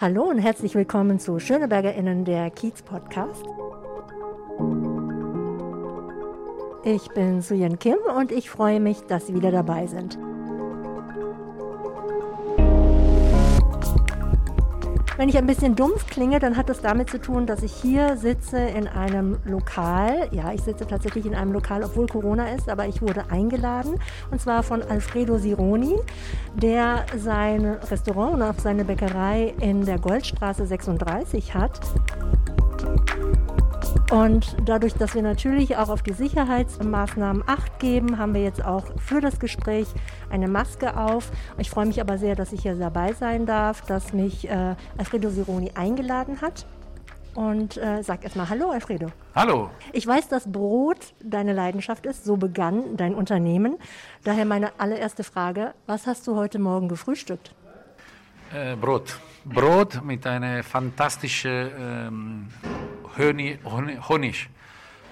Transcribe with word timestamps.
Hallo 0.00 0.22
und 0.22 0.38
herzlich 0.38 0.74
willkommen 0.74 1.18
zu 1.18 1.38
SchönebergerInnen, 1.38 2.24
der 2.24 2.50
Kiez-Podcast. 2.50 3.44
Ich 6.84 7.06
bin 7.10 7.42
Suyen 7.42 7.78
Kim 7.78 7.98
und 8.16 8.32
ich 8.32 8.48
freue 8.48 8.80
mich, 8.80 9.02
dass 9.02 9.26
Sie 9.26 9.34
wieder 9.34 9.50
dabei 9.50 9.86
sind. 9.86 10.18
Wenn 15.20 15.28
ich 15.28 15.36
ein 15.36 15.46
bisschen 15.46 15.76
dumpf 15.76 16.06
klinge, 16.06 16.38
dann 16.38 16.56
hat 16.56 16.70
das 16.70 16.80
damit 16.80 17.10
zu 17.10 17.20
tun, 17.20 17.44
dass 17.44 17.62
ich 17.62 17.74
hier 17.74 18.16
sitze 18.16 18.56
in 18.56 18.88
einem 18.88 19.36
Lokal. 19.44 20.30
Ja, 20.30 20.50
ich 20.54 20.62
sitze 20.62 20.86
tatsächlich 20.86 21.26
in 21.26 21.34
einem 21.34 21.52
Lokal, 21.52 21.84
obwohl 21.84 22.06
Corona 22.06 22.54
ist, 22.54 22.70
aber 22.70 22.86
ich 22.86 23.02
wurde 23.02 23.24
eingeladen. 23.28 24.00
Und 24.30 24.40
zwar 24.40 24.62
von 24.62 24.82
Alfredo 24.82 25.36
Sironi, 25.36 25.94
der 26.54 27.04
sein 27.18 27.66
Restaurant 27.66 28.32
und 28.32 28.42
auch 28.42 28.54
seine 28.56 28.86
Bäckerei 28.86 29.52
in 29.60 29.84
der 29.84 29.98
Goldstraße 29.98 30.64
36 30.64 31.52
hat. 31.52 31.78
Und 34.10 34.56
dadurch, 34.64 34.94
dass 34.94 35.14
wir 35.14 35.22
natürlich 35.22 35.76
auch 35.76 35.88
auf 35.88 36.02
die 36.02 36.12
Sicherheitsmaßnahmen 36.12 37.44
acht 37.46 37.78
geben, 37.78 38.18
haben 38.18 38.34
wir 38.34 38.42
jetzt 38.42 38.64
auch 38.64 38.84
für 38.98 39.20
das 39.20 39.38
Gespräch 39.38 39.86
eine 40.30 40.48
Maske 40.48 40.96
auf. 40.96 41.30
Ich 41.58 41.70
freue 41.70 41.86
mich 41.86 42.00
aber 42.00 42.18
sehr, 42.18 42.34
dass 42.34 42.52
ich 42.52 42.62
hier 42.62 42.74
dabei 42.74 43.12
sein 43.12 43.46
darf, 43.46 43.82
dass 43.82 44.12
mich 44.12 44.48
äh, 44.48 44.74
Alfredo 44.98 45.30
Sironi 45.30 45.70
eingeladen 45.76 46.40
hat. 46.40 46.66
Und 47.34 47.76
äh, 47.76 48.02
sag 48.02 48.24
erstmal 48.24 48.48
Hallo, 48.48 48.70
Alfredo. 48.70 49.06
Hallo. 49.36 49.70
Ich 49.92 50.04
weiß, 50.04 50.26
dass 50.26 50.50
Brot 50.50 51.14
deine 51.22 51.52
Leidenschaft 51.52 52.04
ist. 52.04 52.24
So 52.24 52.36
begann 52.36 52.96
dein 52.96 53.14
Unternehmen. 53.14 53.78
Daher 54.24 54.44
meine 54.44 54.72
allererste 54.80 55.22
Frage: 55.22 55.72
Was 55.86 56.08
hast 56.08 56.26
du 56.26 56.34
heute 56.34 56.58
Morgen 56.58 56.88
gefrühstückt? 56.88 57.54
Äh, 58.52 58.74
Brot. 58.74 59.20
Brot 59.44 60.02
mit 60.04 60.26
einer 60.26 60.64
fantastischen 60.64 61.70
ähm, 61.78 62.48
Honig, 63.18 64.48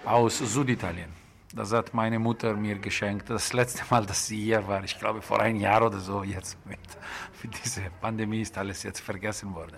aus 0.04 0.38
Süditalien. 0.38 1.10
Das 1.54 1.72
hat 1.72 1.94
meine 1.94 2.18
Mutter 2.18 2.54
mir 2.54 2.78
geschenkt. 2.78 3.30
Das 3.30 3.52
letzte 3.52 3.82
Mal, 3.90 4.06
dass 4.06 4.26
sie 4.26 4.42
hier 4.44 4.66
war, 4.68 4.84
ich 4.84 4.98
glaube 4.98 5.22
vor 5.22 5.40
einem 5.40 5.60
Jahr 5.60 5.84
oder 5.84 5.98
so, 5.98 6.22
jetzt 6.22 6.58
mit, 6.66 6.78
mit 7.42 7.64
dieser 7.64 7.90
Pandemie 8.00 8.42
ist 8.42 8.56
alles 8.56 8.82
jetzt 8.82 9.00
vergessen 9.00 9.54
worden. 9.54 9.76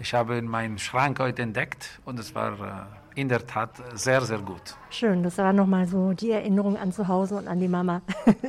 Ich 0.00 0.14
habe 0.14 0.40
meinen 0.42 0.78
Schrank 0.78 1.18
heute 1.18 1.42
entdeckt 1.42 2.00
und 2.04 2.18
es 2.18 2.34
war 2.34 2.88
äh, 3.14 3.20
in 3.20 3.28
der 3.28 3.46
Tat 3.46 3.70
sehr, 3.94 4.22
sehr 4.22 4.38
gut. 4.38 4.76
Schön, 4.90 5.22
das 5.22 5.38
war 5.38 5.52
nochmal 5.52 5.86
so 5.86 6.12
die 6.12 6.30
Erinnerung 6.30 6.76
an 6.76 6.92
zu 6.92 7.06
Hause 7.06 7.36
und 7.36 7.48
an 7.48 7.60
die 7.60 7.68
Mama. 7.68 8.00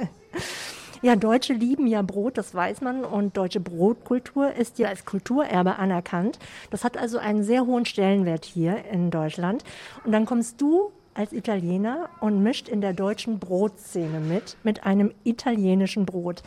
Ja, 1.04 1.18
Deutsche 1.18 1.52
lieben 1.52 1.86
ja 1.86 2.02
Brot, 2.02 2.38
das 2.38 2.56
weiß 2.56 2.80
man. 2.80 3.04
Und 3.04 3.36
deutsche 3.36 3.60
Brotkultur 3.60 4.54
ist 4.54 4.80
ja 4.80 4.88
als 4.88 5.04
Kulturerbe 5.04 5.76
anerkannt. 5.76 6.40
Das 6.70 6.86
hat 6.86 6.98
also 6.98 7.18
einen 7.18 7.44
sehr 7.44 7.66
hohen 7.66 7.86
Stellenwert 7.86 8.46
hier 8.46 8.86
in 8.90 9.12
Deutschland. 9.12 9.66
Und 10.06 10.14
dann 10.14 10.26
kommst 10.26 10.62
du 10.62 10.94
als 11.14 11.34
Italiener 11.34 12.08
und 12.22 12.42
mischt 12.42 12.70
in 12.70 12.80
der 12.80 12.94
deutschen 12.94 13.38
Brotszene 13.38 14.22
mit, 14.22 14.56
mit 14.64 14.86
einem 14.86 15.12
italienischen 15.26 16.06
Brot. 16.06 16.42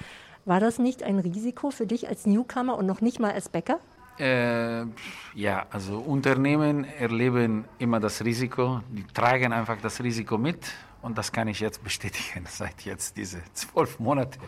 War 0.47 0.59
das 0.59 0.79
nicht 0.79 1.03
ein 1.03 1.19
Risiko 1.19 1.71
für 1.71 1.87
dich 1.87 2.09
als 2.09 2.25
Newcomer 2.25 2.79
und 2.79 2.87
noch 2.87 3.03
nicht 3.03 3.21
mal 3.21 3.33
als 3.33 3.51
Bäcker? 3.51 3.79
Äh, 4.19 4.87
ja, 5.35 5.67
also 5.71 5.99
Unternehmen 5.99 6.85
erleben 6.99 7.67
immer 7.79 8.01
das 8.01 8.25
Risiko, 8.25 8.81
die 8.89 9.05
tragen 9.13 9.53
einfach 9.53 9.77
das 9.83 10.03
Risiko 10.03 10.39
mit 10.39 10.73
und 11.07 11.17
das 11.17 11.31
kann 11.31 11.47
ich 11.47 11.61
jetzt 11.61 11.85
bestätigen 11.85 12.47
seit 12.49 12.83
jetzt 12.83 13.17
diese 13.17 13.39
zwölf 13.55 14.01
Monate. 14.01 14.41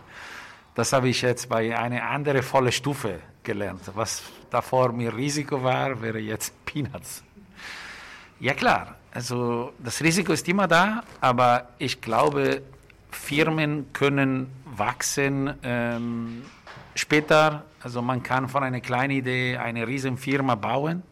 Das 0.75 0.93
habe 0.93 1.09
ich 1.09 1.23
jetzt 1.23 1.49
bei 1.49 1.77
einer 1.79 2.03
anderen 2.03 2.43
volle 2.43 2.73
Stufe 2.73 3.21
gelernt. 3.45 3.83
Was 3.95 4.23
davor 4.51 4.93
mir 4.93 5.17
Risiko 5.17 5.63
war, 5.63 6.03
wäre 6.03 6.19
jetzt 6.19 6.53
Peanuts. 6.67 7.23
Ja 8.41 8.55
klar, 8.55 8.97
also 9.13 9.73
das 9.79 10.03
Risiko 10.03 10.33
ist 10.33 10.49
immer 10.49 10.67
da, 10.67 11.05
aber 11.21 11.69
ich 11.79 12.01
glaube, 12.01 12.63
Firmen 13.11 13.93
können 13.93 14.51
wachsen 14.77 15.55
ähm, 15.63 16.43
später. 16.95 17.65
Also 17.81 18.03
man 18.03 18.23
kann 18.23 18.49
von 18.49 18.65
einer 18.65 18.81
kleinen 18.81 19.13
Idee 19.13 19.57
eine 19.57 19.87
riesen 19.87 20.19
Firma 20.19 20.57
bauen 20.57 21.05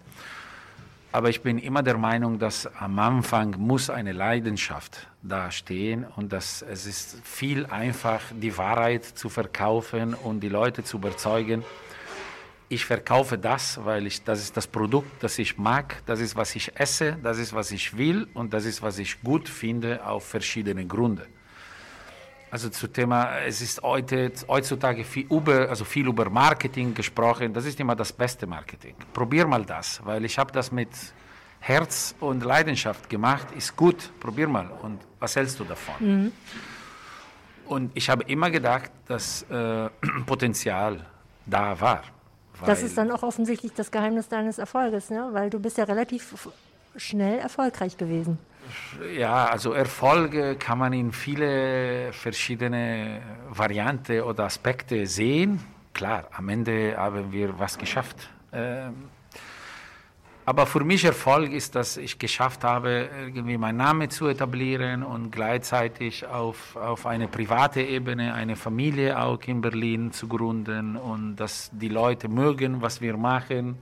aber 1.16 1.31
ich 1.31 1.41
bin 1.41 1.56
immer 1.56 1.82
der 1.82 1.97
Meinung, 1.97 2.38
dass 2.38 2.66
am 2.78 2.99
Anfang 2.99 3.54
muss 3.56 3.88
eine 3.88 4.12
Leidenschaft 4.12 5.09
dastehen 5.22 6.04
und 6.15 6.31
dass 6.31 6.60
es 6.60 6.84
ist 6.84 7.16
viel 7.25 7.65
einfach, 7.65 8.21
die 8.32 8.59
Wahrheit 8.59 9.06
zu 9.06 9.31
verkaufen 9.31 10.12
und 10.12 10.41
die 10.41 10.50
Leute 10.50 10.84
zu 10.84 10.99
überzeugen. 10.99 11.65
Ich 12.69 12.84
verkaufe 12.84 13.38
das, 13.38 13.82
weil 13.82 14.06
ich, 14.06 14.25
das 14.25 14.43
ist 14.43 14.59
das 14.59 14.66
Produkt, 14.66 15.22
das 15.22 15.38
ich 15.38 15.56
mag, 15.56 16.03
das 16.04 16.21
ist, 16.21 16.37
was 16.37 16.54
ich 16.54 16.78
esse, 16.78 17.16
das 17.22 17.38
ist, 17.38 17.54
was 17.54 17.71
ich 17.71 17.97
will 17.97 18.28
und 18.34 18.53
das 18.53 18.66
ist, 18.66 18.83
was 18.83 18.98
ich 18.98 19.22
gut 19.22 19.48
finde 19.48 20.04
auf 20.06 20.22
verschiedene 20.22 20.84
Gründe. 20.84 21.27
Also 22.56 22.71
zum 22.71 22.91
Thema, 22.91 23.41
es 23.41 23.61
ist 23.61 23.83
heute, 23.83 24.33
heutzutage 24.49 25.05
viel 25.05 25.27
über, 25.31 25.69
also 25.69 25.84
viel 25.84 26.06
über 26.06 26.31
Marketing 26.31 26.94
gesprochen. 26.94 27.53
Das 27.53 27.67
ist 27.67 27.78
immer 27.78 27.94
das 27.94 28.11
beste 28.15 28.47
Marketing. 28.47 28.94
Probier 29.12 29.47
mal 29.47 29.62
das, 29.67 30.00
weil 30.06 30.25
ich 30.25 30.39
habe 30.39 30.53
das 30.53 30.72
mit 30.72 30.89
Herz 31.61 32.15
und 32.19 32.43
Leidenschaft 32.43 33.11
gemacht. 33.11 33.49
Ist 33.55 33.77
gut, 33.77 34.11
probier 34.21 34.49
mal. 34.49 34.71
Und 34.81 35.00
was 35.21 35.37
hältst 35.37 35.61
du 35.61 35.65
davon? 35.65 35.97
Mhm. 36.00 36.33
Und 37.66 37.91
ich 37.93 38.09
habe 38.09 38.25
immer 38.25 38.50
gedacht, 38.50 38.91
dass 39.06 39.43
äh, 39.50 39.91
Potenzial 40.25 41.05
da 41.45 41.78
war. 41.78 42.05
Das 42.65 42.83
ist 42.83 42.97
dann 42.97 43.11
auch 43.11 43.22
offensichtlich 43.22 43.75
das 43.75 43.91
Geheimnis 43.91 44.31
deines 44.31 44.56
Erfolges, 44.56 45.11
ne? 45.11 45.28
weil 45.33 45.50
du 45.50 45.61
bist 45.61 45.77
ja 45.77 45.84
relativ 45.84 46.49
schnell 46.97 47.39
erfolgreich 47.39 47.99
gewesen. 47.99 48.39
Ja, 49.16 49.47
also 49.47 49.72
Erfolge 49.72 50.56
kann 50.56 50.78
man 50.78 50.93
in 50.93 51.12
viele 51.12 52.12
verschiedene 52.12 53.21
Varianten 53.50 54.22
oder 54.22 54.44
Aspekte 54.44 55.06
sehen. 55.06 55.60
Klar, 55.93 56.28
am 56.32 56.49
Ende 56.49 56.97
haben 56.97 57.32
wir 57.32 57.59
was 57.59 57.78
geschafft. 57.78 58.28
Ähm, 58.53 58.94
aber 60.44 60.66
für 60.66 60.84
mich 60.84 61.04
Erfolg 61.04 61.50
ist, 61.50 61.75
dass 61.75 61.97
ich 61.97 62.21
geschafft 62.21 62.62
habe, 62.62 63.09
irgendwie 63.21 63.59
meinen 63.59 63.78
Namen 63.78 64.09
zu 64.10 64.28
etablieren 64.28 65.03
und 65.03 65.33
gleichzeitig 65.33 66.25
auf, 66.25 66.77
auf 66.77 67.04
eine 67.04 67.27
private 67.27 67.83
Ebene 67.83 68.33
eine 68.33 68.54
Familie 68.54 69.21
auch 69.21 69.43
in 69.47 69.60
Berlin 69.60 70.12
zu 70.12 70.28
gründen 70.28 70.97
und 70.97 71.37
dass 71.37 71.71
die 71.72 71.88
Leute 71.88 72.28
mögen, 72.28 72.81
was 72.81 73.00
wir 73.00 73.16
machen 73.16 73.77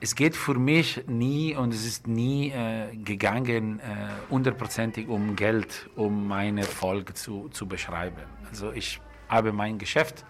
es 0.00 0.14
geht 0.14 0.36
für 0.36 0.54
mich 0.54 1.06
nie 1.06 1.54
und 1.54 1.72
es 1.72 1.86
ist 1.86 2.06
nie 2.06 2.50
äh, 2.50 2.94
gegangen, 2.94 3.80
äh, 3.80 3.84
hundertprozentig 4.30 5.08
um 5.08 5.34
Geld, 5.36 5.88
um 5.96 6.28
meinen 6.28 6.58
Erfolg 6.58 7.16
zu, 7.16 7.48
zu 7.50 7.66
beschreiben. 7.66 8.22
Also 8.50 8.72
ich 8.72 9.00
habe 9.28 9.52
mein 9.52 9.78
Geschäft, 9.78 10.24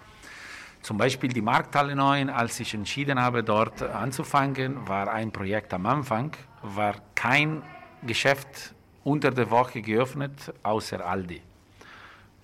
zum 0.83 0.99
Beispiel 0.99 1.31
die 1.31 1.41
Markthalle 1.41 1.97
9, 1.97 2.29
als 2.29 2.61
ich 2.61 2.75
entschieden 2.75 3.19
habe, 3.19 3.43
dort 3.43 3.83
anzufangen, 3.83 4.87
war 4.87 5.11
ein 5.11 5.33
Projekt 5.33 5.73
am 5.73 5.87
Anfang, 5.87 6.37
war 6.63 6.97
kein 7.15 7.63
Geschäft 8.07 8.75
unter 9.03 9.31
der 9.31 9.51
Woche 9.51 9.81
geöffnet, 9.81 10.53
außer 10.63 11.05
Aldi 11.05 11.41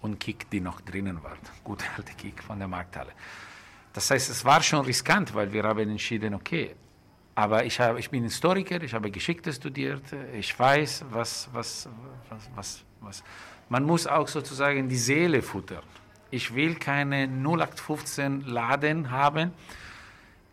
und 0.00 0.18
Kick, 0.18 0.50
die 0.50 0.60
noch 0.60 0.80
drinnen 0.80 1.22
war. 1.22 1.36
Gute 1.62 1.84
alte 1.96 2.14
Kick 2.14 2.42
von 2.42 2.58
der 2.58 2.68
Markthalle. 2.68 3.12
Das 3.92 4.10
heißt, 4.10 4.30
es 4.30 4.44
war 4.44 4.62
schon 4.62 4.84
riskant, 4.84 5.34
weil 5.34 5.52
wir 5.52 5.62
haben 5.64 5.90
entschieden, 5.90 6.34
okay, 6.34 6.74
aber 7.40 7.64
ich, 7.64 7.80
habe, 7.80 7.98
ich 7.98 8.10
bin 8.10 8.22
Historiker, 8.24 8.82
ich 8.82 8.92
habe 8.92 9.10
Geschichte 9.10 9.50
studiert, 9.50 10.02
ich 10.38 10.58
weiß, 10.58 11.06
was, 11.10 11.48
was, 11.54 11.88
was, 12.28 12.50
was, 12.54 12.84
was. 13.00 13.24
Man 13.70 13.84
muss 13.84 14.06
auch 14.06 14.28
sozusagen 14.28 14.90
die 14.90 14.96
Seele 14.96 15.40
futtern. 15.40 15.82
Ich 16.30 16.54
will 16.54 16.74
keine 16.74 17.28
0815 17.28 18.42
Laden 18.42 19.10
haben. 19.10 19.52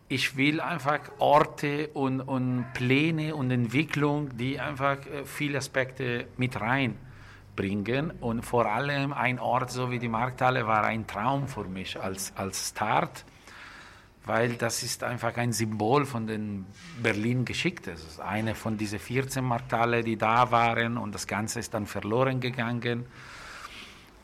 Ich 0.07 0.37
will 0.37 0.61
einfach 0.61 0.99
Orte 1.19 1.89
und, 1.89 2.21
und 2.21 2.65
Pläne 2.73 3.35
und 3.35 3.51
Entwicklung, 3.51 4.37
die 4.37 4.57
einfach 4.57 5.05
äh, 5.07 5.25
viele 5.25 5.57
Aspekte 5.57 6.27
mit 6.37 6.61
reinbringen. 6.61 8.11
Und 8.21 8.43
vor 8.43 8.65
allem 8.65 9.11
ein 9.11 9.39
Ort 9.39 9.71
so 9.71 9.91
wie 9.91 9.99
die 9.99 10.07
Markthalle 10.07 10.65
war 10.65 10.85
ein 10.85 11.05
Traum 11.05 11.49
für 11.49 11.65
mich 11.65 11.99
als, 11.99 12.31
als 12.37 12.69
Start 12.69 13.25
weil 14.27 14.53
das 14.53 14.83
ist 14.83 15.03
einfach 15.03 15.35
ein 15.37 15.53
Symbol 15.53 16.05
von 16.05 16.27
den 16.27 16.65
Berlin-Geschichte. 17.01 17.91
Es 17.91 18.03
ist 18.03 18.19
eine 18.19 18.55
von 18.55 18.77
diesen 18.77 18.99
14 18.99 19.43
Markthalle, 19.43 20.03
die 20.03 20.17
da 20.17 20.51
waren 20.51 20.97
und 20.97 21.15
das 21.15 21.27
Ganze 21.27 21.59
ist 21.59 21.73
dann 21.73 21.85
verloren 21.85 22.39
gegangen. 22.39 23.05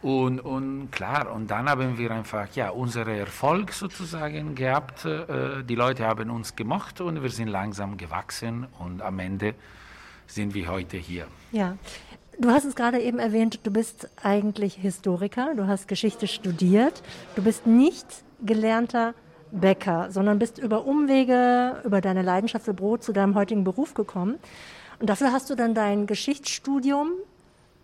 Und, 0.02 0.42
und 0.42 0.92
klar, 0.92 1.32
und 1.32 1.50
dann 1.50 1.70
haben 1.70 1.98
wir 1.98 2.12
einfach 2.12 2.54
ja, 2.56 2.72
unseren 2.72 3.16
Erfolg 3.16 3.72
sozusagen 3.72 4.54
gehabt. 4.54 5.06
Äh, 5.06 5.64
die 5.64 5.76
Leute 5.76 6.06
haben 6.06 6.30
uns 6.30 6.58
gemocht 6.58 7.00
und 7.00 7.24
wir 7.24 7.30
sind 7.30 7.48
langsam 7.48 7.96
gewachsen 7.96 8.68
und 8.80 9.02
am 9.02 9.20
Ende 9.20 9.56
sind 10.28 10.54
wir 10.54 10.68
heute 10.68 10.98
hier. 10.98 11.28
Ja, 11.54 11.78
Du 12.40 12.50
hast 12.50 12.66
es 12.66 12.76
gerade 12.76 13.00
eben 13.00 13.20
erwähnt, 13.20 13.60
du 13.64 13.72
bist 13.72 14.10
eigentlich 14.22 14.74
Historiker, 14.74 15.54
du 15.56 15.68
hast 15.68 15.88
Geschichte 15.88 16.28
studiert, 16.28 17.04
du 17.36 17.44
bist 17.44 17.68
nicht 17.68 18.08
gelernter 18.44 19.14
Bäcker, 19.54 20.08
sondern 20.10 20.40
bist 20.40 20.58
über 20.58 20.86
Umwege, 20.86 21.82
über 21.86 22.02
deine 22.02 22.22
Leidenschaft 22.22 22.66
für 22.66 22.74
Brot 22.74 23.04
zu 23.04 23.14
deinem 23.14 23.36
heutigen 23.36 23.64
Beruf 23.64 23.94
gekommen. 23.94 24.40
Und 25.00 25.10
dafür 25.10 25.32
hast 25.32 25.50
du 25.50 25.56
dann 25.56 25.74
dein 25.74 26.08
Geschichtsstudium 26.08 27.12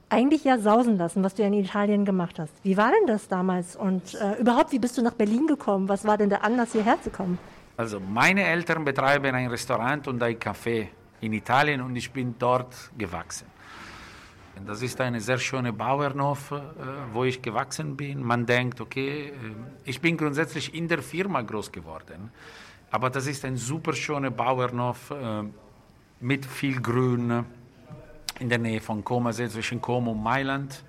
eigentlich 0.10 0.44
ja 0.44 0.57
sausen 0.57 0.98
lassen, 0.98 1.24
was 1.24 1.36
du 1.36 1.44
ja 1.44 1.48
in 1.48 1.54
Italien 1.54 2.04
gemacht 2.04 2.39
hast. 2.39 2.54
Wie 2.63 2.75
war 2.75 2.92
denn 2.92 3.07
das 3.07 3.27
damals? 3.27 3.75
Und 3.75 4.16
äh, 4.16 4.39
überhaupt, 4.39 4.71
wie 4.71 4.80
bist 4.80 4.98
du 4.98 5.04
nach 5.04 5.13
Berlin 5.13 5.45
gekommen? 5.45 5.88
Was 5.88 6.06
war 6.06 6.18
denn 6.18 6.30
der 6.30 6.44
Anlass, 6.44 6.71
hierher 6.71 7.00
zu 7.01 7.12
kommen? 7.12 7.38
Also 7.77 8.00
meine 8.00 8.44
Eltern 8.44 8.83
betreiben 8.83 9.36
ein 9.36 9.48
Restaurant 9.48 10.07
und 10.07 10.21
ein 10.21 10.36
Café 10.38 10.88
in 11.21 11.33
Italien 11.33 11.81
und 11.81 11.95
ich 11.95 12.12
bin 12.12 12.36
dort 12.39 12.75
gewachsen. 12.98 13.45
Das 14.65 14.81
ist 14.81 15.00
eine 15.00 15.21
sehr 15.21 15.38
schöne 15.38 15.71
Bauernhof, 15.71 16.51
äh, 16.51 16.56
wo 17.13 17.23
ich 17.23 17.41
gewachsen 17.41 17.95
bin. 17.95 18.23
Man 18.23 18.45
denkt, 18.45 18.81
okay, 18.81 19.27
äh, 19.27 19.33
ich 19.85 20.01
bin 20.01 20.17
grundsätzlich 20.17 20.73
in 20.73 20.88
der 20.88 21.01
Firma 21.01 21.41
groß 21.41 21.71
geworden, 21.71 22.31
aber 22.91 23.09
das 23.09 23.27
ist 23.27 23.45
ein 23.45 23.57
super 23.57 23.94
schöner 23.94 24.31
Bauernhof 24.31 25.11
äh, 25.11 25.44
mit 26.19 26.45
viel 26.45 26.81
Grün 26.81 27.45
in 28.39 28.50
der 28.50 28.57
Nähe 28.57 28.81
von 28.81 29.03
Como, 29.03 29.31
zwischen 29.31 29.81
Como 29.81 30.11
und 30.11 30.23
Mailand. 30.23 30.83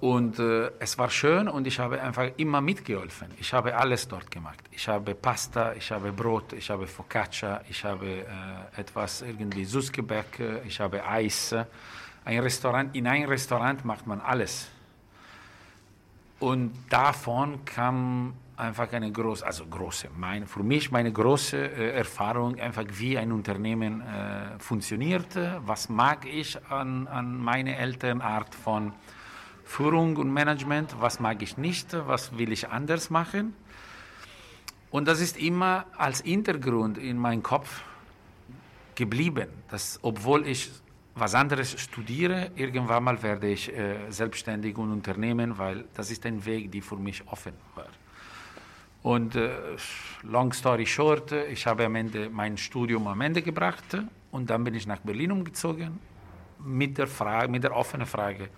Und 0.00 0.38
äh, 0.38 0.70
es 0.78 0.96
war 0.96 1.10
schön 1.10 1.48
und 1.48 1.66
ich 1.66 1.80
habe 1.80 2.00
einfach 2.00 2.30
immer 2.36 2.60
mitgeholfen. 2.60 3.28
Ich 3.40 3.52
habe 3.52 3.76
alles 3.76 4.06
dort 4.06 4.30
gemacht. 4.30 4.60
Ich 4.70 4.86
habe 4.86 5.14
Pasta, 5.14 5.74
ich 5.74 5.90
habe 5.90 6.12
Brot, 6.12 6.52
ich 6.52 6.70
habe 6.70 6.86
Focaccia, 6.86 7.62
ich 7.68 7.84
habe 7.84 8.06
äh, 8.06 8.80
etwas 8.80 9.22
irgendwie 9.22 9.64
Süßgebäck, 9.64 10.62
ich 10.66 10.78
habe 10.78 11.04
Eis. 11.04 11.54
Ein 12.28 12.40
Restaurant, 12.40 12.94
in 12.94 13.06
einem 13.06 13.26
Restaurant 13.26 13.86
macht 13.86 14.06
man 14.06 14.20
alles. 14.20 14.68
Und 16.40 16.74
davon 16.90 17.64
kam 17.64 18.34
einfach 18.54 18.92
eine 18.92 19.10
große, 19.10 19.46
also 19.46 19.64
große, 19.64 20.10
mein, 20.14 20.46
für 20.46 20.62
mich 20.62 20.90
meine 20.90 21.10
große 21.10 21.56
äh, 21.56 21.96
Erfahrung, 21.96 22.60
einfach 22.60 22.84
wie 22.90 23.16
ein 23.16 23.32
Unternehmen 23.32 24.02
äh, 24.02 24.58
funktioniert, 24.58 25.38
was 25.64 25.88
mag 25.88 26.26
ich 26.26 26.62
an, 26.70 27.08
an 27.08 27.38
meine 27.38 27.78
Elternart 27.78 28.54
von 28.54 28.92
Führung 29.64 30.18
und 30.18 30.30
Management, 30.30 30.96
was 31.00 31.20
mag 31.20 31.40
ich 31.40 31.56
nicht, 31.56 31.94
was 31.94 32.36
will 32.36 32.52
ich 32.52 32.68
anders 32.68 33.08
machen. 33.08 33.54
Und 34.90 35.08
das 35.08 35.22
ist 35.22 35.38
immer 35.38 35.86
als 35.96 36.20
Hintergrund 36.20 36.98
in 36.98 37.16
meinem 37.16 37.42
Kopf 37.42 37.84
geblieben, 38.96 39.48
dass 39.70 39.98
obwohl 40.02 40.46
ich 40.46 40.70
was 41.18 41.34
anderes 41.34 41.80
studiere, 41.80 42.50
irgendwann 42.56 43.04
mal 43.04 43.22
werde 43.22 43.48
ich 43.48 43.72
äh, 43.72 44.10
selbstständig 44.10 44.76
und 44.76 44.92
Unternehmen, 44.92 45.58
weil 45.58 45.84
das 45.94 46.10
ist 46.10 46.24
ein 46.26 46.44
Weg, 46.44 46.70
der 46.72 46.82
für 46.82 46.96
mich 46.96 47.26
offen 47.26 47.54
war. 47.74 47.88
Und 49.02 49.36
äh, 49.36 49.50
long 50.22 50.52
story 50.52 50.86
short, 50.86 51.32
ich 51.32 51.66
habe 51.66 51.84
am 51.84 51.94
Ende 51.94 52.28
mein 52.30 52.56
Studium 52.56 53.06
am 53.06 53.20
Ende 53.20 53.42
gebracht 53.42 53.96
und 54.30 54.50
dann 54.50 54.64
bin 54.64 54.74
ich 54.74 54.86
nach 54.86 55.00
Berlin 55.00 55.32
umgezogen 55.32 55.98
mit 56.64 56.98
der, 56.98 57.06
Frage, 57.06 57.48
mit 57.48 57.62
der 57.62 57.76
offenen 57.76 58.06
Frage, 58.06 58.48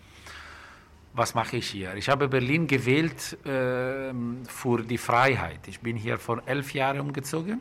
was 1.12 1.34
mache 1.34 1.56
ich 1.56 1.68
hier? 1.68 1.94
Ich 1.94 2.08
habe 2.08 2.28
Berlin 2.28 2.66
gewählt 2.66 3.36
äh, 3.44 4.12
für 4.46 4.82
die 4.82 4.98
Freiheit. 4.98 5.66
Ich 5.66 5.80
bin 5.80 5.96
hier 5.96 6.18
vor 6.18 6.42
elf 6.46 6.72
Jahren 6.72 7.00
umgezogen 7.00 7.60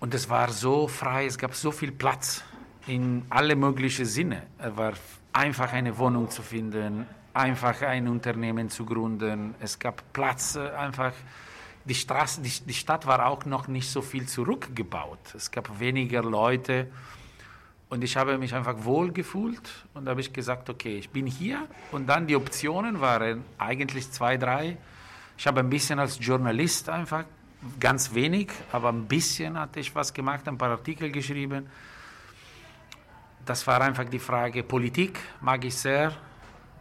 und 0.00 0.14
es 0.14 0.28
war 0.28 0.50
so 0.50 0.88
frei, 0.88 1.26
es 1.26 1.36
gab 1.36 1.54
so 1.54 1.70
viel 1.70 1.92
Platz 1.92 2.44
in 2.86 3.24
alle 3.30 3.56
möglichen 3.56 4.04
Sinne. 4.04 4.42
Es 4.58 4.76
war 4.76 4.92
einfach 5.32 5.72
eine 5.72 5.96
Wohnung 5.98 6.30
zu 6.30 6.42
finden, 6.42 7.06
einfach 7.32 7.82
ein 7.82 8.08
Unternehmen 8.08 8.68
zu 8.70 8.84
gründen. 8.84 9.54
Es 9.60 9.78
gab 9.78 10.12
Platz, 10.12 10.56
äh, 10.56 10.70
einfach 10.70 11.12
die, 11.84 11.94
Straße, 11.94 12.40
die, 12.42 12.52
die 12.66 12.74
Stadt 12.74 13.06
war 13.06 13.26
auch 13.26 13.44
noch 13.44 13.68
nicht 13.68 13.88
so 13.88 14.02
viel 14.02 14.26
zurückgebaut. 14.26 15.34
Es 15.34 15.50
gab 15.50 15.80
weniger 15.80 16.22
Leute 16.22 16.88
und 17.88 18.02
ich 18.04 18.16
habe 18.16 18.38
mich 18.38 18.54
einfach 18.54 18.84
wohl 18.84 19.12
gefühlt 19.12 19.68
und 19.94 20.08
habe 20.08 20.20
ich 20.20 20.32
gesagt, 20.32 20.70
okay, 20.70 20.98
ich 20.98 21.10
bin 21.10 21.26
hier 21.26 21.66
und 21.92 22.08
dann 22.08 22.26
die 22.26 22.36
Optionen 22.36 23.00
waren 23.00 23.44
eigentlich 23.58 24.10
zwei, 24.10 24.36
drei. 24.36 24.76
Ich 25.36 25.46
habe 25.46 25.60
ein 25.60 25.70
bisschen 25.70 25.98
als 25.98 26.18
Journalist 26.20 26.88
einfach, 26.88 27.24
ganz 27.80 28.14
wenig, 28.14 28.50
aber 28.72 28.90
ein 28.90 29.06
bisschen 29.06 29.58
hatte 29.58 29.80
ich 29.80 29.94
was 29.94 30.12
gemacht, 30.12 30.46
ein 30.48 30.58
paar 30.58 30.70
Artikel 30.70 31.10
geschrieben. 31.10 31.66
Das 33.44 33.66
war 33.66 33.80
einfach 33.80 34.04
die 34.04 34.18
Frage, 34.18 34.62
Politik 34.62 35.18
mag 35.40 35.64
ich 35.64 35.76
sehr, 35.76 36.12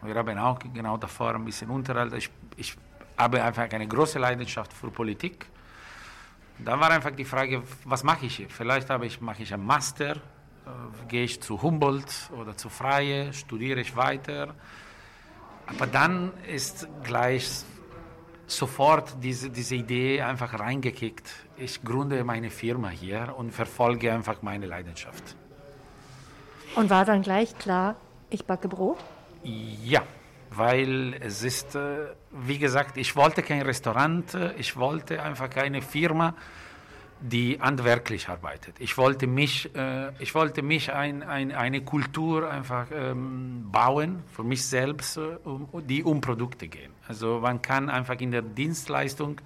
wir 0.02 0.16
haben 0.16 0.38
auch 0.38 0.60
genau 0.74 0.98
davor 0.98 1.36
ein 1.36 1.46
bisschen 1.46 1.70
unterhalten. 1.70 2.16
Ich, 2.16 2.30
ich 2.58 2.76
habe 3.18 3.44
einfach 3.44 3.70
eine 3.72 3.88
große 3.88 4.20
Leidenschaft 4.20 4.74
für 4.74 4.90
Politik. 4.90 5.46
Da 6.60 6.80
war 6.80 6.92
einfach 6.92 7.12
die 7.12 7.26
Frage, 7.26 7.64
was 7.86 8.04
mache 8.04 8.26
ich 8.26 8.38
hier? 8.38 8.50
Vielleicht 8.50 8.90
habe 8.90 9.06
ich, 9.06 9.20
mache 9.22 9.44
ich 9.44 9.54
einen 9.54 9.66
Master, 9.66 10.16
äh, 10.16 11.08
gehe 11.08 11.24
ich 11.24 11.42
zu 11.42 11.62
Humboldt 11.62 12.30
oder 12.38 12.56
zu 12.56 12.70
Freie, 12.70 13.34
studiere 13.34 13.82
ich 13.82 13.96
weiter. 13.96 14.54
Aber 15.66 15.88
dann 15.88 16.32
ist 16.48 16.88
gleich 17.04 17.64
sofort 18.46 19.16
diese, 19.22 19.50
diese 19.50 19.76
Idee 19.76 20.22
einfach 20.22 20.60
reingekickt. 20.60 21.30
Ich 21.58 21.82
gründe 21.84 22.24
meine 22.24 22.50
Firma 22.50 22.90
hier 22.90 23.34
und 23.38 23.52
verfolge 23.52 24.14
einfach 24.14 24.42
meine 24.42 24.66
Leidenschaft. 24.66 25.36
Und 26.76 26.90
war 26.90 27.06
dann 27.06 27.22
gleich 27.22 27.58
klar, 27.58 27.96
ich 28.30 28.46
backe 28.46 28.68
Brot? 28.68 28.98
Ja, 29.44 30.02
weil 30.50 31.16
es 31.20 31.44
ist, 31.44 31.76
äh, 31.76 32.08
wie 32.32 32.58
gesagt, 32.58 32.98
ich 32.98 33.16
wollte 33.16 33.44
kein 33.44 33.62
Restaurant, 33.62 34.34
äh, 34.34 34.54
ich 34.54 34.76
wollte 34.76 35.22
einfach 35.22 35.50
keine 35.50 35.82
Firma, 35.82 36.34
die 37.20 37.60
handwerklich 37.62 38.28
arbeitet. 38.28 38.76
Ich 38.80 38.98
wollte 38.98 39.28
mich, 39.28 39.74
äh, 39.76 40.12
ich 40.20 40.34
wollte 40.36 40.62
mich 40.62 40.92
ein, 40.92 41.24
ein, 41.24 41.52
eine 41.52 41.82
Kultur 41.82 42.50
einfach 42.50 42.88
ähm, 42.92 43.70
bauen 43.72 44.24
für 44.32 44.44
mich 44.44 44.66
selbst, 44.66 45.20
die 45.88 46.04
um 46.04 46.22
Produkte 46.22 46.68
gehen. 46.68 46.92
Also 47.08 47.40
man 47.40 47.62
kann 47.62 47.90
einfach 47.90 48.20
in 48.20 48.32
der 48.32 48.42
Dienstleistung 48.42 49.40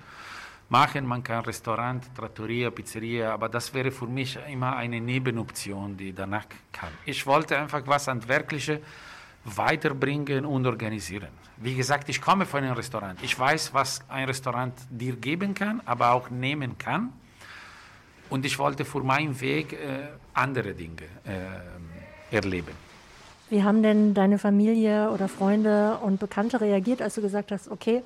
machen, 0.70 1.06
man 1.06 1.24
kann 1.24 1.44
Restaurant, 1.44 2.04
Trattoria, 2.16 2.70
Pizzeria, 2.72 3.34
aber 3.34 3.50
das 3.50 3.74
wäre 3.74 3.92
für 3.92 4.08
mich 4.08 4.38
immer 4.50 4.76
eine 4.76 5.00
Nebenoption, 5.00 5.96
die 5.96 6.14
danach 6.14 6.46
kam. 6.72 6.90
Ich 7.06 7.26
wollte 7.26 7.58
einfach 7.58 7.82
was 7.86 8.08
handwerkliches 8.08 8.80
weiterbringen 9.56 10.46
und 10.46 10.66
organisieren. 10.66 11.30
Wie 11.58 11.74
gesagt, 11.74 12.10
ich 12.10 12.22
komme 12.22 12.46
von 12.46 12.64
einem 12.64 12.74
Restaurant. 12.74 13.22
Ich 13.24 13.38
weiß, 13.38 13.74
was 13.74 14.02
ein 14.10 14.26
Restaurant 14.26 14.74
dir 14.90 15.16
geben 15.16 15.54
kann, 15.54 15.82
aber 15.86 16.12
auch 16.12 16.30
nehmen 16.30 16.78
kann. 16.78 17.14
Und 18.30 18.46
ich 18.46 18.60
wollte 18.60 18.84
für 18.84 19.02
meinen 19.02 19.40
Weg 19.40 19.74
äh, 19.74 19.78
andere 20.34 20.74
Dinge 20.74 21.04
äh, 21.24 22.36
erleben. 22.36 22.74
Wie 23.50 23.64
haben 23.64 23.82
denn 23.82 24.14
deine 24.14 24.38
Familie 24.38 25.10
oder 25.10 25.30
Freunde 25.30 25.98
und 26.02 26.20
Bekannte 26.20 26.60
reagiert, 26.60 27.02
als 27.02 27.16
du 27.16 27.22
gesagt 27.22 27.52
hast, 27.54 27.70
okay, 27.70 28.04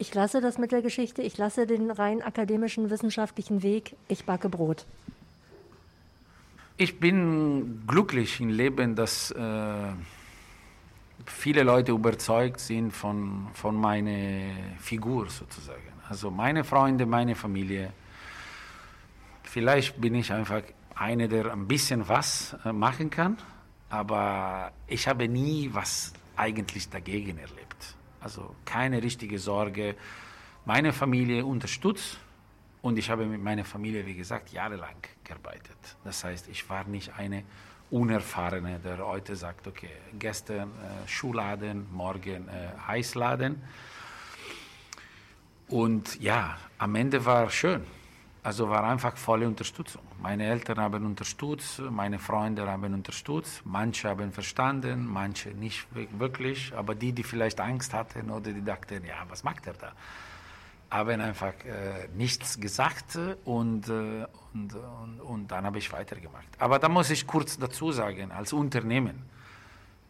ich 0.00 0.14
lasse 0.14 0.40
das 0.40 0.56
mit 0.56 0.72
der 0.72 0.80
Geschichte, 0.80 1.20
ich 1.20 1.36
lasse 1.36 1.66
den 1.66 1.90
rein 1.90 2.22
akademischen, 2.22 2.88
wissenschaftlichen 2.88 3.62
Weg, 3.62 3.96
ich 4.08 4.24
backe 4.24 4.48
Brot? 4.48 4.86
Ich 6.78 6.98
bin 6.98 7.82
glücklich 7.86 8.40
im 8.40 8.48
Leben, 8.48 8.96
dass 8.96 9.30
äh, 9.30 9.92
viele 11.26 11.62
Leute 11.64 11.92
überzeugt 11.92 12.60
sind 12.60 12.92
von, 12.92 13.48
von 13.52 13.76
meiner 13.76 14.54
Figur 14.78 15.28
sozusagen. 15.28 15.92
Also 16.08 16.30
meine 16.30 16.64
Freunde, 16.64 17.04
meine 17.04 17.34
Familie. 17.34 17.92
Vielleicht 19.42 20.00
bin 20.00 20.14
ich 20.14 20.32
einfach 20.32 20.62
einer, 20.94 21.28
der 21.28 21.52
ein 21.52 21.68
bisschen 21.68 22.08
was 22.08 22.56
äh, 22.64 22.72
machen 22.72 23.10
kann, 23.10 23.36
aber 23.90 24.72
ich 24.86 25.06
habe 25.06 25.28
nie 25.28 25.68
was 25.74 26.14
eigentlich 26.36 26.88
dagegen 26.88 27.36
erlebt. 27.36 27.99
Also 28.20 28.54
keine 28.64 29.02
richtige 29.02 29.38
Sorge. 29.38 29.96
Meine 30.64 30.92
Familie 30.92 31.44
unterstützt 31.44 32.18
und 32.82 32.98
ich 32.98 33.10
habe 33.10 33.26
mit 33.26 33.42
meiner 33.42 33.64
Familie, 33.64 34.06
wie 34.06 34.14
gesagt, 34.14 34.52
jahrelang 34.52 34.96
gearbeitet. 35.24 35.76
Das 36.04 36.24
heißt, 36.24 36.48
ich 36.48 36.68
war 36.68 36.84
nicht 36.84 37.12
eine 37.16 37.44
Unerfahrene, 37.90 38.78
der 38.78 39.04
heute 39.04 39.34
sagt, 39.34 39.66
okay, 39.66 39.90
gestern 40.18 40.68
äh, 40.68 41.08
Schuhladen, 41.08 41.86
morgen 41.92 42.48
äh, 42.48 42.68
Heißladen. 42.86 43.60
Und 45.68 46.20
ja, 46.20 46.56
am 46.78 46.94
Ende 46.94 47.24
war 47.24 47.50
schön. 47.50 47.82
Also 48.42 48.70
war 48.70 48.84
einfach 48.84 49.16
volle 49.18 49.46
Unterstützung. 49.46 50.02
Meine 50.22 50.46
Eltern 50.46 50.78
haben 50.78 51.04
unterstützt, 51.04 51.80
meine 51.90 52.18
Freunde 52.18 52.66
haben 52.66 52.94
unterstützt. 52.94 53.60
Manche 53.64 54.08
haben 54.08 54.32
verstanden, 54.32 55.06
manche 55.06 55.50
nicht 55.50 55.86
wirklich. 56.18 56.72
Aber 56.74 56.94
die, 56.94 57.12
die 57.12 57.22
vielleicht 57.22 57.60
Angst 57.60 57.92
hatten 57.92 58.30
oder 58.30 58.52
die 58.52 58.64
dachten, 58.64 59.04
ja, 59.04 59.26
was 59.28 59.44
macht 59.44 59.66
er 59.66 59.74
da? 59.74 59.92
haben 60.90 61.20
einfach 61.20 61.54
äh, 61.64 62.08
nichts 62.16 62.58
gesagt 62.58 63.16
und, 63.44 63.88
äh, 63.88 64.26
und, 64.52 64.74
und, 64.74 65.20
und, 65.20 65.50
dann 65.50 65.64
habe 65.64 65.78
ich 65.78 65.92
weitergemacht. 65.92 66.48
Aber 66.58 66.78
da 66.78 66.88
muss 66.88 67.10
ich 67.10 67.26
kurz 67.26 67.58
dazu 67.58 67.92
sagen, 67.92 68.32
als 68.32 68.52
Unternehmen, 68.52 69.22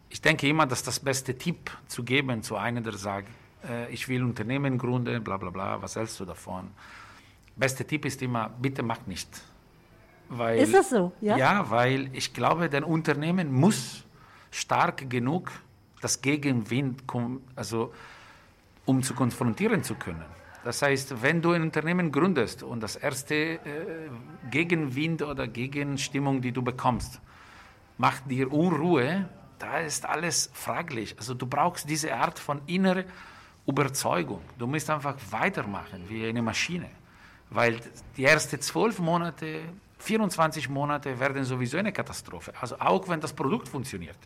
ich 0.09 0.23
denke 0.23 0.49
immer, 0.49 0.67
dass 0.67 0.83
das 0.83 0.99
beste 0.99 1.37
Tipp 1.37 1.71
zu 1.87 2.03
geben 2.03 2.43
zu 2.43 2.57
einem, 2.57 2.83
der 2.83 2.95
sagt, 2.95 3.29
äh, 3.69 3.93
ich 3.93 4.09
will 4.09 4.25
Unternehmen 4.25 4.79
gründen, 4.79 5.23
bla 5.23 5.37
bla 5.37 5.51
bla, 5.51 5.83
was 5.83 5.97
hältst 5.97 6.19
du 6.19 6.25
davon? 6.25 6.71
Beste 7.61 7.85
Tipp 7.85 8.07
ist 8.07 8.23
immer, 8.23 8.49
bitte 8.49 8.83
mach 8.83 9.07
nicht. 9.07 9.29
Weil, 10.31 10.61
ist 10.61 10.73
das 10.73 10.88
so? 10.90 11.12
Ja? 11.21 11.37
ja, 11.37 11.71
weil 11.71 12.09
ich 12.14 12.33
glaube, 12.33 12.69
dein 12.71 12.85
Unternehmen 12.85 13.52
muss 13.52 14.05
stark 14.50 15.11
genug 15.11 15.50
das 16.00 16.23
Gegenwind, 16.23 17.02
also 17.55 17.93
um 18.87 19.02
zu 19.02 19.12
konfrontieren 19.14 19.83
zu 19.83 19.95
können. 19.95 20.25
Das 20.64 20.81
heißt, 20.81 21.23
wenn 21.23 21.43
du 21.43 21.52
ein 21.52 21.62
Unternehmen 21.62 22.11
gründest 22.11 22.62
und 22.62 22.81
das 22.83 22.97
erste 22.97 23.35
äh, 23.35 23.59
Gegenwind 24.50 25.23
oder 25.23 25.47
Gegenstimmung, 25.47 26.40
die 26.40 26.52
du 26.52 26.62
bekommst, 26.62 27.21
macht 27.99 28.31
dir 28.31 28.50
Unruhe, 28.50 29.29
da 29.59 29.81
ist 29.81 30.07
alles 30.07 30.50
fraglich. 30.55 31.14
Also 31.19 31.35
du 31.35 31.47
brauchst 31.47 31.88
diese 31.88 32.14
Art 32.14 32.38
von 32.38 32.62
innerer 32.67 33.05
Überzeugung. 33.67 34.40
Du 34.59 34.67
musst 34.67 34.88
einfach 34.88 35.17
weitermachen 35.31 36.05
wie 36.09 36.26
eine 36.26 36.43
Maschine. 36.43 36.88
Weil 37.50 37.80
die 38.16 38.25
ersten 38.25 38.61
zwölf 38.61 38.99
Monate, 38.99 39.61
24 39.99 40.69
Monate 40.69 41.19
werden 41.19 41.45
sowieso 41.45 41.78
eine 41.78 41.92
Katastrophe. 41.92 42.52
Also 42.61 42.76
auch 42.78 43.09
wenn 43.09 43.21
das 43.21 43.33
Produkt 43.33 43.69
funktioniert 43.69 44.19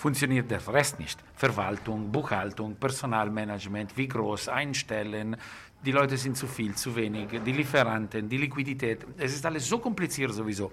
funktioniert 0.00 0.50
der 0.50 0.66
Rest 0.66 0.98
nicht. 0.98 1.22
Verwaltung, 1.36 2.10
Buchhaltung, 2.10 2.74
Personalmanagement, 2.76 3.94
wie 3.98 4.08
groß, 4.08 4.48
einstellen, 4.48 5.36
die 5.84 5.92
Leute 5.92 6.16
sind 6.16 6.36
zu 6.36 6.46
viel, 6.46 6.74
zu 6.74 6.96
wenig, 6.96 7.28
die 7.44 7.52
Lieferanten, 7.52 8.28
die 8.28 8.38
Liquidität. 8.38 9.06
Es 9.18 9.34
ist 9.34 9.44
alles 9.44 9.68
so 9.68 9.78
kompliziert 9.78 10.32
sowieso, 10.32 10.72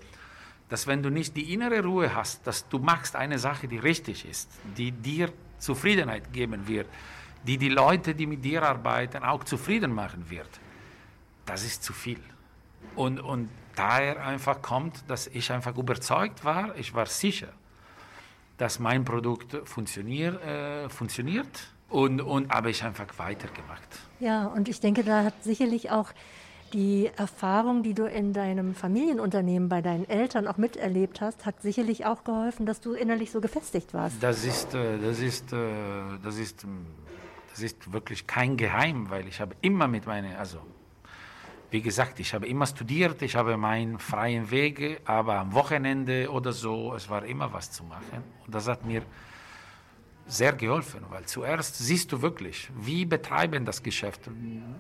dass 0.70 0.88
wenn 0.88 1.04
du 1.04 1.10
nicht 1.10 1.36
die 1.36 1.54
innere 1.54 1.84
Ruhe 1.84 2.13
hast, 2.16 2.48
dass 2.48 2.68
du 2.70 2.80
machst 2.80 3.16
eine 3.16 3.38
Sache, 3.38 3.68
die 3.68 3.77
richtig 3.77 4.25
ist, 4.25 4.50
die 4.77 4.92
dir 4.92 5.32
Zufriedenheit 5.60 6.32
geben 6.32 6.66
wird, 6.66 6.88
die 7.46 7.58
die 7.58 7.70
Leute, 7.70 8.16
die 8.16 8.27
mit 8.27 8.44
dir 8.44 8.63
arbeiten, 8.63 9.24
auch 9.24 9.44
zufrieden 9.44 9.92
machen 9.92 10.30
wird, 10.30 10.50
das 11.48 11.63
ist 11.66 11.84
zu 11.84 11.94
viel. 11.94 12.22
Und, 12.96 13.20
und 13.20 13.50
daher 13.75 14.24
einfach 14.25 14.62
kommt, 14.62 15.04
dass 15.08 15.27
ich 15.27 15.51
einfach 15.51 15.75
überzeugt 15.77 16.46
war, 16.46 16.75
ich 16.75 16.94
war 16.94 17.08
sicher, 17.08 17.50
dass 18.58 18.80
mein 18.80 19.06
Produkt 19.06 19.58
funktionier, 19.68 20.42
äh, 20.42 20.89
funktioniert 20.89 21.74
und, 21.89 22.22
und 22.22 22.51
habe 22.51 22.70
ich 22.70 22.84
einfach 22.84 23.08
weitergemacht. 23.18 23.88
Ja, 24.20 24.48
und 24.48 24.68
ich 24.68 24.80
denke, 24.80 25.04
da 25.04 25.24
hat 25.24 25.44
sicherlich 25.44 25.92
auch 25.92 26.12
die 26.74 27.10
Erfahrung, 27.16 27.82
die 27.82 27.94
du 27.94 28.06
in 28.06 28.34
deinem 28.34 28.75
Familienunternehmen 28.75 29.70
bei 29.70 29.82
deinen 29.82 30.10
Eltern 30.10 30.48
auch 30.48 30.58
miterlebt 30.58 31.22
hast, 31.22 31.46
hat 31.46 31.62
sicherlich 31.62 32.06
auch 32.06 32.24
geholfen, 32.25 32.66
dass 32.66 32.82
du 32.82 32.94
innerlich 32.94 33.32
so 33.32 33.39
gefestigt 33.39 33.94
warst. 33.94 34.22
Das 34.22 34.44
ist, 34.44 34.74
äh, 34.74 34.98
das 34.98 35.20
ist, 35.20 35.54
äh, 35.54 35.58
das 36.22 36.38
ist, 36.38 36.66
das 37.51 37.60
ist 37.62 37.94
wirklich 37.94 38.27
kein 38.27 38.58
Geheim, 38.58 39.10
weil 39.10 39.27
ich 39.27 39.39
habe 39.39 39.56
immer 39.62 39.88
mit 39.88 40.08
meinen, 40.08 40.36
also 40.36 40.60
wie 41.70 41.82
gesagt, 41.82 42.20
ich 42.20 42.34
habe 42.34 42.48
immer 42.48 42.66
studiert, 42.66 43.22
ich 43.22 43.36
habe 43.36 43.58
meinen 43.58 44.00
freien 44.00 44.50
Wege, 44.50 45.00
aber 45.06 45.40
am 45.40 45.54
Wochenende 45.54 46.32
oder 46.32 46.54
so, 46.54 46.94
es 46.94 47.10
war 47.10 47.26
immer 47.26 47.52
was 47.52 47.72
zu 47.72 47.84
machen. 47.84 48.24
Und 48.46 48.56
das 48.56 48.68
hat 48.68 48.86
mir 48.86 49.02
sehr 50.26 50.54
geholfen, 50.54 51.02
weil 51.10 51.26
zuerst 51.26 51.78
siehst 51.78 52.12
du 52.12 52.22
wirklich, 52.22 52.70
wie 52.76 53.06
betreiben 53.06 53.66
das 53.66 53.82
Geschäft 53.84 54.30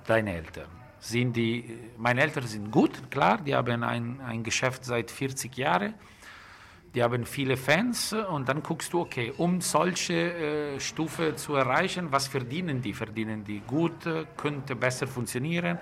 deine 0.05 0.33
Eltern. 0.33 0.69
Sind 0.99 1.35
die, 1.35 1.77
meine 1.97 2.21
Eltern 2.21 2.47
sind 2.47 2.71
gut, 2.71 3.11
klar, 3.11 3.37
die 3.37 3.53
haben 3.53 3.83
ein, 3.83 4.19
ein 4.21 4.43
Geschäft 4.43 4.83
seit 4.83 5.11
40 5.11 5.55
Jahren 5.55 5.93
die 6.97 7.03
haben 7.03 7.27
viele 7.27 7.57
Fans 7.57 8.11
und 8.11 8.49
dann 8.49 8.63
guckst 8.63 8.91
du, 8.91 9.01
okay, 9.01 9.31
um 9.37 9.61
solche 9.61 10.15
äh, 10.15 10.79
Stufe 10.79 11.35
zu 11.35 11.53
erreichen, 11.53 12.07
was 12.11 12.27
verdienen 12.27 12.81
die? 12.81 12.91
Verdienen 12.91 13.43
die 13.43 13.59
gut, 13.59 14.07
äh, 14.07 14.25
könnte 14.35 14.75
besser 14.75 15.05
funktionieren, 15.05 15.77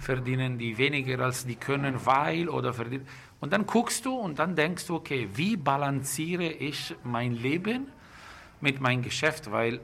verdienen 0.00 0.58
die 0.58 0.76
weniger 0.76 1.20
als 1.20 1.46
die 1.46 1.54
können, 1.54 2.04
weil 2.04 2.48
oder 2.48 2.72
verdienen. 2.72 3.06
Und 3.38 3.52
dann 3.52 3.64
guckst 3.64 4.06
du 4.06 4.16
und 4.16 4.40
dann 4.40 4.56
denkst 4.56 4.88
du, 4.88 4.96
okay, 4.96 5.28
wie 5.34 5.56
balanciere 5.56 6.48
ich 6.48 6.96
mein 7.04 7.36
Leben 7.36 7.86
mit 8.60 8.80
meinem 8.80 9.02
Geschäft? 9.02 9.52
Weil 9.52 9.78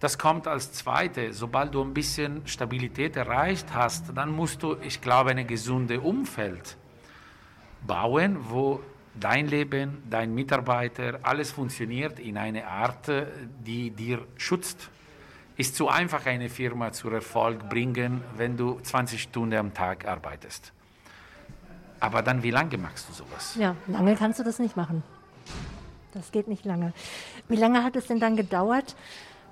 das 0.00 0.18
kommt 0.18 0.48
als 0.48 0.72
zweite. 0.72 1.32
Sobald 1.32 1.72
du 1.76 1.80
ein 1.80 1.94
bisschen 1.94 2.44
Stabilität 2.48 3.14
erreicht 3.14 3.72
hast, 3.72 4.06
dann 4.16 4.32
musst 4.32 4.64
du, 4.64 4.78
ich 4.82 5.00
glaube, 5.00 5.30
ein 5.30 5.46
gesundes 5.46 5.98
Umfeld 5.98 6.76
bauen, 7.86 8.38
wo 8.40 8.80
dein 9.18 9.46
Leben, 9.48 10.02
dein 10.08 10.34
Mitarbeiter, 10.34 11.20
alles 11.22 11.52
funktioniert 11.52 12.18
in 12.18 12.36
einer 12.36 12.66
Art, 12.66 13.10
die 13.64 13.90
dir 13.90 14.26
schützt. 14.36 14.90
Ist 15.56 15.76
zu 15.76 15.88
einfach, 15.88 16.26
eine 16.26 16.48
Firma 16.48 16.90
zu 16.92 17.08
Erfolg 17.10 17.68
bringen, 17.68 18.22
wenn 18.36 18.56
du 18.56 18.80
20 18.80 19.22
Stunden 19.22 19.54
am 19.54 19.72
Tag 19.72 20.06
arbeitest. 20.06 20.72
Aber 22.00 22.22
dann, 22.22 22.42
wie 22.42 22.50
lange 22.50 22.76
machst 22.76 23.08
du 23.08 23.12
sowas? 23.12 23.54
Ja, 23.58 23.76
lange 23.86 24.16
kannst 24.16 24.40
du 24.40 24.44
das 24.44 24.58
nicht 24.58 24.76
machen. 24.76 25.02
Das 26.12 26.32
geht 26.32 26.48
nicht 26.48 26.64
lange. 26.64 26.92
Wie 27.48 27.56
lange 27.56 27.84
hat 27.84 27.96
es 27.96 28.06
denn 28.06 28.20
dann 28.20 28.36
gedauert 28.36 28.96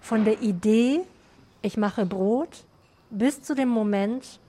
von 0.00 0.25
der 0.25 0.42
Idee, 0.42 1.00
ich 1.62 1.76
mache 1.76 2.04
Brot, 2.04 2.64
bis 3.11 3.42
zu 3.42 3.54
dem 3.54 3.69
Moment, 3.69 4.40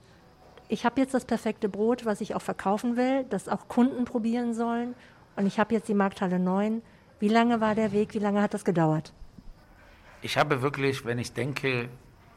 ich 0.68 0.84
habe 0.84 1.00
jetzt 1.00 1.14
das 1.14 1.24
perfekte 1.24 1.68
Brot, 1.68 2.04
was 2.04 2.20
ich 2.20 2.34
auch 2.34 2.42
verkaufen 2.42 2.96
will, 2.96 3.24
das 3.24 3.48
auch 3.48 3.68
Kunden 3.68 4.04
probieren 4.04 4.54
sollen 4.54 4.94
und 5.36 5.46
ich 5.46 5.58
habe 5.58 5.74
jetzt 5.74 5.88
die 5.88 5.94
Markthalle 5.94 6.38
9. 6.38 6.82
Wie 7.20 7.28
lange 7.28 7.60
war 7.60 7.74
der 7.74 7.92
Weg? 7.92 8.14
Wie 8.14 8.18
lange 8.18 8.42
hat 8.42 8.54
das 8.54 8.64
gedauert? 8.64 9.12
Ich 10.22 10.38
habe 10.38 10.62
wirklich, 10.62 11.04
wenn 11.04 11.18
ich 11.18 11.32
denke, 11.32 11.88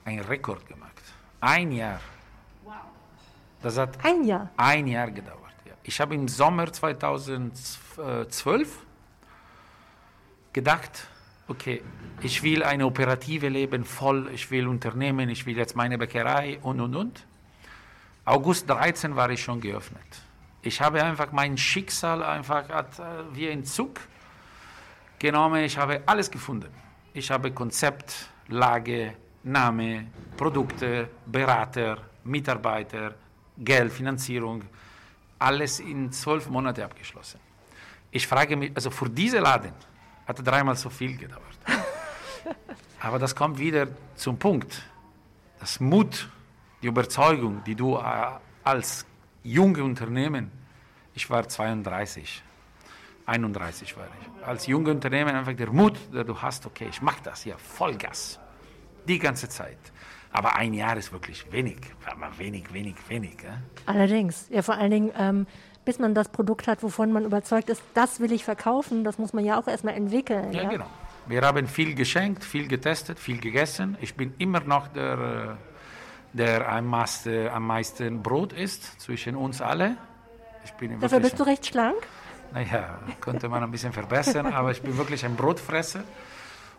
einen 0.06 0.20
Rekord 0.20 0.66
gemacht. 0.66 1.02
Ein 1.40 1.72
Jahr. 1.72 2.00
Wow. 2.64 2.74
Das 3.62 3.78
hat 3.78 4.04
ein 4.04 4.24
Jahr, 4.24 4.50
ein 4.58 4.88
Jahr 4.88 5.12
gedauert. 5.12 5.54
Ja. 5.66 5.74
Ich 5.84 6.02
habe 6.02 6.16
im 6.16 6.28
Sommer 6.28 6.72
2012 6.72 8.86
gedacht, 10.54 11.08
okay, 11.48 11.82
ich 12.22 12.44
will 12.44 12.64
eine 12.64 12.86
operative 12.86 13.50
Leben 13.50 13.86
voll, 13.86 14.30
ich 14.34 14.52
will 14.52 14.68
Unternehmen, 14.68 15.30
ich 15.30 15.46
will 15.46 15.58
jetzt 15.58 15.76
meine 15.76 15.98
Bäckerei 15.98 16.60
und 16.62 16.82
und 16.82 16.96
und. 16.96 17.26
August 18.28 18.70
13 18.70 19.16
war 19.16 19.30
ich 19.30 19.42
schon 19.42 19.62
geöffnet. 19.62 20.04
Ich 20.62 20.82
habe 20.82 21.02
einfach 21.02 21.32
mein 21.32 21.58
Schicksal 21.58 22.22
einfach 22.22 22.70
äh, 22.70 22.84
wie 23.32 23.48
ein 23.50 23.64
Zug 23.64 24.02
genommen. 25.18 25.64
Ich 25.64 25.78
habe 25.78 26.02
alles 26.06 26.30
gefunden. 26.30 26.70
Ich 27.14 27.32
habe 27.32 27.52
Konzept, 27.52 28.28
Lage, 28.50 29.14
Name, 29.44 30.08
Produkte, 30.36 31.08
Berater, 31.26 32.00
Mitarbeiter, 32.26 33.16
Geld, 33.58 33.94
Finanzierung, 33.94 34.64
alles 35.40 35.80
in 35.80 36.12
zwölf 36.12 36.50
Monate 36.50 36.84
abgeschlossen. 36.84 37.40
Ich 38.12 38.28
frage 38.28 38.58
mich, 38.58 38.74
also 38.76 38.92
für 38.92 39.10
diese 39.10 39.40
Laden 39.40 39.72
hat 40.28 40.46
dreimal 40.46 40.76
so 40.76 40.90
viel 40.90 41.16
gedauert. 41.16 41.58
Aber 43.00 43.20
das 43.20 43.34
kommt 43.34 43.58
wieder 43.58 43.88
zum 44.16 44.38
Punkt. 44.38 44.84
Das 45.62 45.80
Mut, 45.80 46.28
die 46.82 46.88
Überzeugung, 46.88 47.64
die 47.66 47.76
du 47.76 47.96
äh, 47.96 48.02
als 48.64 49.06
junge 49.44 49.84
Unternehmen, 49.84 50.52
ich 51.14 51.30
war 51.30 51.48
32, 51.48 52.44
31 53.26 53.98
war 53.98 54.06
ich, 54.06 54.46
als 54.48 54.68
junge 54.68 54.92
Unternehmen 54.92 55.36
einfach 55.36 55.54
der 55.54 55.72
Mut, 55.72 55.98
der 56.14 56.24
du 56.24 56.40
hast, 56.42 56.66
okay, 56.66 56.88
ich 56.90 57.02
mache 57.02 57.22
das 57.24 57.44
hier, 57.44 57.58
Vollgas, 57.58 58.40
die 59.08 59.20
ganze 59.20 59.50
Zeit. 59.50 59.78
Aber 60.32 60.56
ein 60.56 60.74
Jahr 60.74 60.98
ist 60.98 61.12
wirklich 61.12 61.52
wenig, 61.52 61.78
aber 62.06 62.38
wenig, 62.38 62.72
wenig, 62.74 62.96
wenig. 63.08 63.38
Ja? 63.44 63.58
Allerdings, 63.86 64.48
ja 64.50 64.62
vor 64.62 64.76
allen 64.76 64.92
Dingen, 64.92 65.12
ähm, 65.18 65.48
bis 65.86 66.00
man 66.00 66.14
das 66.14 66.30
Produkt 66.30 66.68
hat, 66.68 66.84
wovon 66.84 67.12
man 67.12 67.24
überzeugt 67.26 67.70
ist, 67.70 67.82
das 67.94 68.20
will 68.20 68.32
ich 68.32 68.44
verkaufen, 68.44 69.04
das 69.04 69.18
muss 69.18 69.34
man 69.34 69.46
ja 69.46 69.60
auch 69.60 69.68
erstmal 69.68 69.96
entwickeln. 69.96 70.52
Ja, 70.52 70.64
ja? 70.64 70.70
genau. 70.70 70.88
Wir 71.28 71.42
haben 71.42 71.68
viel 71.68 71.96
geschenkt, 71.96 72.44
viel 72.44 72.68
getestet, 72.68 73.20
viel 73.20 73.40
gegessen. 73.40 73.98
Ich 74.02 74.16
bin 74.16 74.34
immer 74.38 74.60
noch 74.60 74.90
der... 74.90 75.58
Äh, 75.60 75.77
der 76.38 76.70
am 76.72 76.86
meisten, 76.88 77.48
am 77.48 77.68
meisten 77.68 78.24
Brot 78.24 78.54
isst 78.54 79.02
zwischen 79.02 79.36
uns 79.36 79.62
alle. 79.62 79.98
Dafür 81.00 81.20
bist 81.20 81.40
du 81.40 81.44
recht 81.44 81.66
schlank? 81.66 81.98
Naja, 82.54 83.00
könnte 83.22 83.50
man 83.50 83.64
ein 83.64 83.72
bisschen 83.72 83.94
verbessern, 83.94 84.46
aber 84.54 84.72
ich 84.72 84.82
bin 84.82 84.98
wirklich 84.98 85.26
ein 85.26 85.36
Brotfresser. 85.36 86.04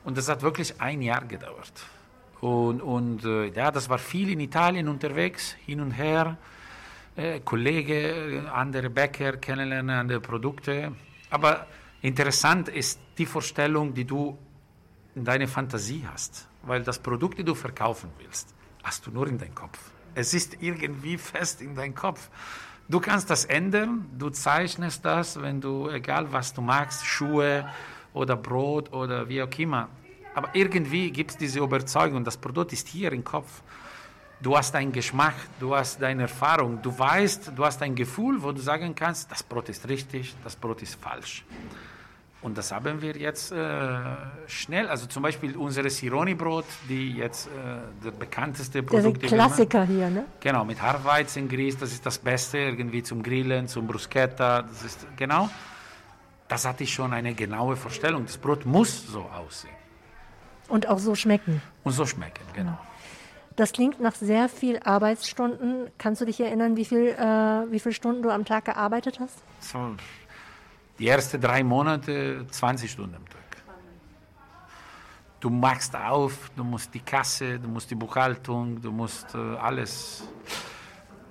Und 0.04 0.16
das 0.16 0.28
hat 0.28 0.42
wirklich 0.42 0.80
ein 0.80 1.02
Jahr 1.02 1.24
gedauert. 1.24 1.72
Und, 2.40 2.80
und 2.80 3.24
äh, 3.24 3.48
ja, 3.48 3.70
das 3.70 3.88
war 3.88 3.98
viel 3.98 4.30
in 4.30 4.40
Italien 4.40 4.88
unterwegs, 4.88 5.56
hin 5.66 5.80
und 5.80 5.90
her. 5.90 6.36
Äh, 7.16 7.40
Kollege, 7.40 8.50
andere 8.54 8.90
Bäcker 8.90 9.36
kennenlernen, 9.38 9.96
andere 9.96 10.20
Produkte. 10.20 10.92
Aber 11.30 11.66
interessant 12.00 12.68
ist 12.68 13.00
die 13.18 13.26
Vorstellung, 13.26 13.92
die 13.92 14.04
du 14.04 14.38
in 15.14 15.24
deiner 15.24 15.48
Fantasie 15.48 16.06
hast. 16.10 16.48
Weil 16.62 16.82
das 16.82 16.98
Produkt, 16.98 17.38
das 17.38 17.46
du 17.46 17.54
verkaufen 17.54 18.10
willst, 18.18 18.54
hast 18.82 19.06
du 19.06 19.10
nur 19.10 19.26
in 19.26 19.38
deinem 19.38 19.54
Kopf. 19.54 19.78
Es 20.14 20.34
ist 20.34 20.56
irgendwie 20.60 21.18
fest 21.18 21.60
in 21.60 21.74
deinem 21.74 21.94
Kopf. 21.94 22.28
Du 22.88 23.00
kannst 23.00 23.28
das 23.28 23.44
ändern, 23.44 24.06
du 24.18 24.30
zeichnest 24.30 25.04
das, 25.04 25.40
wenn 25.40 25.60
du, 25.60 25.90
egal 25.90 26.32
was 26.32 26.54
du 26.54 26.62
magst, 26.62 27.04
Schuhe 27.04 27.68
oder 28.14 28.34
Brot 28.36 28.92
oder 28.92 29.28
wie 29.28 29.42
auch 29.42 29.58
immer. 29.58 29.88
Aber 30.34 30.48
irgendwie 30.54 31.10
gibt 31.10 31.32
es 31.32 31.36
diese 31.36 31.60
Überzeugung, 31.60 32.24
das 32.24 32.36
Produkt 32.36 32.72
ist 32.72 32.88
hier 32.88 33.12
im 33.12 33.24
Kopf. 33.24 33.62
Du 34.40 34.56
hast 34.56 34.74
einen 34.74 34.92
Geschmack, 34.92 35.34
du 35.58 35.74
hast 35.74 36.00
deine 36.00 36.22
Erfahrung, 36.22 36.80
du 36.80 36.96
weißt, 36.96 37.52
du 37.56 37.64
hast 37.64 37.82
ein 37.82 37.94
Gefühl, 37.94 38.40
wo 38.40 38.52
du 38.52 38.60
sagen 38.60 38.94
kannst, 38.94 39.30
das 39.30 39.42
Brot 39.42 39.68
ist 39.68 39.88
richtig, 39.88 40.34
das 40.44 40.54
Brot 40.54 40.80
ist 40.80 40.94
falsch. 40.94 41.44
Und 42.40 42.56
das 42.56 42.70
haben 42.70 43.02
wir 43.02 43.16
jetzt 43.16 43.50
äh, 43.50 43.98
schnell. 44.46 44.86
Also 44.88 45.06
zum 45.06 45.24
Beispiel 45.24 45.56
unsere 45.56 45.90
Sironi-Brot, 45.90 46.66
die 46.88 47.12
jetzt 47.12 47.48
äh, 47.48 48.04
der 48.04 48.12
bekannteste 48.12 48.82
Produkt 48.84 49.22
ist. 49.24 49.30
Der 49.32 49.38
Klassiker 49.38 49.84
hier, 49.84 50.08
ne? 50.08 50.24
Genau, 50.38 50.64
mit 50.64 50.80
Hartweizengrieß, 50.80 51.78
das 51.78 51.92
ist 51.92 52.06
das 52.06 52.18
Beste 52.18 52.58
irgendwie 52.58 53.02
zum 53.02 53.24
Grillen, 53.24 53.66
zum 53.66 53.88
Bruschetta. 53.88 54.62
Das 54.62 54.84
ist 54.84 55.06
genau. 55.16 55.50
Das 56.46 56.64
hatte 56.64 56.84
ich 56.84 56.94
schon 56.94 57.12
eine 57.12 57.34
genaue 57.34 57.74
Vorstellung. 57.74 58.24
Das 58.24 58.38
Brot 58.38 58.64
muss 58.64 59.06
so 59.06 59.22
aussehen. 59.22 59.74
Und 60.68 60.88
auch 60.88 60.98
so 60.98 61.14
schmecken. 61.14 61.60
Und 61.82 61.92
so 61.92 62.06
schmecken, 62.06 62.44
genau. 62.54 62.78
Das 63.56 63.72
klingt 63.72 64.00
nach 64.00 64.14
sehr 64.14 64.48
viel 64.48 64.78
Arbeitsstunden. 64.78 65.90
Kannst 65.98 66.20
du 66.20 66.24
dich 66.24 66.38
erinnern, 66.40 66.76
wie 66.76 66.84
viel, 66.84 67.08
äh, 67.08 67.72
wie 67.72 67.80
viele 67.80 67.92
Stunden 67.92 68.22
du 68.22 68.30
am 68.30 68.44
Tag 68.44 68.66
gearbeitet 68.66 69.18
hast? 69.18 69.42
So, 69.58 69.96
die 70.98 71.08
ersten 71.08 71.40
drei 71.40 71.62
Monate 71.62 72.46
20 72.50 72.90
Stunden 72.90 73.14
am 73.14 73.24
Tag. 73.28 73.38
Du 75.40 75.50
machst 75.50 75.94
auf, 75.94 76.50
du 76.56 76.64
musst 76.64 76.92
die 76.94 77.00
Kasse, 77.00 77.60
du 77.60 77.68
musst 77.68 77.90
die 77.90 77.94
Buchhaltung, 77.94 78.82
du 78.82 78.90
musst 78.90 79.34
äh, 79.34 79.38
alles. 79.38 80.24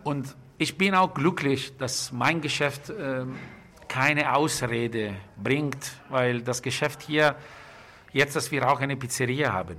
Und 0.03 0.35
ich 0.57 0.77
bin 0.77 0.95
auch 0.95 1.13
glücklich, 1.13 1.75
dass 1.77 2.13
mein 2.13 2.39
Geschäft 2.39 2.89
äh, 2.89 3.25
keine 3.89 4.33
Ausrede 4.33 5.15
bringt, 5.41 5.91
weil 6.09 6.41
das 6.41 6.61
Geschäft 6.61 7.01
hier, 7.01 7.35
jetzt, 8.13 8.35
dass 8.37 8.49
wir 8.51 8.69
auch 8.69 8.79
eine 8.79 8.95
Pizzeria 8.95 9.51
haben, 9.51 9.77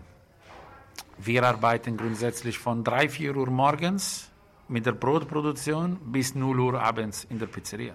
wir 1.16 1.42
arbeiten 1.42 1.97
grundsätzlich 1.97 2.59
von 2.59 2.85
3, 2.85 3.09
4 3.09 3.37
Uhr 3.37 3.50
morgens 3.50 4.30
mit 4.68 4.87
der 4.87 4.92
Brotproduktion 4.92 5.97
bis 6.12 6.35
0 6.35 6.61
Uhr 6.61 6.80
abends 6.80 7.25
in 7.25 7.38
der 7.38 7.47
Pizzeria. 7.47 7.95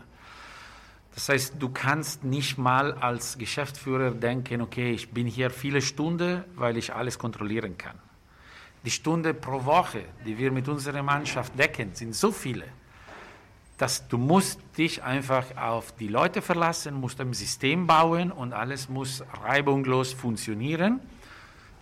Das 1.15 1.29
heißt, 1.29 1.55
du 1.59 1.69
kannst 1.69 2.23
nicht 2.23 2.57
mal 2.57 2.93
als 2.93 3.37
Geschäftsführer 3.37 4.11
denken, 4.11 4.61
okay, 4.61 4.91
ich 4.91 5.11
bin 5.11 5.27
hier 5.27 5.51
viele 5.51 5.81
Stunden, 5.81 6.43
weil 6.55 6.77
ich 6.77 6.93
alles 6.93 7.19
kontrollieren 7.19 7.77
kann. 7.77 7.99
Die 8.83 8.91
Stunden 8.91 9.39
pro 9.39 9.63
Woche, 9.63 10.03
die 10.25 10.37
wir 10.37 10.51
mit 10.51 10.67
unserer 10.67 11.03
Mannschaft 11.03 11.57
decken, 11.57 11.93
sind 11.93 12.15
so 12.15 12.31
viele, 12.31 12.65
dass 13.77 14.07
du 14.07 14.17
musst 14.17 14.59
dich 14.77 15.03
einfach 15.03 15.55
auf 15.55 15.95
die 15.95 16.07
Leute 16.07 16.41
verlassen, 16.41 16.95
musst 16.95 17.21
ein 17.21 17.33
System 17.33 17.87
bauen 17.87 18.31
und 18.31 18.53
alles 18.53 18.89
muss 18.89 19.23
reibungslos 19.43 20.13
funktionieren 20.13 20.99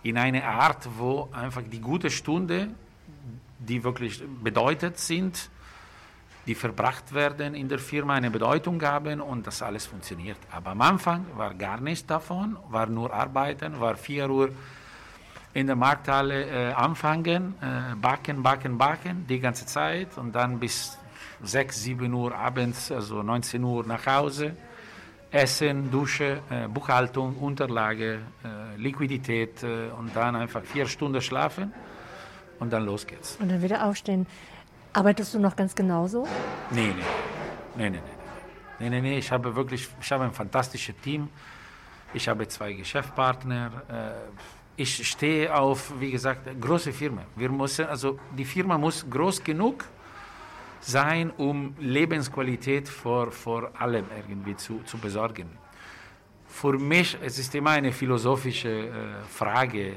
in 0.02 0.18
eine 0.18 0.44
Art, 0.44 0.88
wo 0.98 1.28
einfach 1.32 1.62
die 1.62 1.80
gute 1.80 2.10
Stunde, 2.10 2.68
die 3.58 3.84
wirklich 3.84 4.22
bedeutet 4.42 4.98
sind, 4.98 5.48
die 6.46 6.54
verbracht 6.54 7.14
werden 7.14 7.54
in 7.54 7.68
der 7.68 7.78
Firma, 7.78 8.14
eine 8.14 8.30
Bedeutung 8.30 8.82
haben 8.82 9.20
und 9.20 9.46
das 9.46 9.62
alles 9.62 9.86
funktioniert. 9.86 10.38
Aber 10.50 10.70
am 10.70 10.80
Anfang 10.80 11.26
war 11.36 11.54
gar 11.54 11.80
nichts 11.80 12.06
davon, 12.06 12.56
war 12.68 12.86
nur 12.86 13.12
Arbeiten, 13.12 13.80
war 13.80 13.96
vier 13.96 14.28
Uhr 14.28 14.50
in 15.54 15.66
der 15.66 15.76
Markthalle 15.76 16.46
äh, 16.46 16.72
anfangen, 16.72 17.54
äh, 17.60 17.94
backen, 17.94 18.42
backen, 18.42 18.78
backen, 18.78 19.26
die 19.28 19.38
ganze 19.38 19.66
Zeit 19.66 20.16
und 20.16 20.32
dann 20.34 20.58
bis 20.58 20.98
6, 21.42 21.82
7 21.82 22.12
Uhr 22.12 22.34
abends, 22.34 22.90
also 22.90 23.22
19 23.22 23.62
Uhr 23.62 23.84
nach 23.84 24.06
Hause. 24.06 24.56
Essen, 25.32 25.90
Dusche, 25.90 26.40
äh, 26.50 26.68
Buchhaltung, 26.68 27.36
Unterlage, 27.36 28.20
äh, 28.44 28.76
Liquidität 28.76 29.62
äh, 29.62 29.88
und 29.98 30.14
dann 30.14 30.36
einfach 30.36 30.62
vier 30.62 30.86
Stunden 30.86 31.22
schlafen 31.22 31.72
und 32.60 32.70
dann 32.70 32.84
los 32.84 33.06
geht's. 33.06 33.38
Und 33.40 33.50
dann 33.50 33.62
wieder 33.62 33.86
aufstehen. 33.86 34.26
Arbeitest 34.92 35.34
du 35.34 35.38
noch 35.38 35.56
ganz 35.56 35.74
genauso? 35.74 36.26
Nee, 36.70 36.88
nee. 36.88 37.04
Nee, 37.76 37.90
nee, 37.90 37.98
nee. 37.98 38.00
Nee, 38.78 38.90
nee, 38.90 39.00
nee. 39.00 39.18
Ich 39.18 39.30
habe 39.32 39.54
wirklich, 39.54 39.88
ich 40.00 40.12
habe 40.12 40.24
ein 40.24 40.32
fantastisches 40.32 40.96
Team. 41.02 41.28
Ich 42.12 42.28
habe 42.28 42.46
zwei 42.48 42.74
Geschäftspartner. 42.74 43.70
Äh, 43.88 44.12
ich 44.76 45.08
stehe 45.08 45.54
auf, 45.54 45.92
wie 45.98 46.10
gesagt, 46.10 46.60
große 46.60 46.92
Firma. 46.92 47.22
Wir 47.36 47.50
müssen, 47.50 47.86
also 47.86 48.18
die 48.36 48.44
Firma 48.44 48.76
muss 48.76 49.08
groß 49.08 49.42
genug 49.42 49.84
sein, 50.80 51.30
um 51.30 51.74
Lebensqualität 51.78 52.88
vor, 52.88 53.30
vor 53.30 53.70
allem 53.78 54.04
irgendwie 54.16 54.56
zu, 54.56 54.80
zu 54.84 54.98
besorgen. 54.98 55.48
Für 56.46 56.76
mich 56.78 57.16
es 57.22 57.38
ist 57.38 57.54
immer 57.54 57.70
eine 57.70 57.92
philosophische 57.92 58.88
äh, 58.88 58.90
Frage, 59.28 59.94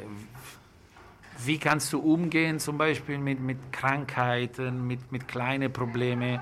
wie 1.44 1.58
kannst 1.58 1.92
du 1.94 2.00
umgehen 2.00 2.60
zum 2.60 2.78
Beispiel 2.78 3.18
mit, 3.18 3.40
mit 3.40 3.72
Krankheiten, 3.72 4.86
mit, 4.88 5.12
mit 5.12 5.28
kleinen 5.28 5.72
Problemen. 5.72 6.40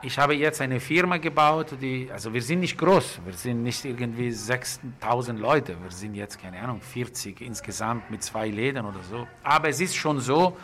Ich 0.00 0.18
habe 0.18 0.34
jetzt 0.34 0.60
eine 0.60 0.78
Firma 0.78 1.16
gebaut, 1.16 1.74
die, 1.80 2.08
also 2.12 2.32
wir 2.32 2.42
sind 2.42 2.60
nicht 2.60 2.78
groß, 2.78 3.20
wir 3.24 3.32
sind 3.32 3.62
nicht 3.64 3.84
irgendwie 3.84 4.30
6000 4.30 5.40
Leute, 5.40 5.76
wir 5.82 5.90
sind 5.90 6.14
jetzt, 6.14 6.40
keine 6.40 6.60
Ahnung, 6.60 6.80
40 6.80 7.40
insgesamt 7.40 8.08
mit 8.10 8.22
zwei 8.22 8.48
Läden 8.48 8.84
oder 8.86 9.02
so. 9.02 9.26
Aber 9.42 9.68
es 9.68 9.80
ist 9.80 9.96
schon 9.96 10.20
so, 10.20 10.56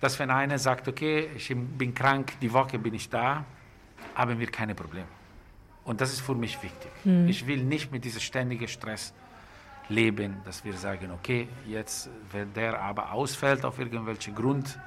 dass 0.00 0.18
wenn 0.18 0.30
einer 0.30 0.58
sagt, 0.58 0.88
okay, 0.88 1.28
ich 1.36 1.54
bin 1.54 1.94
krank, 1.94 2.32
die 2.40 2.52
Woche 2.52 2.78
bin 2.78 2.94
ich 2.94 3.08
da, 3.08 3.44
haben 4.14 4.38
wir 4.38 4.46
keine 4.48 4.74
Probleme. 4.74 5.06
Und 5.84 6.00
das 6.00 6.12
ist 6.12 6.20
für 6.20 6.34
mich 6.34 6.60
wichtig. 6.62 6.90
Mhm. 7.04 7.28
Ich 7.28 7.46
will 7.46 7.62
nicht 7.62 7.92
mit 7.92 8.04
diesem 8.04 8.20
ständigen 8.20 8.66
Stress 8.66 9.14
leben, 9.88 10.36
dass 10.44 10.64
wir 10.64 10.74
sagen, 10.74 11.10
okay, 11.12 11.48
jetzt, 11.66 12.10
wenn 12.32 12.52
der 12.52 12.80
aber 12.80 13.12
ausfällt 13.12 13.64
auf 13.64 13.78
irgendwelchen 13.78 14.34
Grund, 14.34 14.78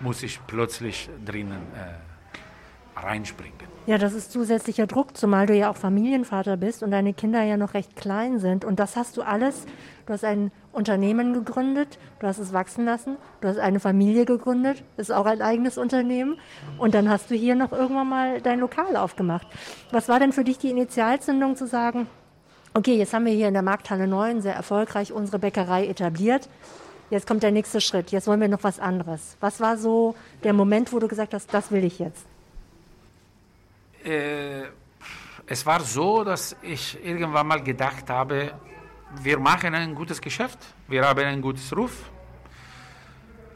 muss 0.00 0.22
ich 0.22 0.40
plötzlich 0.46 1.10
drinnen 1.24 1.62
äh, 1.74 2.98
reinspringen. 2.98 3.70
Ja, 3.86 3.98
das 3.98 4.12
ist 4.12 4.30
zusätzlicher 4.30 4.86
Druck, 4.86 5.16
zumal 5.16 5.46
du 5.46 5.54
ja 5.54 5.70
auch 5.70 5.76
Familienvater 5.76 6.56
bist 6.56 6.82
und 6.82 6.90
deine 6.90 7.12
Kinder 7.12 7.42
ja 7.42 7.56
noch 7.56 7.74
recht 7.74 7.96
klein 7.96 8.38
sind. 8.38 8.64
Und 8.64 8.78
das 8.78 8.96
hast 8.96 9.16
du 9.16 9.22
alles, 9.22 9.66
du 10.06 10.12
hast 10.12 10.24
ein 10.24 10.52
Unternehmen 10.72 11.32
gegründet, 11.32 11.98
du 12.20 12.26
hast 12.26 12.38
es 12.38 12.52
wachsen 12.52 12.84
lassen, 12.84 13.16
du 13.40 13.48
hast 13.48 13.58
eine 13.58 13.80
Familie 13.80 14.26
gegründet, 14.26 14.84
ist 14.96 15.10
auch 15.10 15.26
ein 15.26 15.42
eigenes 15.42 15.78
Unternehmen. 15.78 16.38
Und 16.78 16.94
dann 16.94 17.08
hast 17.08 17.30
du 17.30 17.34
hier 17.34 17.54
noch 17.54 17.72
irgendwann 17.72 18.08
mal 18.08 18.40
dein 18.40 18.60
Lokal 18.60 18.96
aufgemacht. 18.96 19.46
Was 19.90 20.08
war 20.08 20.20
denn 20.20 20.32
für 20.32 20.44
dich 20.44 20.58
die 20.58 20.70
Initialzündung 20.70 21.56
zu 21.56 21.66
sagen, 21.66 22.06
okay, 22.74 22.96
jetzt 22.96 23.12
haben 23.12 23.24
wir 23.24 23.32
hier 23.32 23.48
in 23.48 23.54
der 23.54 23.62
Markthalle 23.62 24.06
9 24.06 24.42
sehr 24.42 24.54
erfolgreich 24.54 25.12
unsere 25.12 25.38
Bäckerei 25.38 25.86
etabliert. 25.86 26.48
Jetzt 27.10 27.26
kommt 27.26 27.42
der 27.42 27.50
nächste 27.50 27.80
Schritt. 27.80 28.12
Jetzt 28.12 28.26
wollen 28.26 28.40
wir 28.40 28.48
noch 28.48 28.62
was 28.62 28.78
anderes. 28.78 29.36
Was 29.40 29.60
war 29.60 29.76
so 29.76 30.14
der 30.44 30.52
Moment, 30.52 30.92
wo 30.92 31.00
du 31.00 31.08
gesagt 31.08 31.34
hast, 31.34 31.52
das 31.52 31.72
will 31.72 31.84
ich 31.84 31.98
jetzt? 31.98 32.24
Äh, 34.04 34.62
es 35.46 35.66
war 35.66 35.80
so, 35.80 36.22
dass 36.22 36.56
ich 36.62 37.04
irgendwann 37.04 37.48
mal 37.48 37.62
gedacht 37.62 38.08
habe, 38.08 38.52
wir 39.22 39.38
machen 39.40 39.74
ein 39.74 39.94
gutes 39.94 40.20
Geschäft, 40.20 40.58
wir 40.86 41.04
haben 41.04 41.24
einen 41.24 41.42
guten 41.42 41.74
Ruf. 41.74 42.10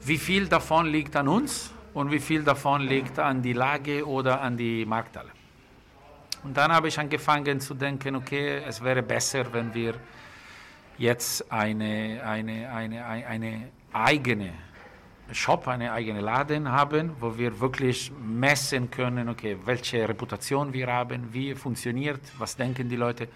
Wie 0.02 0.18
viel 0.18 0.48
davon 0.48 0.86
liegt 0.86 1.14
an 1.14 1.28
uns 1.28 1.70
und 1.94 2.10
wie 2.10 2.18
viel 2.18 2.42
davon 2.42 2.82
liegt 2.82 3.20
an 3.20 3.40
die 3.40 3.52
Lage 3.52 4.06
oder 4.06 4.40
an 4.40 4.56
die 4.56 4.84
Markthalle? 4.84 5.30
Und 6.44 6.54
dann 6.56 6.70
habe 6.70 6.88
ich 6.88 6.98
angefangen 6.98 7.58
zu 7.58 7.72
denken, 7.72 8.16
okay, 8.16 8.62
es 8.66 8.84
wäre 8.84 9.02
besser, 9.02 9.50
wenn 9.52 9.72
wir 9.72 9.94
jetzt 10.98 11.50
eine, 11.50 12.22
eine, 12.22 12.70
eine, 12.70 13.04
eine 13.04 13.68
eigene 13.92 14.52
Shop, 15.32 15.66
eine 15.68 15.90
eigene 15.90 16.20
Laden 16.20 16.70
haben, 16.70 17.12
wo 17.18 17.36
wir 17.38 17.58
wirklich 17.58 18.12
messen 18.22 18.90
können, 18.90 19.30
okay, 19.30 19.56
welche 19.64 20.06
Reputation 20.06 20.70
wir 20.72 20.86
haben, 20.86 21.32
wie 21.32 21.54
funktioniert, 21.54 22.20
was 22.36 22.54
denken 22.54 22.90
die 22.90 22.96
Leute 22.96 23.28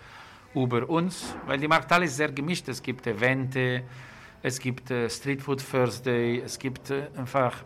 über 0.54 0.86
uns, 0.88 1.34
weil 1.46 1.58
die 1.58 1.68
Markthalle 1.68 2.04
ist 2.04 2.16
sehr 2.16 2.30
gemischt. 2.30 2.68
Es 2.68 2.82
gibt 2.82 3.06
Evente, 3.06 3.84
es 4.42 4.58
gibt 4.58 4.90
äh, 4.90 5.08
Street 5.08 5.40
Food 5.40 5.64
Thursday, 5.68 6.42
es 6.44 6.58
gibt 6.58 6.90
äh, 6.90 7.08
einfach, 7.16 7.64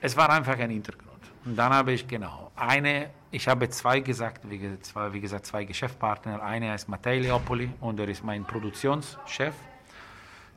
es 0.00 0.16
war 0.16 0.28
einfach 0.30 0.58
ein 0.58 0.70
Hintergrund. 0.70 1.06
Und 1.44 1.56
dann 1.56 1.72
habe 1.72 1.92
ich 1.92 2.06
genau 2.06 2.50
eine, 2.56 3.10
ich 3.36 3.48
habe 3.48 3.68
zwei 3.68 4.00
gesagt, 4.00 4.48
wie, 4.50 4.80
zwei, 4.80 5.12
wie 5.12 5.20
gesagt, 5.20 5.44
zwei 5.44 5.64
Geschäftspartner. 5.64 6.42
Einer 6.42 6.74
ist 6.74 6.88
Mattei 6.88 7.18
Leopoli 7.18 7.70
und 7.80 8.00
er 8.00 8.08
ist 8.08 8.24
mein 8.24 8.46
Produktionschef. 8.46 9.54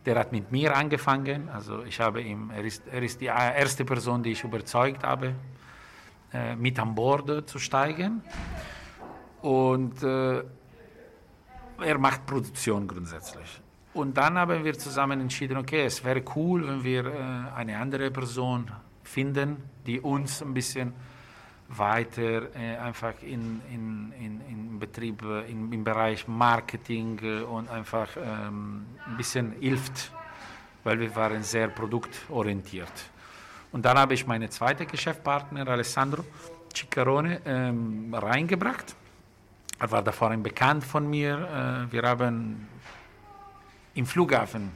Der 0.05 0.17
hat 0.17 0.31
mit 0.31 0.49
mir 0.49 0.73
angefangen, 0.73 1.49
also 1.49 1.83
ich 1.83 1.99
habe 1.99 2.21
ihm, 2.21 2.51
er 2.51 2.63
ist, 2.63 2.83
er 2.87 3.03
ist 3.03 3.19
die 3.19 3.25
erste 3.25 3.83
Person, 3.83 4.23
die 4.23 4.31
ich 4.31 4.45
überzeugt 4.45 5.03
habe, 5.03 5.35
äh, 6.33 6.55
mit 6.55 6.79
an 6.79 6.95
Bord 6.95 7.49
zu 7.49 7.59
steigen. 7.59 8.21
Und 9.41 10.01
äh, 10.01 10.41
er 11.81 11.97
macht 11.97 12.25
Produktion 12.25 12.87
grundsätzlich. 12.87 13.61
Und 13.93 14.15
dann 14.15 14.37
haben 14.37 14.63
wir 14.63 14.77
zusammen 14.77 15.19
entschieden, 15.19 15.57
okay, 15.57 15.83
es 15.83 16.01
wäre 16.05 16.23
cool, 16.33 16.65
wenn 16.65 16.83
wir 16.85 17.05
äh, 17.07 17.57
eine 17.57 17.77
andere 17.77 18.09
Person 18.09 18.71
finden, 19.03 19.57
die 19.85 19.99
uns 19.99 20.41
ein 20.41 20.53
bisschen 20.53 20.93
weiter 21.69 22.53
äh, 22.55 22.77
einfach 22.77 23.13
in, 23.21 23.62
in, 23.71 24.13
in, 24.19 24.41
in 24.49 24.79
Betrieb, 24.79 25.21
äh, 25.23 25.49
in, 25.49 25.71
im 25.71 25.84
Bereich 25.84 26.27
Marketing 26.27 27.19
äh, 27.21 27.41
und 27.43 27.69
einfach 27.69 28.10
ähm, 28.17 28.86
ein 29.05 29.17
bisschen 29.17 29.51
hilft, 29.60 30.12
weil 30.84 30.99
wir 30.99 31.15
waren 31.15 31.43
sehr 31.43 31.67
produktorientiert. 31.67 32.91
Und 33.71 33.86
dann 33.86 33.97
habe 33.99 34.15
ich 34.15 34.25
meine 34.25 34.49
zweite 34.49 34.86
Geschäftspartner, 34.86 35.67
Alessandro 35.67 36.25
Ciccarone, 36.75 37.41
ähm, 37.45 38.13
reingebracht. 38.13 38.95
Er 39.79 39.91
war 39.91 40.01
davor 40.01 40.32
ein 40.32 40.41
Bekannt 40.41 40.84
von 40.84 41.08
mir. 41.08 41.88
Äh, 41.88 41.91
wir 41.91 42.01
haben 42.01 42.67
im 43.93 44.05
Flughafen 44.08 44.71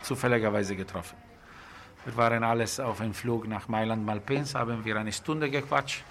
zufälligerweise 0.00 0.76
getroffen. 0.76 1.16
Wir 2.04 2.16
waren 2.16 2.44
alles 2.44 2.78
auf 2.78 3.00
einem 3.00 3.14
Flug 3.14 3.48
nach 3.48 3.66
Mailand 3.66 4.06
Malpens, 4.06 4.54
haben 4.54 4.84
wir 4.84 4.96
eine 4.96 5.12
Stunde 5.12 5.50
gequatscht. 5.50 6.04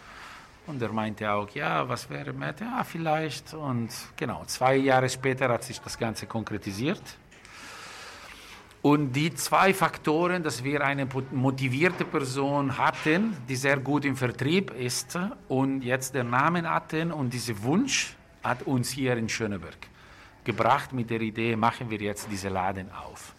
Und 0.68 0.82
er 0.82 0.92
meinte 0.92 1.32
auch, 1.32 1.50
ja, 1.52 1.88
was 1.88 2.10
wäre 2.10 2.34
mit, 2.34 2.60
ja, 2.60 2.84
vielleicht. 2.84 3.54
Und 3.54 3.90
genau, 4.18 4.44
zwei 4.46 4.78
Jahre 4.78 5.10
später 5.10 5.50
hat 5.50 5.64
sich 5.64 5.80
das 5.80 5.98
Ganze 5.98 6.26
konkretisiert. 6.26 7.02
Und 8.82 9.14
die 9.14 9.34
zwei 9.34 9.74
Faktoren, 9.74 10.44
dass 10.44 10.64
wir 10.64 10.86
eine 10.86 11.08
motivierte 11.32 12.06
Person 12.06 12.78
hatten, 12.78 13.36
die 13.50 13.56
sehr 13.56 13.78
gut 13.78 14.06
im 14.06 14.16
Vertrieb 14.16 14.72
ist 14.72 15.18
und 15.48 15.82
jetzt 15.82 16.14
den 16.14 16.30
Namen 16.30 16.70
hatten 16.70 17.12
und 17.12 17.34
dieser 17.34 17.64
Wunsch 17.64 18.16
hat 18.44 18.62
uns 18.64 18.92
hier 18.92 19.18
in 19.18 19.28
Schöneberg 19.28 19.88
gebracht 20.44 20.94
mit 20.94 21.10
der 21.10 21.22
Idee, 21.22 21.56
machen 21.56 21.90
wir 21.90 22.00
jetzt 22.00 22.28
diese 22.32 22.50
Laden 22.50 22.92
auf. 22.92 23.34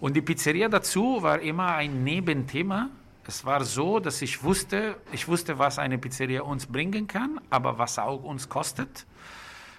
Und 0.00 0.14
die 0.14 0.20
Pizzeria 0.20 0.68
dazu 0.68 1.22
war 1.22 1.40
immer 1.40 1.76
ein 1.76 2.02
Nebenthema. 2.02 2.90
Es 3.28 3.44
war 3.44 3.62
so, 3.62 3.98
dass 3.98 4.22
ich 4.22 4.42
wusste, 4.42 4.96
ich 5.12 5.28
wusste, 5.28 5.58
was 5.58 5.78
eine 5.78 5.98
Pizzeria 5.98 6.40
uns 6.40 6.64
bringen 6.64 7.06
kann, 7.06 7.38
aber 7.50 7.76
was 7.76 7.98
auch 7.98 8.24
uns 8.24 8.48
kostet 8.48 9.04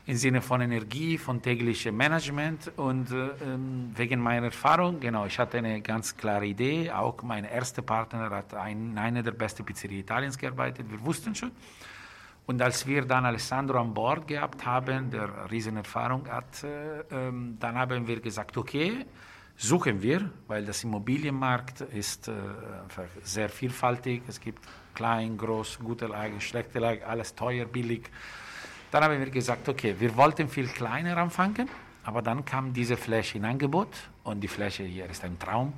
im 0.06 0.18
Sinne 0.18 0.44
von 0.44 0.62
Energie, 0.62 1.18
von 1.18 1.42
täglichem 1.42 1.98
Management 1.98 2.72
und 2.78 3.10
äh, 3.10 3.30
ähm, 3.44 3.92
wegen 3.96 4.20
meiner 4.20 4.46
Erfahrung, 4.46 5.00
genau, 5.00 5.26
ich 5.26 5.40
hatte 5.40 5.58
eine 5.58 5.82
ganz 5.82 6.16
klare 6.16 6.46
Idee, 6.46 6.92
auch 6.92 7.24
mein 7.24 7.44
erster 7.44 7.82
Partner 7.82 8.30
hat 8.30 8.54
in 8.70 8.96
einer 9.00 9.24
der 9.24 9.32
besten 9.32 9.66
Pizzerien 9.66 10.02
Italiens 10.02 10.38
gearbeitet, 10.38 10.86
wir 10.88 11.04
wussten 11.04 11.34
schon. 11.34 11.50
Und 12.46 12.62
als 12.62 12.86
wir 12.86 13.04
dann 13.04 13.26
Alessandro 13.26 13.80
an 13.80 13.96
Bord 13.96 14.28
gehabt 14.28 14.64
haben, 14.64 15.10
der 15.10 15.50
Riesenerfahrung 15.50 16.28
hat, 16.30 16.64
äh, 16.64 17.00
äh, 17.00 17.32
dann 17.60 17.76
haben 17.80 18.08
wir 18.08 18.20
gesagt, 18.20 18.58
okay, 18.58 19.08
suchen 19.60 20.02
wir, 20.02 20.30
weil 20.48 20.66
das 20.66 20.84
Immobilienmarkt 20.86 21.82
ist 21.82 22.30
äh, 22.30 22.32
sehr 23.24 23.50
vielfältig. 23.50 24.24
Es 24.28 24.40
gibt 24.40 24.64
klein, 24.96 25.38
groß, 25.38 25.80
gute 25.80 26.08
Lage, 26.08 26.40
schlechte 26.40 26.80
Lage, 26.80 27.06
alles 27.06 27.36
teuer, 27.36 27.66
billig. 27.66 28.10
Dann 28.90 29.04
haben 29.04 29.20
wir 29.20 29.30
gesagt, 29.30 29.68
okay, 29.68 29.96
wir 30.00 30.16
wollten 30.16 30.48
viel 30.48 30.68
kleiner 30.68 31.18
anfangen, 31.18 31.70
aber 32.06 32.22
dann 32.22 32.46
kam 32.46 32.74
diese 32.74 32.96
Fläche 32.96 33.38
in 33.38 33.46
Angebot 33.46 33.90
und 34.24 34.40
die 34.40 34.48
Fläche 34.48 34.84
hier 34.84 35.08
ist 35.10 35.24
ein 35.26 35.38
Traum. 35.38 35.74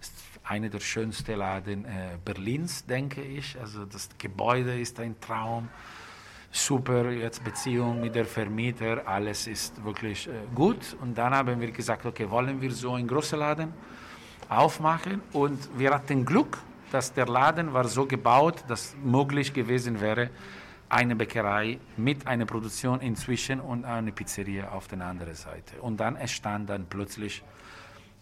Ist 0.00 0.12
eine 0.44 0.68
der 0.68 0.80
schönsten 0.80 1.38
Laden 1.38 1.86
äh, 1.86 2.18
Berlins, 2.22 2.84
denke 2.84 3.22
ich. 3.22 3.58
Also 3.58 3.86
das 3.86 4.10
Gebäude 4.18 4.78
ist 4.78 5.00
ein 5.00 5.18
Traum. 5.20 5.70
Super, 6.52 7.10
jetzt 7.12 7.44
Beziehung 7.44 8.00
mit 8.00 8.16
der 8.16 8.24
Vermieter, 8.24 9.06
alles 9.06 9.46
ist 9.46 9.84
wirklich 9.84 10.26
äh, 10.26 10.32
gut. 10.52 10.96
Und 11.00 11.16
dann 11.16 11.32
haben 11.32 11.60
wir 11.60 11.70
gesagt, 11.70 12.04
okay, 12.04 12.28
wollen 12.28 12.60
wir 12.60 12.72
so 12.72 12.94
einen 12.94 13.06
großen 13.06 13.38
Laden 13.38 13.72
aufmachen? 14.48 15.22
Und 15.32 15.58
wir 15.78 15.94
hatten 15.94 16.24
Glück, 16.24 16.58
dass 16.90 17.12
der 17.12 17.26
Laden 17.26 17.72
war 17.72 17.86
so 17.86 18.04
gebaut, 18.04 18.64
dass 18.66 18.96
möglich 19.00 19.52
gewesen 19.52 20.00
wäre, 20.00 20.30
eine 20.88 21.14
Bäckerei 21.14 21.78
mit 21.96 22.26
einer 22.26 22.46
Produktion 22.46 23.00
inzwischen 23.00 23.60
und 23.60 23.84
eine 23.84 24.10
Pizzeria 24.10 24.70
auf 24.70 24.88
der 24.88 25.00
anderen 25.06 25.36
Seite. 25.36 25.80
Und 25.80 26.00
dann 26.00 26.16
entstand 26.16 26.68
dann 26.68 26.86
plötzlich 26.86 27.44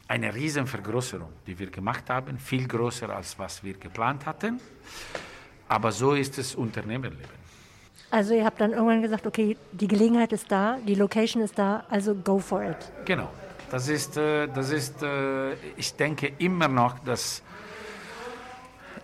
eine 0.06 0.34
Riesenvergrößerung, 0.34 1.32
die 1.46 1.58
wir 1.58 1.70
gemacht 1.70 2.10
haben, 2.10 2.38
viel 2.38 2.68
größer 2.68 3.08
als 3.08 3.38
was 3.38 3.64
wir 3.64 3.72
geplant 3.72 4.26
hatten. 4.26 4.60
Aber 5.66 5.92
so 5.92 6.12
ist 6.12 6.36
das 6.36 6.54
Unternehmerleben. 6.54 7.37
Also 8.10 8.32
ihr 8.32 8.44
habt 8.44 8.60
dann 8.60 8.72
irgendwann 8.72 9.02
gesagt, 9.02 9.26
okay, 9.26 9.56
die 9.72 9.86
Gelegenheit 9.86 10.32
ist 10.32 10.50
da, 10.50 10.78
die 10.86 10.94
Location 10.94 11.42
ist 11.42 11.58
da, 11.58 11.84
also 11.90 12.14
go 12.14 12.38
for 12.38 12.62
it. 12.62 12.76
Genau. 13.04 13.28
Das 13.70 13.88
ist, 13.88 14.16
äh, 14.16 14.48
das 14.48 14.70
ist 14.70 15.02
äh, 15.02 15.52
ich 15.76 15.94
denke 15.94 16.32
immer 16.38 16.68
noch, 16.68 16.98
dass 17.00 17.42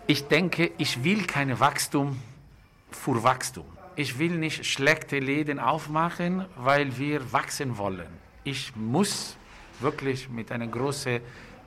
ich 0.06 0.26
denke, 0.26 0.70
ich 0.78 1.04
will 1.04 1.26
kein 1.26 1.58
Wachstum 1.60 2.18
für 2.90 3.22
Wachstum. 3.22 3.66
Ich 3.94 4.18
will 4.18 4.38
nicht 4.38 4.64
schlechte 4.64 5.18
Läden 5.18 5.58
aufmachen, 5.58 6.46
weil 6.56 6.96
wir 6.96 7.30
wachsen 7.32 7.76
wollen. 7.76 8.08
Ich 8.42 8.74
muss 8.74 9.36
wirklich 9.80 10.30
mit 10.30 10.50
einem 10.50 10.70
großen 10.70 11.20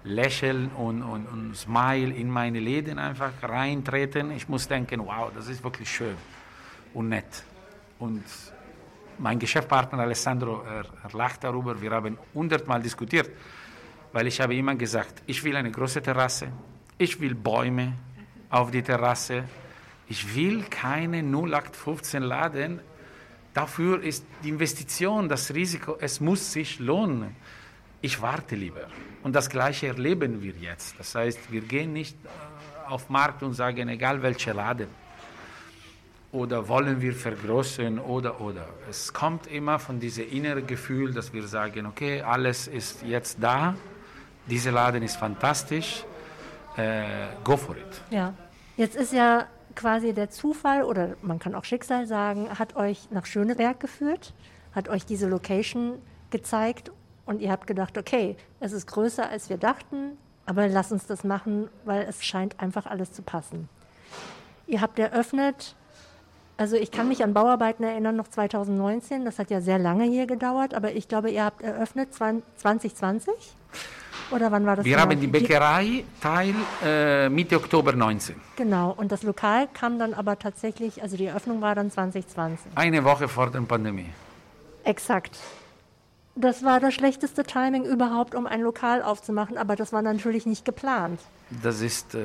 Lächeln 0.03 0.69
und, 0.71 1.03
und, 1.03 1.27
und 1.27 1.55
Smile 1.55 2.13
in 2.13 2.29
meine 2.31 2.59
Läden 2.59 2.97
einfach 2.97 3.31
reintreten. 3.43 4.31
Ich 4.31 4.49
muss 4.49 4.67
denken, 4.67 5.05
wow, 5.05 5.31
das 5.35 5.47
ist 5.49 5.63
wirklich 5.63 5.89
schön 5.89 6.15
und 6.93 7.09
nett. 7.09 7.43
Und 7.99 8.23
mein 9.17 9.39
Geschäftspartner 9.39 9.99
Alessandro, 9.99 10.63
er, 10.63 10.85
er 11.03 11.17
lacht 11.17 11.43
darüber, 11.43 11.79
wir 11.81 11.91
haben 11.91 12.17
hundertmal 12.33 12.81
diskutiert, 12.81 13.29
weil 14.13 14.27
ich 14.27 14.39
habe 14.39 14.55
immer 14.55 14.75
gesagt, 14.75 15.23
ich 15.25 15.43
will 15.43 15.55
eine 15.55 15.71
große 15.71 16.01
Terrasse, 16.01 16.47
ich 16.97 17.19
will 17.19 17.35
Bäume 17.35 17.93
auf 18.49 18.71
die 18.71 18.81
Terrasse, 18.81 19.43
ich 20.09 20.35
will 20.35 20.63
keine 20.63 21.21
0815 21.21 22.23
Laden. 22.23 22.79
Dafür 23.53 24.01
ist 24.01 24.25
die 24.43 24.49
Investition, 24.49 25.27
das 25.27 25.53
Risiko, 25.53 25.97
es 25.99 26.19
muss 26.21 26.53
sich 26.53 26.79
lohnen. 26.79 27.35
Ich 28.01 28.21
warte 28.21 28.55
lieber. 28.55 28.87
Und 29.23 29.35
das 29.35 29.49
Gleiche 29.49 29.87
erleben 29.87 30.41
wir 30.41 30.53
jetzt. 30.53 30.97
Das 30.99 31.15
heißt, 31.15 31.51
wir 31.51 31.61
gehen 31.61 31.93
nicht 31.93 32.15
äh, 32.23 32.89
auf 32.89 33.07
den 33.07 33.13
Markt 33.13 33.43
und 33.43 33.53
sagen, 33.53 33.89
egal 33.89 34.21
welcher 34.21 34.53
Laden. 34.53 34.87
Oder 36.37 36.67
wollen 36.67 37.01
wir 37.01 37.13
vergrößern 37.13 37.97
oder 37.97 38.39
oder. 38.39 38.67
Es 38.87 39.11
kommt 39.11 39.47
immer 39.47 39.79
von 39.79 39.99
diesem 39.99 40.29
inneren 40.29 40.67
Gefühl, 40.67 41.11
dass 41.11 41.33
wir 41.33 41.47
sagen, 41.47 41.87
okay, 41.87 42.21
alles 42.21 42.67
ist 42.67 43.01
jetzt 43.01 43.39
da, 43.41 43.73
dieser 44.45 44.71
Laden 44.71 45.01
ist 45.01 45.15
fantastisch, 45.15 46.05
äh, 46.75 47.05
go 47.43 47.57
for 47.57 47.75
it. 47.75 48.01
Ja, 48.11 48.35
jetzt 48.75 48.95
ist 48.95 49.13
ja 49.13 49.47
quasi 49.73 50.13
der 50.13 50.29
Zufall 50.29 50.83
oder 50.83 51.15
man 51.23 51.39
kann 51.39 51.55
auch 51.55 51.63
Schicksal 51.63 52.05
sagen, 52.05 52.47
hat 52.59 52.75
euch 52.75 53.09
nach 53.09 53.25
Schöneberg 53.25 53.79
geführt, 53.79 54.35
hat 54.75 54.89
euch 54.89 55.07
diese 55.07 55.27
Location 55.27 55.93
gezeigt 56.29 56.91
und 57.25 57.41
ihr 57.41 57.49
habt 57.49 57.65
gedacht, 57.65 57.97
okay, 57.97 58.35
es 58.59 58.73
ist 58.73 58.85
größer 58.85 59.27
als 59.27 59.49
wir 59.49 59.57
dachten, 59.57 60.11
aber 60.45 60.67
lass 60.67 60.91
uns 60.91 61.07
das 61.07 61.23
machen, 61.23 61.67
weil 61.83 62.03
es 62.03 62.23
scheint 62.23 62.59
einfach 62.59 62.85
alles 62.85 63.11
zu 63.11 63.23
passen. 63.23 63.69
Ihr 64.67 64.81
habt 64.81 64.99
eröffnet, 64.99 65.75
also 66.57 66.75
ich 66.75 66.91
kann 66.91 67.07
mich 67.07 67.23
an 67.23 67.33
Bauarbeiten 67.33 67.83
erinnern, 67.83 68.15
noch 68.15 68.27
2019, 68.27 69.25
das 69.25 69.37
hat 69.39 69.51
ja 69.51 69.61
sehr 69.61 69.77
lange 69.77 70.05
hier 70.05 70.25
gedauert, 70.25 70.73
aber 70.73 70.93
ich 70.93 71.07
glaube, 71.07 71.29
ihr 71.29 71.45
habt 71.45 71.61
eröffnet 71.61 72.13
2020. 72.13 73.33
Oder 74.31 74.51
wann 74.51 74.65
war 74.65 74.75
das? 74.75 74.85
Wir 74.85 74.97
genau? 74.97 75.09
haben 75.09 75.19
die 75.19 75.27
Bäckerei 75.27 76.03
Teil 76.19 76.53
äh, 76.83 77.29
Mitte 77.29 77.55
Oktober 77.55 77.93
19. 77.93 78.35
Genau, 78.57 78.91
und 78.91 79.11
das 79.11 79.23
Lokal 79.23 79.67
kam 79.73 79.99
dann 79.99 80.13
aber 80.13 80.37
tatsächlich, 80.37 81.01
also 81.01 81.15
die 81.15 81.25
Eröffnung 81.25 81.61
war 81.61 81.75
dann 81.75 81.91
2020. 81.91 82.71
Eine 82.75 83.03
Woche 83.03 83.27
vor 83.27 83.49
der 83.51 83.61
Pandemie. 83.61 84.09
Exakt. 84.83 85.37
Das 86.35 86.63
war 86.63 86.79
das 86.79 86.93
schlechteste 86.93 87.43
Timing 87.43 87.85
überhaupt, 87.85 88.35
um 88.35 88.45
ein 88.45 88.61
Lokal 88.61 89.01
aufzumachen, 89.01 89.57
aber 89.57 89.75
das 89.75 89.93
war 89.93 90.01
natürlich 90.01 90.45
nicht 90.45 90.65
geplant. 90.65 91.19
Das 91.63 91.81
ist, 91.81 92.13
äh, 92.13 92.19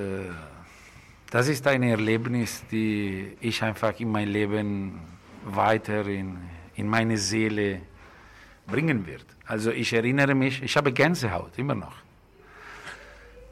das 1.32 1.48
ist 1.48 1.66
ein 1.66 1.82
Erlebnis, 1.82 2.62
die 2.70 3.38
ich 3.40 3.62
einfach 3.62 3.98
in 3.98 4.12
mein 4.12 4.28
Leben 4.28 5.00
weiter 5.46 6.06
in, 6.06 6.36
in 6.74 6.86
meine 6.86 7.16
Seele 7.16 7.80
bringen 8.66 9.06
wird. 9.06 9.24
Also 9.46 9.70
ich 9.70 9.94
erinnere 9.94 10.34
mich, 10.34 10.62
ich 10.62 10.76
habe 10.76 10.92
Gänsehaut 10.92 11.56
immer 11.56 11.74
noch. 11.74 11.94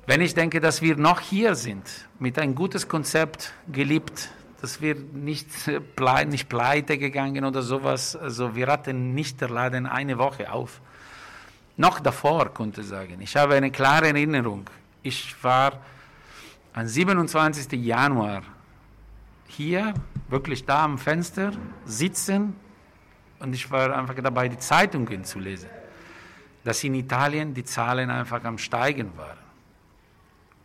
Wenn 0.06 0.20
ich 0.20 0.34
denke, 0.34 0.60
dass 0.60 0.82
wir 0.82 0.96
noch 0.96 1.20
hier 1.20 1.54
sind, 1.54 2.06
mit 2.18 2.38
ein 2.38 2.54
gutes 2.54 2.86
Konzept 2.86 3.54
geliebt, 3.72 4.30
dass 4.60 4.82
wir 4.82 4.96
nicht, 4.96 5.48
ple 5.96 6.26
nicht 6.26 6.50
pleite 6.50 6.98
gegangen 6.98 7.46
oder 7.46 7.62
sowas, 7.62 8.14
also 8.14 8.54
wir 8.54 8.66
hatten 8.66 9.14
nicht 9.14 9.40
der 9.40 9.48
Laden 9.48 9.86
eine 9.86 10.18
Woche 10.18 10.52
auf. 10.52 10.82
Noch 11.78 11.98
davor, 11.98 12.52
konnte 12.52 12.82
ich 12.82 12.88
sagen. 12.88 13.22
Ich 13.22 13.36
habe 13.36 13.54
eine 13.54 13.70
klare 13.70 14.08
Erinnerung. 14.08 14.68
Ich 15.02 15.34
war 15.42 15.80
am 16.72 16.87
27. 16.87 17.72
Januar 17.72 18.42
hier, 19.46 19.94
wirklich 20.28 20.64
da 20.64 20.85
am 20.85 20.98
Fenster, 20.98 21.52
sitzen 21.85 22.54
und 23.40 23.54
ich 23.54 23.70
war 23.70 23.96
einfach 23.96 24.14
dabei, 24.14 24.48
die 24.48 24.59
Zeitungen 24.59 25.24
zu 25.24 25.38
lesen, 25.38 25.68
dass 26.62 26.85
in 26.85 26.94
Italien 26.94 27.52
die 27.54 27.64
Zahlen 27.64 28.11
einfach 28.11 28.44
am 28.44 28.59
Steigen 28.59 29.16
waren. 29.16 29.38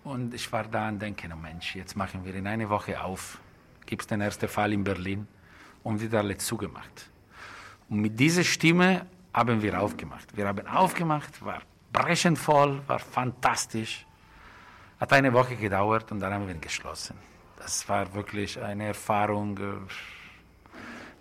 Und 0.04 0.34
ich 0.36 0.52
war 0.52 0.66
da 0.66 0.90
und 0.90 1.02
denke, 1.02 1.28
oh 1.34 1.36
Mensch, 1.36 1.76
jetzt 1.76 1.96
machen 1.96 2.24
wir 2.24 2.36
in 2.36 2.46
einer 2.46 2.70
Woche 2.70 3.02
auf. 3.02 3.40
gibt 3.86 4.04
es 4.04 4.08
den 4.08 4.22
ersten 4.22 4.48
Fall 4.48 4.74
in 4.74 4.84
Berlin 4.84 5.28
und 5.84 6.02
wieder 6.02 6.20
alles 6.20 6.46
zugemacht. 6.46 7.10
Und 7.90 8.02
mit 8.02 8.20
dieser 8.20 8.44
Stimme 8.44 9.06
haben 9.34 9.62
wir 9.62 9.80
aufgemacht. 9.82 10.36
Wir 10.36 10.48
haben 10.48 10.68
aufgemacht, 10.68 11.44
war 11.44 11.62
brechend 11.92 12.38
voll, 12.38 12.82
war 12.88 13.00
fantastisch. 13.00 14.06
Hat 15.00 15.12
eine 15.12 15.34
Woche 15.34 15.56
gedauert 15.56 16.12
und 16.12 16.20
dann 16.20 16.34
haben 16.34 16.48
wir 16.48 16.56
geschlossen. 16.56 17.18
Das 17.58 17.88
war 17.90 18.14
wirklich 18.14 18.62
eine 18.62 18.88
Erfahrung. 18.88 19.58
Äh, 19.58 19.62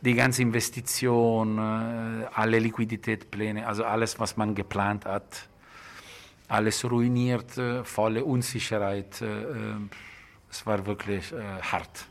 die 0.00 0.14
ganze 0.14 0.42
Investition, 0.42 1.58
äh, 1.58 2.26
alle 2.34 2.58
Liquiditätspläne, 2.58 3.66
also 3.66 3.84
alles, 3.84 4.20
was 4.20 4.36
man 4.36 4.54
geplant 4.54 5.06
hat, 5.06 5.48
alles 6.48 6.84
ruiniert, 6.84 7.56
äh, 7.56 7.82
volle 7.84 8.24
Unsicherheit. 8.24 9.22
Es 10.50 10.66
war 10.66 10.86
wirklich 10.86 11.34
hart. 11.62 12.06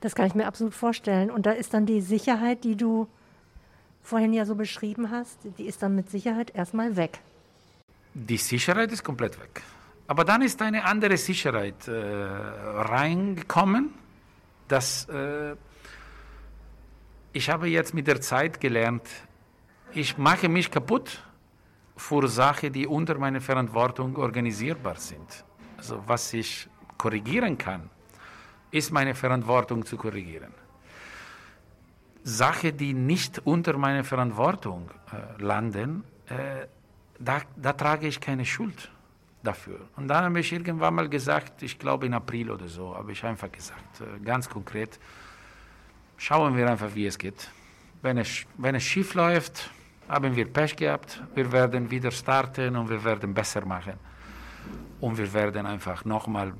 Das 0.00 0.14
kann 0.14 0.26
ich 0.26 0.34
mir 0.34 0.46
absolut 0.46 0.74
vorstellen. 0.74 1.30
Und 1.30 1.46
da 1.46 1.52
ist 1.52 1.72
dann 1.72 1.86
die 1.86 2.02
Sicherheit, 2.02 2.64
die 2.64 2.76
du 2.76 3.08
vorhin 4.02 4.34
ja 4.34 4.44
so 4.44 4.54
beschrieben 4.54 5.10
hast, 5.10 5.38
die 5.56 5.64
ist 5.64 5.82
dann 5.82 5.94
mit 5.94 6.10
Sicherheit 6.10 6.54
erstmal 6.54 6.96
weg. 6.96 7.20
Die 8.12 8.36
Sicherheit 8.36 8.92
ist 8.92 9.02
komplett 9.02 9.40
weg. 9.40 9.62
Aber 10.06 10.24
dann 10.24 10.42
ist 10.42 10.60
eine 10.60 10.84
andere 10.84 11.16
Sicherheit 11.16 11.88
äh, 11.88 11.92
reingekommen, 11.92 13.94
dass 14.68 15.08
äh, 15.08 15.56
ich 17.32 17.48
habe 17.48 17.68
jetzt 17.68 17.94
mit 17.94 18.06
der 18.06 18.20
Zeit 18.20 18.60
gelernt, 18.60 19.08
ich 19.92 20.18
mache 20.18 20.48
mich 20.48 20.70
kaputt 20.70 21.22
für 21.96 22.28
Sachen, 22.28 22.72
die 22.72 22.86
unter 22.86 23.18
meiner 23.18 23.40
Verantwortung 23.40 24.16
organisierbar 24.16 24.96
sind. 24.96 25.44
Also 25.78 26.02
was 26.06 26.32
ich 26.34 26.68
korrigieren 26.98 27.56
kann, 27.56 27.88
ist 28.70 28.92
meine 28.92 29.14
Verantwortung 29.14 29.86
zu 29.86 29.96
korrigieren. 29.96 30.52
Sachen, 32.24 32.76
die 32.76 32.92
nicht 32.92 33.38
unter 33.46 33.78
meiner 33.78 34.04
Verantwortung 34.04 34.90
äh, 35.12 35.42
landen, 35.42 36.04
äh, 36.26 36.66
da, 37.18 37.40
da 37.56 37.72
trage 37.72 38.06
ich 38.06 38.20
keine 38.20 38.44
Schuld 38.44 38.90
dafür. 39.44 39.80
Und 39.96 40.08
dann 40.08 40.24
habe 40.24 40.40
ich 40.40 40.52
irgendwann 40.52 40.94
mal 40.94 41.08
gesagt, 41.08 41.62
ich 41.62 41.78
glaube 41.78 42.06
in 42.06 42.14
April 42.14 42.50
oder 42.50 42.66
so, 42.68 42.96
habe 42.96 43.12
ich 43.12 43.24
einfach 43.24 43.52
gesagt, 43.52 44.00
äh, 44.00 44.24
ganz 44.24 44.48
konkret, 44.48 44.98
schauen 46.16 46.56
wir 46.56 46.68
einfach, 46.68 46.94
wie 46.94 47.06
es 47.06 47.18
geht. 47.18 47.50
Wenn 48.02 48.18
es, 48.18 48.44
wenn 48.58 48.74
es 48.74 48.82
schief 48.82 49.14
läuft, 49.14 49.70
haben 50.08 50.34
wir 50.34 50.46
Pech 50.46 50.76
gehabt, 50.76 51.22
wir 51.34 51.50
werden 51.52 51.90
wieder 51.90 52.10
starten 52.10 52.76
und 52.76 52.88
wir 52.88 53.02
werden 53.04 53.32
besser 53.32 53.64
machen. 53.64 53.94
Und 55.00 55.18
wir 55.18 55.32
werden 55.32 55.66
einfach 55.66 56.04
nochmal 56.04 56.54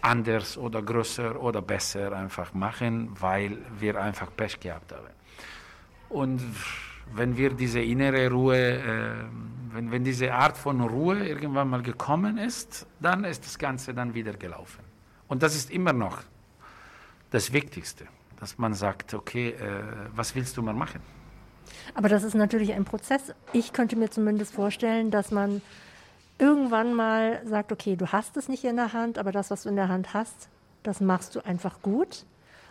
anders 0.00 0.56
oder 0.56 0.82
größer 0.82 1.40
oder 1.40 1.62
besser 1.62 2.12
einfach 2.12 2.54
machen, 2.54 3.10
weil 3.20 3.58
wir 3.78 4.00
einfach 4.00 4.28
Pech 4.36 4.60
gehabt 4.60 4.92
haben. 4.92 5.14
Und 6.08 6.40
wenn 7.14 7.36
wir 7.36 7.50
diese 7.50 7.80
innere 7.80 8.30
Ruhe, 8.30 8.56
äh, 8.56 9.74
wenn, 9.74 9.90
wenn 9.90 10.04
diese 10.04 10.32
Art 10.32 10.56
von 10.56 10.80
Ruhe 10.80 11.26
irgendwann 11.26 11.68
mal 11.68 11.82
gekommen 11.82 12.38
ist, 12.38 12.86
dann 13.00 13.24
ist 13.24 13.44
das 13.44 13.58
Ganze 13.58 13.94
dann 13.94 14.14
wieder 14.14 14.32
gelaufen. 14.32 14.80
Und 15.28 15.42
das 15.42 15.54
ist 15.54 15.70
immer 15.70 15.92
noch 15.92 16.22
das 17.30 17.52
Wichtigste, 17.52 18.06
dass 18.40 18.58
man 18.58 18.74
sagt, 18.74 19.14
okay, 19.14 19.50
äh, 19.50 19.82
was 20.14 20.34
willst 20.34 20.56
du 20.56 20.62
mal 20.62 20.74
machen? 20.74 21.00
Aber 21.94 22.08
das 22.08 22.22
ist 22.22 22.34
natürlich 22.34 22.72
ein 22.72 22.84
Prozess. 22.84 23.34
Ich 23.52 23.72
könnte 23.72 23.96
mir 23.96 24.10
zumindest 24.10 24.54
vorstellen, 24.54 25.10
dass 25.10 25.30
man 25.30 25.60
irgendwann 26.38 26.94
mal 26.94 27.42
sagt, 27.46 27.72
okay, 27.72 27.96
du 27.96 28.06
hast 28.08 28.36
es 28.36 28.48
nicht 28.48 28.64
in 28.64 28.76
der 28.76 28.92
Hand, 28.92 29.18
aber 29.18 29.32
das, 29.32 29.50
was 29.50 29.64
du 29.64 29.68
in 29.68 29.76
der 29.76 29.88
Hand 29.88 30.14
hast, 30.14 30.48
das 30.82 31.00
machst 31.00 31.34
du 31.34 31.44
einfach 31.44 31.82
gut. 31.82 32.24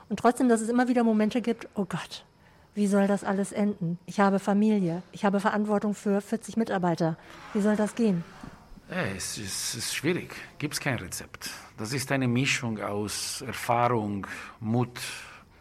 Und 0.10 0.19
trotzdem, 0.19 0.50
dass 0.50 0.62
es 0.62 0.69
immer 0.69 0.88
wieder 0.88 1.04
Momente 1.04 1.41
gibt, 1.41 1.67
oh 1.76 1.86
Gott, 1.86 2.26
wie 2.78 2.86
soll 2.86 3.08
das 3.08 3.24
alles 3.24 3.52
enden? 3.52 3.98
Ich 4.06 4.20
habe 4.20 4.38
Familie, 4.38 5.02
ich 5.12 5.26
habe 5.26 5.40
Verantwortung 5.40 5.96
für 5.96 6.22
40 6.22 6.58
Mitarbeiter. 6.58 7.18
Wie 7.54 7.62
soll 7.62 7.76
das 7.76 7.96
gehen? 7.96 8.24
Ja, 8.88 9.02
es, 9.18 9.40
ist, 9.40 9.74
ist 9.74 9.96
schwierig, 9.96 10.36
gibt 10.60 10.76
es 10.76 10.80
kein 10.80 11.00
Rezept. 11.00 11.50
Das 11.76 11.92
ist 11.92 12.12
eine 12.12 12.28
Mischung 12.28 12.80
aus 12.80 13.42
Erfahrung, 13.42 14.28
Mut, 14.60 15.00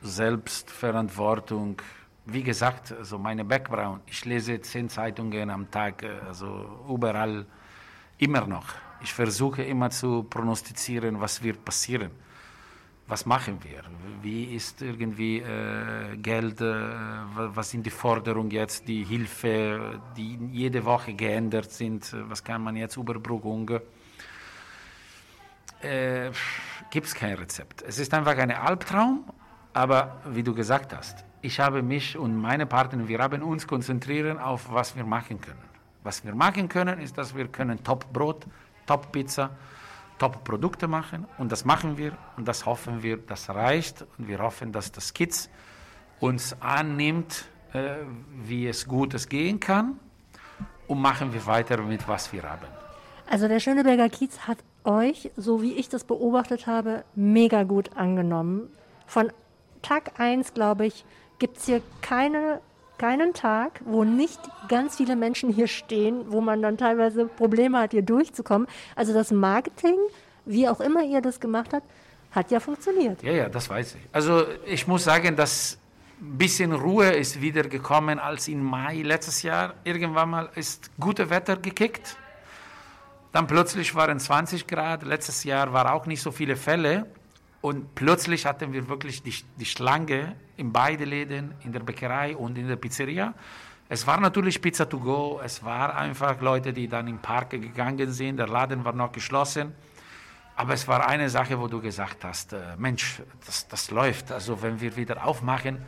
Selbstverantwortung. 0.02 1.80
Wie 2.26 2.42
gesagt, 2.42 2.92
also 2.92 3.18
meine 3.18 3.46
Background, 3.46 4.02
ich 4.06 4.22
lese 4.26 4.60
zehn 4.60 4.90
Zeitungen 4.90 5.48
am 5.48 5.70
Tag, 5.70 6.04
also 6.28 6.84
überall 6.86 7.46
immer 8.18 8.46
noch. 8.46 8.66
Ich 9.02 9.14
versuche 9.14 9.62
immer 9.62 9.88
zu 9.88 10.22
prognostizieren, 10.24 11.18
was 11.18 11.42
wird 11.42 11.64
passieren 11.64 12.10
was 13.08 13.24
machen 13.24 13.58
wir? 13.62 13.82
Wie 14.22 14.56
ist 14.56 14.82
irgendwie 14.82 15.38
äh, 15.38 16.16
Geld, 16.16 16.60
äh, 16.60 16.82
was 17.34 17.70
sind 17.70 17.86
die 17.86 17.90
Forderungen 17.90 18.50
jetzt, 18.50 18.88
die 18.88 19.04
Hilfe, 19.04 20.00
die 20.16 20.38
jede 20.50 20.84
Woche 20.84 21.14
geändert 21.14 21.70
sind, 21.70 22.14
was 22.28 22.42
kann 22.42 22.62
man 22.62 22.76
jetzt 22.76 22.96
Überbrückung? 22.96 23.70
Äh, 25.80 26.30
Gibt 26.90 27.06
es 27.06 27.14
kein 27.14 27.34
Rezept. 27.34 27.82
Es 27.82 27.98
ist 27.98 28.12
einfach 28.12 28.36
ein 28.36 28.50
Albtraum, 28.50 29.24
aber 29.72 30.20
wie 30.26 30.42
du 30.42 30.54
gesagt 30.54 30.96
hast, 30.96 31.24
ich 31.42 31.60
habe 31.60 31.82
mich 31.82 32.16
und 32.16 32.36
meine 32.36 32.66
Partner, 32.66 33.06
wir 33.06 33.18
haben 33.18 33.42
uns 33.42 33.66
konzentrieren 33.66 34.38
auf, 34.38 34.72
was 34.72 34.96
wir 34.96 35.04
machen 35.04 35.40
können. 35.40 35.62
Was 36.02 36.24
wir 36.24 36.34
machen 36.34 36.68
können, 36.68 36.98
ist, 36.98 37.18
dass 37.18 37.36
wir 37.36 37.48
können 37.48 37.82
Top-Brot, 37.84 38.46
Top-Pizza, 38.86 39.50
Top-Produkte 40.18 40.88
machen 40.88 41.26
und 41.38 41.52
das 41.52 41.64
machen 41.64 41.98
wir 41.98 42.16
und 42.36 42.46
das 42.48 42.66
hoffen 42.66 43.02
wir, 43.02 43.16
das 43.18 43.50
reicht 43.50 44.04
und 44.18 44.28
wir 44.28 44.38
hoffen, 44.38 44.72
dass 44.72 44.92
das 44.92 45.12
Kids 45.12 45.50
uns 46.20 46.56
annimmt, 46.60 47.44
äh, 47.72 47.96
wie 48.44 48.66
es 48.66 48.86
Gutes 48.86 49.28
gehen 49.28 49.60
kann 49.60 49.98
und 50.86 51.00
machen 51.00 51.32
wir 51.32 51.46
weiter 51.46 51.82
mit, 51.82 52.08
was 52.08 52.32
wir 52.32 52.42
haben. 52.42 52.66
Also 53.28 53.48
der 53.48 53.60
Schöneberger 53.60 54.08
Kiez 54.08 54.38
hat 54.46 54.58
euch, 54.84 55.30
so 55.36 55.60
wie 55.62 55.72
ich 55.74 55.88
das 55.88 56.04
beobachtet 56.04 56.66
habe, 56.66 57.04
mega 57.14 57.64
gut 57.64 57.96
angenommen. 57.96 58.68
Von 59.06 59.32
Tag 59.82 60.18
1, 60.18 60.54
glaube 60.54 60.86
ich, 60.86 61.04
gibt 61.38 61.58
es 61.58 61.66
hier 61.66 61.82
keine, 62.02 62.60
keinen 62.98 63.34
Tag, 63.34 63.80
wo 63.84 64.04
nicht 64.04 64.40
ganz 64.68 64.96
viele 64.96 65.16
Menschen 65.16 65.50
hier 65.52 65.66
stehen, 65.66 66.24
wo 66.28 66.40
man 66.40 66.62
dann 66.62 66.78
teilweise 66.78 67.26
Probleme 67.26 67.78
hat, 67.78 67.92
hier 67.92 68.02
durchzukommen. 68.02 68.66
Also 68.94 69.12
das 69.12 69.30
Marketing, 69.30 69.96
wie 70.44 70.68
auch 70.68 70.80
immer 70.80 71.02
ihr 71.02 71.20
das 71.20 71.40
gemacht 71.40 71.72
habt, 71.72 71.88
hat 72.32 72.50
ja 72.50 72.60
funktioniert. 72.60 73.22
Ja, 73.22 73.32
ja, 73.32 73.48
das 73.48 73.68
weiß 73.68 73.94
ich. 73.94 74.00
Also 74.12 74.44
ich 74.66 74.86
muss 74.86 75.04
sagen, 75.04 75.36
dass 75.36 75.78
ein 76.20 76.38
bisschen 76.38 76.72
Ruhe 76.72 77.10
ist 77.10 77.40
wieder 77.40 77.62
gekommen 77.64 78.18
als 78.18 78.48
im 78.48 78.62
Mai 78.62 79.02
letztes 79.02 79.42
Jahr. 79.42 79.74
Irgendwann 79.84 80.30
mal 80.30 80.48
ist 80.54 80.90
gutes 80.98 81.28
Wetter 81.30 81.56
gekickt. 81.56 82.16
Dann 83.32 83.46
plötzlich 83.46 83.94
waren 83.94 84.18
20 84.18 84.66
Grad. 84.66 85.02
Letztes 85.02 85.44
Jahr 85.44 85.72
war 85.72 85.92
auch 85.92 86.06
nicht 86.06 86.22
so 86.22 86.30
viele 86.30 86.56
Fälle. 86.56 87.06
Und 87.66 87.96
plötzlich 87.96 88.46
hatten 88.46 88.72
wir 88.72 88.88
wirklich 88.88 89.24
die, 89.24 89.34
die 89.58 89.64
Schlange 89.64 90.36
in 90.56 90.72
beiden 90.72 91.08
Läden, 91.08 91.52
in 91.64 91.72
der 91.72 91.80
Bäckerei 91.80 92.36
und 92.36 92.56
in 92.56 92.68
der 92.68 92.76
Pizzeria. 92.76 93.34
Es 93.88 94.06
war 94.06 94.20
natürlich 94.20 94.62
Pizza 94.62 94.88
to 94.88 95.00
go, 95.00 95.40
es 95.42 95.64
war 95.64 95.96
einfach 95.96 96.40
Leute, 96.40 96.72
die 96.72 96.86
dann 96.86 97.08
im 97.08 97.18
Park 97.18 97.50
gegangen 97.50 98.12
sind, 98.12 98.36
der 98.36 98.46
Laden 98.46 98.84
war 98.84 98.92
noch 98.92 99.10
geschlossen. 99.10 99.74
Aber 100.54 100.74
es 100.74 100.86
war 100.86 101.08
eine 101.08 101.28
Sache, 101.28 101.58
wo 101.58 101.66
du 101.66 101.80
gesagt 101.80 102.22
hast, 102.22 102.52
äh, 102.52 102.76
Mensch, 102.78 103.20
das, 103.44 103.66
das 103.66 103.90
läuft. 103.90 104.30
Also 104.30 104.62
wenn 104.62 104.80
wir 104.80 104.94
wieder 104.94 105.26
aufmachen, 105.26 105.78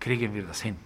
kriegen 0.00 0.34
wir 0.34 0.42
das 0.42 0.60
hin. 0.60 0.76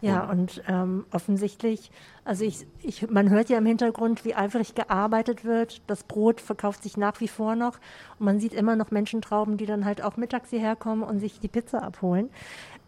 Ja, 0.00 0.30
und 0.30 0.62
ähm, 0.68 1.06
offensichtlich, 1.10 1.90
also 2.24 2.44
ich, 2.44 2.66
ich, 2.82 3.10
man 3.10 3.30
hört 3.30 3.48
ja 3.48 3.58
im 3.58 3.66
Hintergrund, 3.66 4.24
wie 4.24 4.34
eifrig 4.34 4.74
gearbeitet 4.74 5.44
wird. 5.44 5.82
Das 5.88 6.04
Brot 6.04 6.40
verkauft 6.40 6.84
sich 6.84 6.96
nach 6.96 7.20
wie 7.20 7.28
vor 7.28 7.56
noch. 7.56 7.78
Und 8.18 8.26
man 8.26 8.38
sieht 8.38 8.52
immer 8.52 8.76
noch 8.76 8.90
Menschentrauben, 8.90 9.56
die 9.56 9.66
dann 9.66 9.84
halt 9.84 10.02
auch 10.02 10.16
mittags 10.16 10.50
hierher 10.50 10.76
kommen 10.76 11.02
und 11.02 11.18
sich 11.18 11.40
die 11.40 11.48
Pizza 11.48 11.82
abholen. 11.82 12.30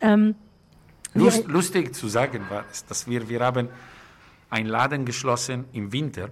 Ähm, 0.00 0.36
Lust, 1.14 1.48
lustig 1.48 1.94
zu 1.94 2.06
sagen 2.06 2.44
war 2.48 2.64
es, 2.70 2.86
dass 2.86 3.08
wir, 3.08 3.28
wir 3.28 3.40
haben 3.40 3.68
einen 4.48 4.68
Laden 4.68 5.04
geschlossen 5.04 5.64
im 5.72 5.92
Winter 5.92 6.30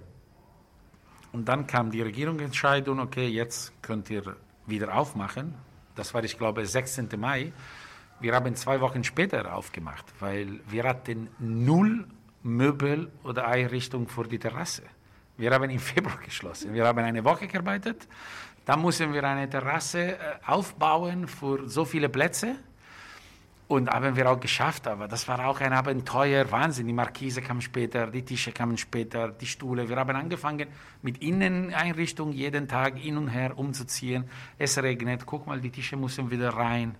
und 1.31 1.47
dann 1.47 1.67
kam 1.67 1.91
die 1.91 2.01
Regierungsentscheidung, 2.01 2.99
okay, 2.99 3.27
jetzt 3.27 3.73
könnt 3.81 4.09
ihr 4.09 4.35
wieder 4.65 4.95
aufmachen. 4.95 5.53
Das 5.95 6.13
war, 6.13 6.23
ich 6.23 6.37
glaube, 6.37 6.65
16. 6.65 7.09
Mai. 7.17 7.51
Wir 8.21 8.35
haben 8.35 8.53
zwei 8.55 8.81
Wochen 8.81 9.03
später 9.03 9.53
aufgemacht, 9.55 10.05
weil 10.19 10.59
wir 10.67 10.83
hatten 10.83 11.29
null 11.39 12.05
Möbel 12.43 13.11
oder 13.23 13.47
Einrichtung 13.47 14.07
für 14.07 14.25
die 14.25 14.39
Terrasse. 14.39 14.83
Wir 15.37 15.51
haben 15.51 15.69
im 15.69 15.79
Februar 15.91 16.17
geschlossen. 16.17 16.73
Wir 16.73 16.85
haben 16.85 16.99
eine 16.99 17.23
Woche 17.23 17.47
gearbeitet. 17.47 18.07
Dann 18.65 18.81
mussten 18.81 19.13
wir 19.13 19.23
eine 19.23 19.49
Terrasse 19.49 19.99
äh, 19.99 20.17
aufbauen 20.45 21.27
für 21.27 21.67
so 21.69 21.85
viele 21.85 22.09
Plätze. 22.09 22.55
Und 23.69 23.87
haben 23.89 24.15
wir 24.15 24.29
auch 24.29 24.39
geschafft, 24.39 24.87
aber 24.87 25.07
das 25.07 25.27
war 25.27 25.45
auch 25.45 25.61
ein 25.61 25.73
Abenteuer, 25.73 26.51
Wahnsinn. 26.51 26.87
Die 26.87 26.93
Markise 26.93 27.39
kam 27.43 27.61
später, 27.61 28.07
die 28.07 28.25
Tische 28.25 28.51
kamen 28.51 28.79
später, 28.79 29.29
die 29.29 29.45
Stühle. 29.45 29.87
Wir 29.87 29.95
haben 29.95 30.15
angefangen 30.15 30.67
mit 31.03 31.19
Inneneinrichtung 31.19 32.31
jeden 32.31 32.67
Tag 32.67 32.97
hin 32.97 33.15
und 33.15 33.27
her 33.27 33.55
umzuziehen. 33.59 34.23
Es 34.57 34.81
regnet, 34.81 35.23
guck 35.27 35.45
mal, 35.45 35.61
die 35.61 35.69
Tische 35.69 35.97
müssen 35.97 36.31
wieder 36.31 36.49
rein. 36.49 36.95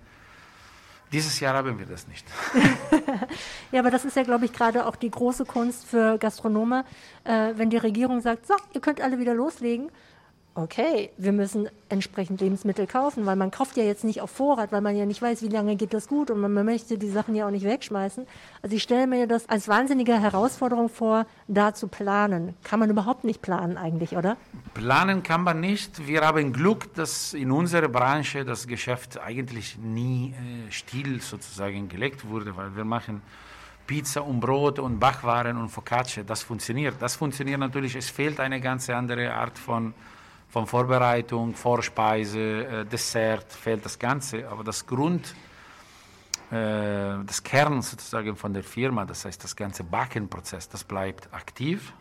Dieses 1.11 1.39
Jahr 1.39 1.55
haben 1.55 1.79
wir 1.79 1.85
das 1.85 2.07
nicht. 2.07 2.25
ja, 3.71 3.79
aber 3.79 3.89
das 3.89 4.05
ist 4.05 4.15
ja, 4.15 4.23
glaube 4.23 4.45
ich, 4.45 4.53
gerade 4.53 4.85
auch 4.85 4.95
die 4.95 5.09
große 5.09 5.45
Kunst 5.45 5.85
für 5.85 6.17
Gastronome, 6.19 6.85
äh, 7.23 7.53
wenn 7.55 7.69
die 7.69 7.77
Regierung 7.77 8.21
sagt, 8.21 8.45
so, 8.45 8.53
ihr 8.73 8.81
könnt 8.81 9.01
alle 9.01 9.17
wieder 9.17 9.33
loslegen 9.33 9.89
okay, 10.63 11.09
wir 11.17 11.31
müssen 11.31 11.69
entsprechend 11.89 12.41
Lebensmittel 12.41 12.87
kaufen, 12.87 13.25
weil 13.25 13.35
man 13.35 13.51
kauft 13.51 13.77
ja 13.77 13.83
jetzt 13.83 14.03
nicht 14.03 14.21
auf 14.21 14.31
Vorrat, 14.31 14.71
weil 14.71 14.81
man 14.81 14.95
ja 14.95 15.05
nicht 15.05 15.21
weiß, 15.21 15.41
wie 15.41 15.47
lange 15.47 15.75
geht 15.75 15.93
das 15.93 16.07
gut 16.07 16.29
und 16.29 16.39
man, 16.39 16.53
man 16.53 16.65
möchte 16.65 16.97
die 16.97 17.09
Sachen 17.09 17.35
ja 17.35 17.47
auch 17.47 17.51
nicht 17.51 17.65
wegschmeißen. 17.65 18.27
Also 18.61 18.75
ich 18.75 18.83
stelle 18.83 19.07
mir 19.07 19.27
das 19.27 19.49
als 19.49 19.67
wahnsinnige 19.67 20.19
Herausforderung 20.19 20.89
vor, 20.89 21.25
da 21.47 21.73
zu 21.73 21.87
planen. 21.87 22.55
Kann 22.63 22.79
man 22.79 22.89
überhaupt 22.89 23.23
nicht 23.23 23.41
planen 23.41 23.77
eigentlich, 23.77 24.15
oder? 24.15 24.37
Planen 24.73 25.23
kann 25.23 25.41
man 25.43 25.59
nicht. 25.59 26.07
Wir 26.07 26.21
haben 26.21 26.53
Glück, 26.53 26.93
dass 26.93 27.33
in 27.33 27.51
unserer 27.51 27.87
Branche 27.87 28.45
das 28.45 28.67
Geschäft 28.67 29.19
eigentlich 29.19 29.77
nie 29.77 30.33
äh, 30.33 30.71
still 30.71 31.21
sozusagen 31.21 31.89
gelegt 31.89 32.27
wurde, 32.27 32.55
weil 32.55 32.75
wir 32.75 32.85
machen 32.85 33.21
Pizza 33.89 34.23
und 34.23 34.39
Brot 34.39 34.77
und 34.77 34.99
Backwaren 34.99 35.57
und 35.57 35.69
Focaccia, 35.69 36.21
das 36.21 36.43
funktioniert. 36.43 36.97
Das 36.99 37.15
funktioniert 37.15 37.59
natürlich, 37.59 37.95
es 37.95 38.07
fehlt 38.07 38.39
eine 38.39 38.61
ganz 38.61 38.87
andere 38.87 39.33
Art 39.33 39.57
von 39.57 39.95
von 40.49 40.65
Vorbereitung, 40.65 41.53
Vorspeise, 41.53 42.39
äh, 42.39 42.85
Dessert 42.85 43.51
fehlt 43.53 43.85
das 43.85 43.97
Ganze, 43.97 44.49
aber 44.49 44.63
das 44.63 44.85
Grund, 44.85 45.35
äh, 46.51 47.23
das 47.25 47.43
Kern 47.43 47.81
sozusagen 47.81 48.35
von 48.35 48.53
der 48.53 48.63
Firma, 48.63 49.05
das 49.05 49.25
heißt 49.25 49.43
das 49.43 49.55
ganze 49.55 49.83
Backenprozess, 49.83 50.67
das 50.67 50.83
bleibt 50.83 51.31
aktiv 51.33 51.93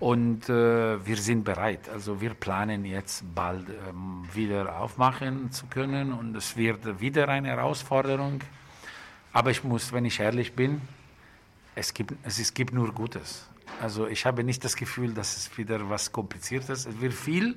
und 0.00 0.48
äh, 0.48 1.04
wir 1.06 1.16
sind 1.16 1.44
bereit. 1.44 1.88
Also 1.88 2.20
wir 2.20 2.34
planen 2.34 2.84
jetzt 2.84 3.24
bald 3.34 3.68
ähm, 3.68 4.28
wieder 4.32 4.78
aufmachen 4.78 5.50
zu 5.50 5.66
können 5.66 6.12
und 6.12 6.36
es 6.36 6.56
wird 6.56 7.00
wieder 7.00 7.28
eine 7.28 7.48
Herausforderung. 7.48 8.40
Aber 9.32 9.50
ich 9.50 9.64
muss, 9.64 9.92
wenn 9.92 10.04
ich 10.04 10.20
ehrlich 10.20 10.52
bin, 10.54 10.80
es 11.74 11.92
gibt, 11.92 12.14
es 12.22 12.54
gibt 12.54 12.72
nur 12.72 12.92
Gutes. 12.92 13.48
Also 13.80 14.06
ich 14.06 14.24
habe 14.26 14.44
nicht 14.44 14.64
das 14.64 14.76
Gefühl, 14.76 15.14
dass 15.14 15.36
es 15.36 15.58
wieder 15.58 15.88
was 15.90 16.12
Kompliziertes 16.12 16.70
ist. 16.70 16.86
Es 16.86 17.00
wird 17.00 17.12
viel, 17.12 17.56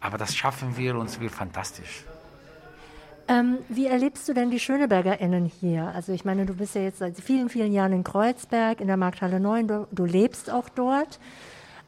aber 0.00 0.18
das 0.18 0.34
schaffen 0.34 0.76
wir 0.76 0.96
und 0.96 1.06
es 1.06 1.20
wird 1.20 1.32
fantastisch. 1.32 2.04
Ähm, 3.28 3.58
wie 3.68 3.86
erlebst 3.86 4.28
du 4.28 4.34
denn 4.34 4.50
die 4.50 4.58
SchönebergerInnen 4.58 5.46
hier? 5.46 5.92
Also 5.94 6.12
ich 6.12 6.24
meine, 6.24 6.44
du 6.44 6.54
bist 6.54 6.74
ja 6.74 6.82
jetzt 6.82 6.98
seit 6.98 7.18
vielen, 7.20 7.48
vielen 7.48 7.72
Jahren 7.72 7.92
in 7.92 8.04
Kreuzberg, 8.04 8.80
in 8.80 8.88
der 8.88 8.96
Markthalle 8.96 9.38
9, 9.38 9.68
du, 9.68 9.88
du 9.92 10.04
lebst 10.04 10.50
auch 10.50 10.68
dort 10.68 11.20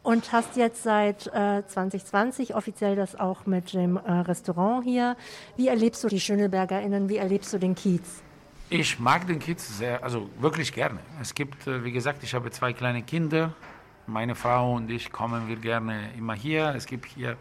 und 0.03 0.33
hast 0.33 0.57
jetzt 0.57 0.83
seit 0.83 1.27
äh, 1.29 1.63
2020 1.67 2.55
offiziell 2.55 2.95
das 2.95 3.19
auch 3.19 3.47
mit 3.47 3.73
dem 3.73 3.97
äh, 3.97 4.13
Restaurant 4.13 4.85
hier. 4.85 5.17
Wie 5.57 5.69
erlebst 5.69 6.05
du 6.05 6.09
die 6.09 6.21
SchönebergerInnen? 6.21 7.09
Wie 7.09 7.17
erlebst 7.17 7.53
du 7.53 7.59
den 7.59 7.75
Kiez? 7.75 8.24
Ich 8.71 8.99
mag 8.99 9.27
den 9.27 9.39
Kiez 9.39 9.79
sehr, 9.79 10.03
also 10.03 10.31
wirklich 10.41 10.73
gerne. 10.73 10.99
Es 11.21 11.35
gibt, 11.35 11.67
äh, 11.67 11.85
wie 11.85 11.93
gesagt, 11.93 12.23
ich 12.23 12.35
habe 12.35 12.51
zwei 12.51 12.73
kleine 12.73 13.03
Kinder. 13.03 13.53
Meine 14.07 14.35
Frau 14.35 14.75
und 14.75 14.91
ich 14.91 15.13
kommen 15.13 15.49
wir 15.49 15.57
gerne 15.57 16.11
immer 16.17 16.35
hier. 16.35 16.75
Es 16.75 16.87
gibt 16.87 17.07
hier 17.07 17.37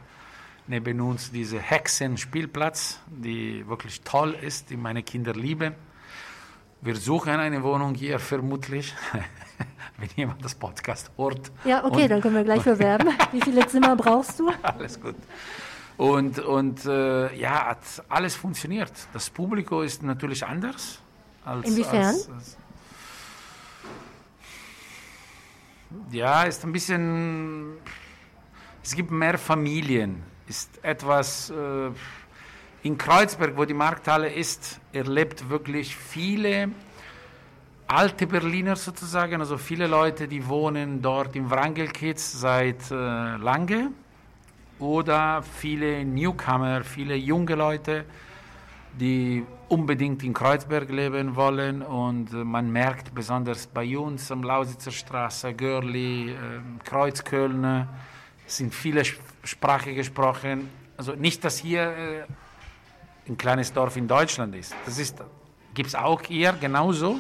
neben 0.68 1.00
uns 1.02 1.32
diese 1.32 1.60
Hexen-Spielplatz, 1.60 3.00
die 3.08 3.68
wirklich 3.68 4.02
toll 4.02 4.36
ist, 4.42 4.70
die 4.70 4.78
meine 4.78 5.02
Kinder 5.04 5.34
lieben. 5.34 5.74
Wir 6.82 6.96
suchen 6.98 7.32
eine 7.32 7.64
Wohnung 7.64 7.96
hier 7.96 8.20
vermutlich, 8.20 8.94
wenn 9.98 10.10
jemand 10.16 10.44
das 10.44 10.56
Podcast 10.56 11.12
hört. 11.18 11.52
Ja, 11.64 11.86
okay, 11.86 12.04
und, 12.04 12.12
dann 12.12 12.22
können 12.22 12.36
wir 12.36 12.44
gleich 12.44 12.64
bewerben. 12.64 13.10
Wie 13.32 13.42
viele 13.42 13.66
Zimmer 13.68 13.96
brauchst 13.96 14.40
du? 14.40 14.52
Alles 14.62 15.00
gut. 15.00 15.16
Und, 15.96 16.40
und 16.40 16.86
äh, 16.86 17.34
ja, 17.36 17.68
hat 17.68 18.04
alles 18.10 18.36
funktioniert. 18.36 18.92
Das 19.14 19.30
Publikum 19.30 19.84
ist 19.84 20.04
natürlich 20.04 20.46
anders. 20.46 21.00
Als, 21.46 21.68
Inwiefern? 21.68 22.06
Als, 22.06 22.30
als, 22.30 22.58
ja, 26.12 26.44
ist 26.44 26.64
ein 26.64 26.72
bisschen. 26.72 27.78
Es 28.84 28.96
gibt 28.96 29.12
mehr 29.12 29.38
Familien. 29.38 30.24
Ist 30.48 30.70
etwas. 30.84 31.50
Äh, 31.50 31.92
in 32.84 32.98
Kreuzberg, 32.98 33.56
wo 33.56 33.64
die 33.64 33.74
Markthalle 33.74 34.30
ist, 34.30 34.82
erlebt 34.92 35.50
wirklich 35.50 35.96
viele 35.96 36.70
alte 37.88 38.28
Berliner 38.28 38.76
sozusagen, 38.76 39.40
also 39.40 39.58
viele 39.58 39.88
Leute, 39.88 40.28
die 40.28 40.48
wohnen 40.48 41.02
dort 41.02 41.36
im 41.36 41.50
Wrangelkiez 41.50 42.42
seit 42.42 42.92
äh, 42.92 42.96
lange 43.38 43.92
oder 44.80 45.44
viele 45.44 46.04
Newcomer, 46.04 46.84
viele 46.84 47.16
junge 47.16 47.56
Leute, 47.56 48.06
die 49.00 49.46
unbedingt 49.70 50.24
in 50.24 50.34
Kreuzberg 50.34 50.90
leben 50.90 51.36
wollen 51.36 51.82
und 51.82 52.32
äh, 52.34 52.44
man 52.44 52.72
merkt 52.72 53.14
besonders 53.14 53.68
bei 53.68 53.98
uns 53.98 54.32
am 54.32 54.44
Lausitzer 54.44 54.92
Straße, 54.92 55.54
Görli, 55.54 56.32
äh, 56.32 56.36
Kreuzköln, 56.84 57.88
sind 58.46 58.74
viele 58.74 59.04
Sprachen 59.44 59.96
gesprochen. 59.96 60.70
Also 60.98 61.14
nicht, 61.14 61.44
dass 61.44 61.58
hier 61.58 61.82
äh, 61.82 62.24
ein 63.28 63.38
kleines 63.38 63.74
Dorf 63.74 63.98
in 63.98 64.08
Deutschland 64.08 64.54
ist. 64.56 64.76
Das 64.86 65.00
ist 65.00 65.24
gibt 65.74 65.90
es 65.90 65.96
auch 65.96 66.22
hier 66.22 66.54
genauso, 66.54 67.20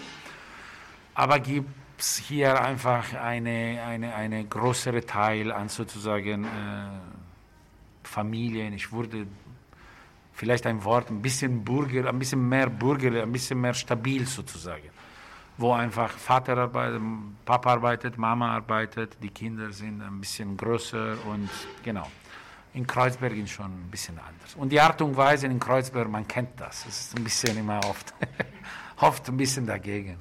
aber 1.14 1.40
gibt 1.40 1.70
es 1.98 2.18
hier 2.18 2.62
einfach 2.62 3.14
eine, 3.14 3.82
eine, 3.86 4.14
eine 4.16 4.46
größere 4.46 5.06
Teil 5.06 5.52
an 5.52 5.70
sozusagen 5.70 6.44
äh, 6.44 6.48
Familien. 8.04 8.74
Ich 8.74 8.92
wurde 8.92 9.26
vielleicht 10.34 10.66
ein 10.66 10.84
Wort, 10.84 11.10
ein 11.10 11.22
bisschen 11.22 11.64
Bürger, 11.64 12.10
ein 12.10 12.20
bisschen 12.20 12.48
mehr 12.48 12.70
Bürger, 12.70 13.24
ein 13.24 13.32
bisschen 13.32 13.62
mehr 13.62 13.74
stabil 13.74 14.26
sozusagen. 14.26 14.90
Wo 15.58 15.72
einfach 15.72 16.10
Vater 16.12 16.58
arbeitet, 16.58 17.02
Papa 17.46 17.72
arbeitet, 17.72 18.18
Mama 18.18 18.56
arbeitet, 18.56 19.18
die 19.22 19.30
Kinder 19.30 19.72
sind 19.72 20.02
ein 20.02 20.20
bisschen 20.20 20.58
größer 20.58 21.16
und 21.28 21.50
genau. 21.84 22.08
In 22.74 22.88
Kreuzberg 22.88 23.34
ist 23.34 23.52
schon 23.52 23.68
ein 23.68 23.90
bisschen 23.92 24.18
anders. 24.18 24.56
Und 24.56 24.72
die 24.72 24.82
Art 24.82 25.00
und 25.04 25.16
Weise 25.16 25.46
in 25.46 25.60
Kreuzberg, 25.60 26.10
man 26.10 26.28
kennt 26.28 26.60
das. 26.60 26.88
Es 26.88 27.02
ist 27.02 27.18
ein 27.18 27.24
bisschen 27.24 27.56
immer 27.56 27.80
oft, 27.86 28.16
oft 28.98 29.30
ein 29.30 29.38
bisschen 29.38 29.68
dagegen. 29.68 30.18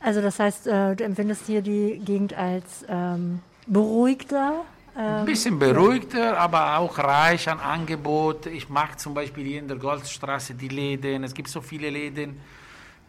Also 0.00 0.22
das 0.22 0.38
heißt, 0.38 0.66
äh, 0.68 0.96
du 0.96 1.04
empfindest 1.04 1.46
hier 1.46 1.60
die 1.60 2.00
Gegend 2.02 2.32
als 2.32 2.84
ähm, 2.88 3.40
beruhigter, 3.66 4.64
ein 4.98 5.20
ähm, 5.20 5.24
bisschen 5.26 5.58
beruhigter, 5.58 6.36
aber 6.38 6.76
auch 6.78 6.98
reich 6.98 7.48
an 7.48 7.60
Angebot. 7.60 8.46
Ich 8.46 8.68
mag 8.68 8.98
zum 8.98 9.14
Beispiel 9.14 9.44
hier 9.46 9.58
in 9.60 9.68
der 9.68 9.76
Goldstraße 9.76 10.54
die 10.54 10.68
Läden. 10.68 11.22
Es 11.22 11.34
gibt 11.34 11.48
so 11.48 11.60
viele 11.60 11.88
Läden, 11.88 12.40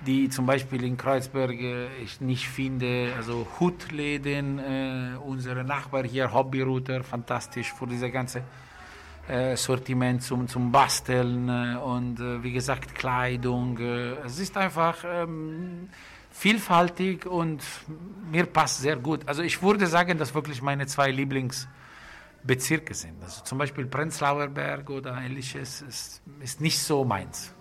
die 0.06 0.30
zum 0.30 0.46
Beispiel 0.46 0.84
in 0.84 0.98
Kreuzberg 0.98 1.60
äh, 1.60 1.88
ich 2.04 2.22
nicht 2.22 2.48
finde. 2.48 3.14
Also 3.18 3.48
Hutläden, 3.60 4.60
äh, 4.60 5.18
unsere 5.26 5.64
Nachbar 5.64 6.04
hier, 6.04 6.32
Hobbyrouter, 6.32 7.04
fantastisch 7.04 7.74
für 7.74 7.88
diese 7.88 8.12
ganze 8.12 8.44
äh, 9.28 9.58
Sortiment 9.58 10.22
zum, 10.22 10.48
zum 10.48 10.72
Basteln 10.72 11.50
äh, 11.50 11.76
und 11.78 12.20
äh, 12.20 12.44
wie 12.44 12.52
gesagt 12.52 12.94
Kleidung. 12.94 13.80
Äh, 13.80 14.12
es 14.26 14.38
ist 14.38 14.56
einfach 14.58 15.04
ähm, 15.04 15.90
vielfältig 16.30 17.26
und 17.26 17.64
mir 18.32 18.46
passt 18.46 18.82
sehr 18.82 18.96
gut. 18.96 19.22
Also 19.26 19.42
ich 19.42 19.60
würde 19.64 19.88
sagen, 19.88 20.20
dass 20.20 20.36
wirklich 20.36 20.62
meine 20.62 20.86
zwei 20.86 21.10
Lieblings 21.10 21.68
Bezirke 22.50 22.96
sind. 22.96 23.24
Also 23.24 23.44
zum 23.44 23.60
Beispiel 23.60 23.86
Prenzlauer 23.86 24.48
Berg 24.48 24.90
oder 24.90 25.16
ähnliches 25.22 25.84
ist, 25.84 26.24
ist 26.42 26.60
nicht 26.60 26.80
so 26.80 27.06
meins. 27.06 27.54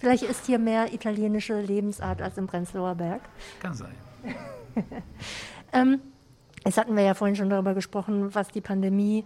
Vielleicht 0.00 0.24
ist 0.24 0.44
hier 0.46 0.58
mehr 0.58 0.92
italienische 0.92 1.60
Lebensart 1.60 2.20
als 2.20 2.36
im 2.36 2.48
Prenzlauer 2.48 2.96
Berg. 2.96 3.20
Kann 3.60 3.74
sein. 3.74 3.94
ähm, 5.72 6.00
jetzt 6.64 6.78
hatten 6.78 6.96
wir 6.96 7.04
ja 7.04 7.14
vorhin 7.14 7.36
schon 7.36 7.48
darüber 7.48 7.74
gesprochen, 7.74 8.34
was 8.34 8.48
die 8.48 8.60
Pandemie 8.60 9.24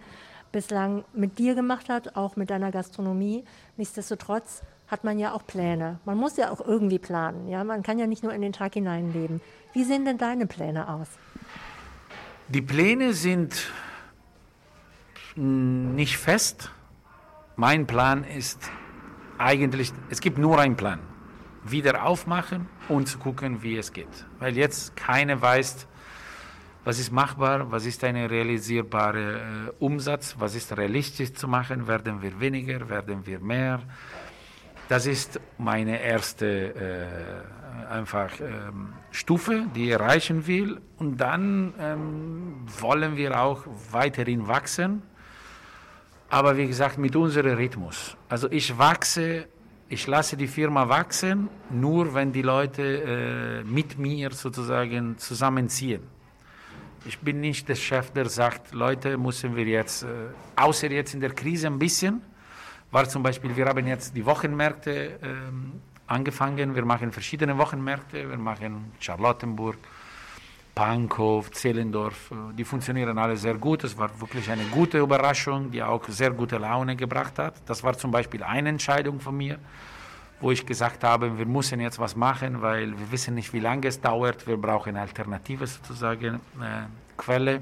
bislang 0.51 1.05
mit 1.11 1.39
dir 1.39 1.55
gemacht 1.55 1.89
hat, 1.89 2.15
auch 2.15 2.35
mit 2.35 2.51
deiner 2.51 2.69
Gastronomie. 2.71 3.43
Nichtsdestotrotz 3.77 4.61
hat 4.85 5.03
man 5.03 5.17
ja 5.17 5.33
auch 5.33 5.47
Pläne. 5.47 5.99
Man 6.05 6.19
muss 6.19 6.37
ja 6.37 6.51
auch 6.51 6.61
irgendwie 6.61 6.99
planen. 6.99 7.47
Ja? 7.47 7.63
Man 7.63 7.81
kann 7.81 7.97
ja 7.97 8.05
nicht 8.05 8.21
nur 8.21 8.31
in 8.31 8.43
den 8.43 8.53
Tag 8.53 8.75
hineinleben. 8.75 9.41
Wie 9.73 9.85
sehen 9.85 10.05
denn 10.05 10.19
deine 10.19 10.45
Pläne 10.45 10.87
aus? 10.87 11.07
Die 12.47 12.61
Pläne 12.61 13.13
sind 13.13 13.71
nicht 15.35 16.17
fest. 16.17 16.71
Mein 17.55 17.87
Plan 17.87 18.23
ist 18.23 18.69
eigentlich, 19.37 19.91
es 20.09 20.21
gibt 20.21 20.37
nur 20.37 20.59
einen 20.59 20.75
Plan. 20.75 20.99
Wieder 21.63 22.05
aufmachen 22.05 22.67
und 22.89 23.07
zu 23.07 23.19
gucken, 23.19 23.61
wie 23.61 23.77
es 23.77 23.93
geht. 23.93 24.25
Weil 24.39 24.57
jetzt 24.57 24.95
keiner 24.95 25.41
weiß, 25.41 25.87
was 26.83 26.99
ist 26.99 27.11
machbar, 27.11 27.71
was 27.71 27.85
ist 27.85 28.03
ein 28.03 28.15
realisierbarer 28.15 29.35
äh, 29.35 29.71
Umsatz, 29.79 30.35
was 30.39 30.55
ist 30.55 30.75
realistisch 30.75 31.33
zu 31.33 31.47
machen, 31.47 31.87
werden 31.87 32.21
wir 32.21 32.39
weniger, 32.39 32.89
werden 32.89 33.25
wir 33.25 33.39
mehr. 33.39 33.81
Das 34.89 35.05
ist 35.05 35.39
meine 35.57 36.01
erste 36.01 36.73
äh, 36.75 37.91
einfach 37.91 38.31
ähm, 38.39 38.93
Stufe, 39.11 39.67
die 39.75 39.85
ich 39.85 39.91
erreichen 39.91 40.47
will. 40.47 40.81
Und 40.97 41.17
dann 41.17 41.73
ähm, 41.79 42.65
wollen 42.79 43.15
wir 43.15 43.39
auch 43.39 43.63
weiterhin 43.91 44.47
wachsen. 44.47 45.03
Aber 46.31 46.55
wie 46.55 46.65
gesagt, 46.65 46.97
mit 46.97 47.13
unserem 47.13 47.57
Rhythmus. 47.57 48.15
Also 48.29 48.49
ich 48.49 48.77
wachse, 48.77 49.47
ich 49.89 50.07
lasse 50.07 50.37
die 50.37 50.47
Firma 50.47 50.87
wachsen, 50.87 51.49
nur 51.69 52.13
wenn 52.13 52.31
die 52.31 52.41
Leute 52.41 52.83
äh, 52.83 53.63
mit 53.65 53.99
mir 53.99 54.31
sozusagen 54.31 55.17
zusammenziehen. 55.17 56.01
Ich 57.03 57.19
bin 57.19 57.41
nicht 57.41 57.67
der 57.67 57.75
Chef, 57.75 58.11
der 58.11 58.29
sagt, 58.29 58.73
Leute, 58.73 59.17
müssen 59.17 59.57
wir 59.57 59.65
jetzt, 59.65 60.03
äh, 60.03 60.07
außer 60.55 60.89
jetzt 60.89 61.13
in 61.13 61.19
der 61.19 61.31
Krise 61.31 61.67
ein 61.67 61.77
bisschen, 61.77 62.21
war 62.91 63.09
zum 63.09 63.23
Beispiel, 63.23 63.53
wir 63.53 63.65
haben 63.65 63.85
jetzt 63.85 64.15
die 64.15 64.25
Wochenmärkte 64.25 65.19
ähm, 65.21 65.81
angefangen, 66.07 66.73
wir 66.73 66.85
machen 66.85 67.11
verschiedene 67.11 67.57
Wochenmärkte, 67.57 68.29
wir 68.29 68.37
machen 68.37 68.93
Charlottenburg, 69.01 69.79
Pankow, 70.75 71.49
Zehlendorf, 71.51 72.31
äh, 72.31 72.53
die 72.53 72.63
funktionieren 72.63 73.17
alle 73.17 73.35
sehr 73.35 73.55
gut. 73.55 73.83
Es 73.83 73.97
war 73.97 74.09
wirklich 74.19 74.49
eine 74.49 74.63
gute 74.65 74.99
Überraschung, 74.99 75.71
die 75.71 75.83
auch 75.83 76.07
sehr 76.07 76.31
gute 76.31 76.57
Laune 76.57 76.95
gebracht 76.95 77.37
hat. 77.39 77.55
Das 77.65 77.83
war 77.83 77.97
zum 77.97 78.11
Beispiel 78.11 78.43
eine 78.43 78.69
Entscheidung 78.69 79.19
von 79.19 79.35
mir, 79.35 79.59
wo 80.39 80.51
ich 80.51 80.65
gesagt 80.65 81.03
habe, 81.03 81.37
wir 81.37 81.45
müssen 81.45 81.79
jetzt 81.81 81.99
was 81.99 82.15
machen, 82.15 82.61
weil 82.61 82.91
wir 82.91 83.11
wissen 83.11 83.35
nicht, 83.35 83.51
wie 83.53 83.59
lange 83.59 83.87
es 83.87 83.99
dauert. 83.99 84.47
Wir 84.47 84.57
brauchen 84.57 84.89
eine 84.89 85.01
alternative 85.01 85.67
sozusagen 85.67 86.35
äh, 86.35 86.87
Quelle. 87.17 87.61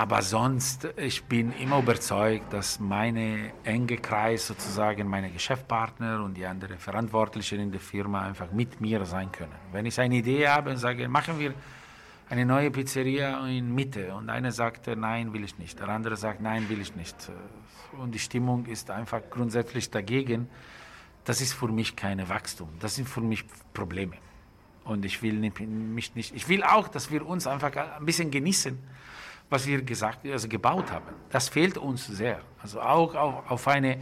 Aber 0.00 0.22
sonst, 0.22 0.88
ich 0.96 1.24
bin 1.24 1.52
immer 1.60 1.80
überzeugt, 1.80 2.54
dass 2.54 2.80
meine 2.80 3.52
enge 3.64 3.98
Kreis 3.98 4.46
sozusagen, 4.46 5.06
meine 5.06 5.30
Geschäftspartner 5.30 6.24
und 6.24 6.38
die 6.38 6.46
anderen 6.46 6.78
Verantwortlichen 6.78 7.60
in 7.60 7.70
der 7.70 7.82
Firma 7.82 8.22
einfach 8.22 8.50
mit 8.50 8.80
mir 8.80 9.04
sein 9.04 9.30
können. 9.30 9.52
Wenn 9.72 9.84
ich 9.84 10.00
eine 10.00 10.14
Idee 10.14 10.48
habe 10.48 10.70
und 10.70 10.78
sage, 10.78 11.06
machen 11.06 11.38
wir 11.38 11.52
eine 12.30 12.46
neue 12.46 12.70
Pizzeria 12.70 13.46
in 13.46 13.74
Mitte 13.74 14.14
und 14.14 14.30
einer 14.30 14.52
sagt, 14.52 14.86
nein, 14.86 15.34
will 15.34 15.44
ich 15.44 15.58
nicht, 15.58 15.78
der 15.78 15.90
andere 15.90 16.16
sagt, 16.16 16.40
nein, 16.40 16.70
will 16.70 16.80
ich 16.80 16.96
nicht. 16.96 17.30
Und 18.00 18.14
die 18.14 18.20
Stimmung 18.20 18.64
ist 18.64 18.90
einfach 18.90 19.20
grundsätzlich 19.28 19.90
dagegen. 19.90 20.48
Das 21.24 21.42
ist 21.42 21.52
für 21.52 21.68
mich 21.68 21.94
kein 21.94 22.26
Wachstum, 22.26 22.70
das 22.80 22.94
sind 22.94 23.06
für 23.06 23.20
mich 23.20 23.44
Probleme. 23.74 24.16
Und 24.82 25.04
ich 25.04 25.20
will 25.20 25.34
mich 25.34 26.14
nicht, 26.14 26.34
ich 26.34 26.48
will 26.48 26.64
auch, 26.64 26.88
dass 26.88 27.10
wir 27.10 27.26
uns 27.26 27.46
einfach 27.46 27.76
ein 27.76 28.06
bisschen 28.06 28.30
genießen 28.30 28.78
was 29.50 29.66
wir 29.66 29.82
gesagt, 29.82 30.24
also 30.26 30.48
gebaut 30.48 30.90
haben. 30.90 31.06
Das 31.28 31.48
fehlt 31.48 31.76
uns 31.76 32.06
sehr. 32.06 32.40
Also 32.62 32.80
auch 32.80 33.14
auf, 33.14 33.50
auf 33.50 33.68
eine 33.68 33.98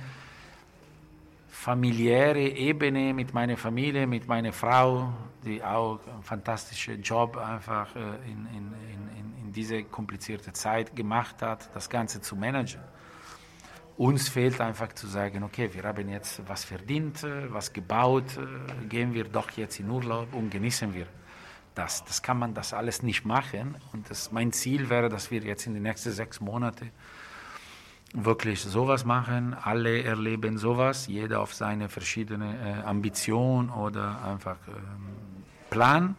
familiäre 1.49 2.47
Ebene 2.49 3.13
mit 3.15 3.35
meiner 3.35 3.57
Familie, 3.57 4.07
mit 4.07 4.29
meiner 4.29 4.53
Frau, 4.53 5.13
die 5.45 5.65
auch 5.65 5.99
einen 6.07 6.23
fantastischen 6.23 7.03
Job 7.03 7.37
einfach 7.37 7.97
äh, 7.97 8.01
in, 8.27 8.47
in, 8.55 8.73
in, 8.93 9.47
in 9.47 9.53
diese 9.53 9.83
komplizierte 9.85 10.53
Zeit 10.53 10.95
gemacht 10.95 11.43
hat, 11.43 11.69
das 11.75 11.89
Ganze 11.89 12.21
zu 12.21 12.37
managen. 12.37 12.83
Uns 13.97 14.29
fehlt 14.29 14.61
einfach 14.61 14.93
zu 14.93 15.09
sagen, 15.09 15.43
okay, 15.43 15.69
wir 15.73 15.83
haben 15.83 16.09
jetzt 16.09 16.47
was 16.47 16.63
verdient, 16.65 17.25
äh, 17.25 17.53
was 17.53 17.73
gebaut, 17.73 18.37
äh, 18.37 18.87
gehen 18.87 19.15
wir 19.15 19.25
doch 19.25 19.51
jetzt 19.53 19.81
in 19.81 19.91
Urlaub 19.91 20.33
und 20.35 20.51
genießen 20.51 20.95
wir 20.95 21.07
das. 21.79 22.05
Das 22.05 22.23
kann 22.23 22.39
man 22.39 22.55
das 22.55 22.75
alles 22.75 23.03
nicht 23.03 23.25
machen. 23.25 23.77
Und 23.93 24.11
das, 24.11 24.33
mein 24.33 24.53
Ziel 24.53 24.91
wäre, 24.91 25.09
dass 25.09 25.31
wir 25.31 25.41
jetzt 25.41 25.67
in 25.67 25.75
den 25.75 25.85
nächsten 25.85 26.11
sechs 26.11 26.41
Monaten 26.41 26.91
wirklich 28.13 28.61
sowas 28.61 29.05
machen. 29.05 29.55
Alle 29.55 30.03
erleben 30.03 30.59
sowas, 30.59 31.07
jeder 31.07 31.41
auf 31.41 31.55
seine 31.55 31.89
verschiedene 31.89 32.83
äh, 32.83 32.87
Ambition 32.87 33.71
oder 33.71 34.23
einfach 34.25 34.57
ähm, 34.69 35.45
Plan. 35.71 36.17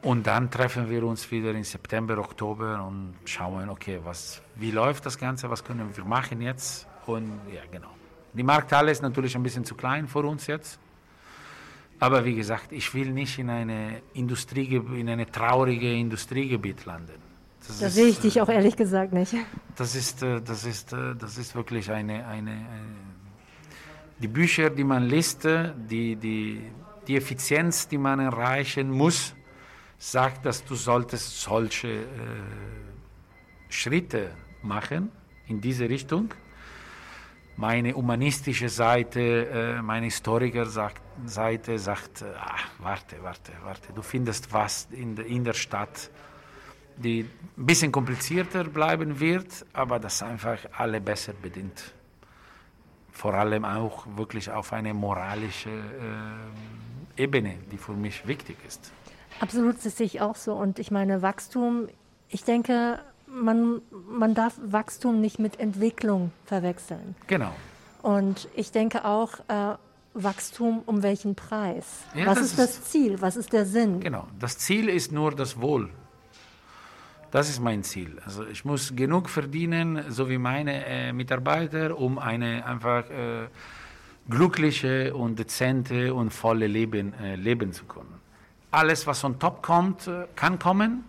Und 0.00 0.26
dann 0.26 0.50
treffen 0.50 0.88
wir 0.90 1.04
uns 1.04 1.30
wieder 1.30 1.50
im 1.50 1.64
September, 1.64 2.18
Oktober 2.18 2.84
und 2.84 3.14
schauen, 3.24 3.68
okay, 3.68 4.00
was, 4.04 4.42
wie 4.54 4.70
läuft 4.70 5.06
das 5.06 5.18
Ganze, 5.18 5.50
was 5.50 5.64
können 5.64 5.96
wir 5.96 6.04
machen 6.04 6.40
jetzt? 6.40 6.86
Und 7.06 7.40
ja, 7.52 7.62
genau. 7.70 7.90
Die 8.32 8.44
Markthalle 8.44 8.92
ist 8.92 9.02
natürlich 9.02 9.34
ein 9.34 9.42
bisschen 9.42 9.64
zu 9.64 9.74
klein 9.74 10.06
für 10.06 10.20
uns 10.20 10.46
jetzt. 10.46 10.78
Aber 12.00 12.24
wie 12.24 12.34
gesagt, 12.34 12.72
ich 12.72 12.94
will 12.94 13.10
nicht 13.10 13.38
in 13.38 13.50
eine 13.50 14.02
Industrie, 14.14 14.76
in 14.76 15.08
eine 15.08 15.30
traurige 15.30 15.92
Industriegebiet 15.92 16.84
landen. 16.84 17.20
Das 17.66 17.80
da 17.80 17.86
ist, 17.86 17.94
sehe 17.94 18.06
ich 18.06 18.20
dich 18.20 18.40
auch 18.40 18.48
ehrlich 18.48 18.76
gesagt 18.76 19.12
nicht. 19.12 19.34
Das 19.76 19.94
ist, 19.94 20.22
äh, 20.22 20.40
das 20.40 20.64
ist, 20.64 20.92
äh, 20.92 21.14
das 21.16 21.38
ist 21.38 21.54
wirklich 21.54 21.90
eine, 21.90 22.26
eine, 22.26 22.50
eine 22.52 22.66
die 24.20 24.28
Bücher, 24.28 24.70
die 24.70 24.84
man 24.84 25.04
liest, 25.04 25.44
äh, 25.44 25.72
die, 25.76 26.16
die, 26.16 26.62
die 27.06 27.16
Effizienz, 27.16 27.88
die 27.88 27.98
man 27.98 28.20
erreichen 28.20 28.90
muss, 28.90 29.34
sagt, 29.98 30.46
dass 30.46 30.64
du 30.64 30.74
solltest 30.76 31.40
solche 31.40 31.88
äh, 31.88 32.04
Schritte 33.68 34.30
machen 34.62 35.10
in 35.46 35.60
diese 35.60 35.88
Richtung 35.88 36.32
meine 37.56 37.92
humanistische 37.92 38.68
Seite, 38.68 39.20
äh, 39.20 39.82
meine 39.82 40.06
Historikerseite 40.06 40.70
sagt, 40.70 41.02
ach, 41.26 42.68
warte, 42.78 43.16
warte, 43.22 43.52
warte, 43.62 43.92
du 43.92 44.02
findest 44.02 44.52
was 44.52 44.88
in 44.90 45.16
der, 45.16 45.26
in 45.26 45.44
der 45.44 45.54
Stadt, 45.54 46.10
die 46.96 47.28
ein 47.56 47.66
bisschen 47.66 47.92
komplizierter 47.92 48.64
bleiben 48.64 49.20
wird, 49.20 49.64
aber 49.72 49.98
das 49.98 50.22
einfach 50.22 50.58
alle 50.76 51.00
besser 51.00 51.32
bedient. 51.32 51.92
Vor 53.12 53.34
allem 53.34 53.64
auch 53.64 54.06
wirklich 54.16 54.50
auf 54.50 54.72
eine 54.72 54.94
moralische 54.94 55.70
äh, 55.70 57.22
Ebene, 57.22 57.54
die 57.70 57.76
für 57.76 57.92
mich 57.92 58.26
wichtig 58.26 58.56
ist. 58.66 58.92
Absolut, 59.40 59.84
das 59.84 59.96
sehe 59.96 60.06
ich 60.06 60.20
auch 60.20 60.36
so. 60.36 60.54
Und 60.54 60.78
ich 60.78 60.90
meine, 60.90 61.22
Wachstum, 61.22 61.88
ich 62.28 62.44
denke, 62.44 63.00
man, 63.26 63.82
man 63.90 64.34
darf 64.34 64.54
Wachstum 64.62 65.20
nicht 65.20 65.38
mit 65.38 65.60
Entwicklung 65.60 66.32
verwechseln. 66.46 67.14
Genau. 67.26 67.52
Und 68.02 68.48
ich 68.54 68.70
denke 68.72 69.04
auch, 69.04 69.38
äh, 69.48 69.76
Wachstum 70.14 70.82
um 70.86 71.02
welchen 71.02 71.34
Preis? 71.34 71.84
Ja, 72.14 72.26
Was 72.26 72.40
ist 72.40 72.58
das 72.58 72.84
Ziel? 72.84 73.20
Was 73.20 73.36
ist 73.36 73.52
der 73.52 73.66
Sinn? 73.66 74.00
Genau, 74.00 74.26
das 74.38 74.58
Ziel 74.58 74.88
ist 74.88 75.12
nur 75.12 75.34
das 75.34 75.60
Wohl. 75.60 75.90
Das 77.30 77.48
ist 77.50 77.60
mein 77.60 77.84
Ziel. 77.84 78.18
Also 78.24 78.46
ich 78.46 78.64
muss 78.64 78.96
genug 78.96 79.28
verdienen, 79.28 80.04
so 80.08 80.28
wie 80.30 80.38
meine 80.38 80.86
äh, 80.86 81.12
Mitarbeiter, 81.12 81.98
um 81.98 82.18
eine 82.18 82.64
einfach 82.64 83.08
äh, 83.10 83.48
glückliche 84.28 85.14
und 85.14 85.38
dezente 85.38 86.14
und 86.14 86.30
volle 86.30 86.66
Leben 86.66 87.12
äh, 87.14 87.36
leben 87.36 87.72
zu 87.72 87.84
können. 87.84 88.14
Alles, 88.70 89.06
was 89.06 89.24
on 89.24 89.38
top 89.38 89.62
kommt, 89.62 90.06
äh, 90.06 90.26
kann 90.34 90.58
kommen 90.58 91.04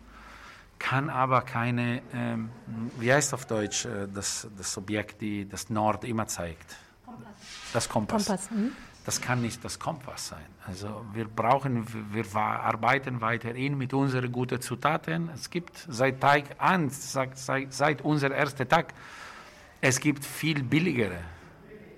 kann 0.79 1.09
aber 1.09 1.41
keine, 1.41 2.01
ähm, 2.13 2.49
wie 2.97 3.13
heißt 3.13 3.33
auf 3.33 3.45
Deutsch, 3.45 3.85
äh, 3.85 4.07
das, 4.11 4.47
das 4.57 4.77
Objekt, 4.77 5.21
die 5.21 5.47
das 5.47 5.69
Nord 5.69 6.05
immer 6.05 6.25
zeigt? 6.25 6.77
Kompass. 7.05 7.33
Das 7.73 7.89
Kompass. 7.89 8.25
Kompass 8.25 8.49
hm? 8.49 8.71
Das 9.09 9.19
kann 9.19 9.41
nicht 9.41 9.65
das 9.65 9.79
Kompass 9.79 10.27
sein. 10.27 10.45
Also 10.67 11.03
wir 11.13 11.27
brauchen, 11.27 11.83
wir 12.13 12.23
arbeiten 12.35 13.21
weiterhin 13.21 13.75
mit 13.75 13.91
unseren 13.91 14.31
guten 14.31 14.61
Zutaten. 14.61 15.31
Es 15.33 15.49
gibt 15.49 15.83
seit 15.89 16.21
Tag 16.21 16.43
an, 16.59 16.91
seit, 16.91 17.35
seit 17.35 18.03
unser 18.03 18.29
erster 18.29 18.67
Tag, 18.67 18.93
es 19.81 19.99
gibt 19.99 20.23
viel 20.23 20.61
billigere 20.61 21.21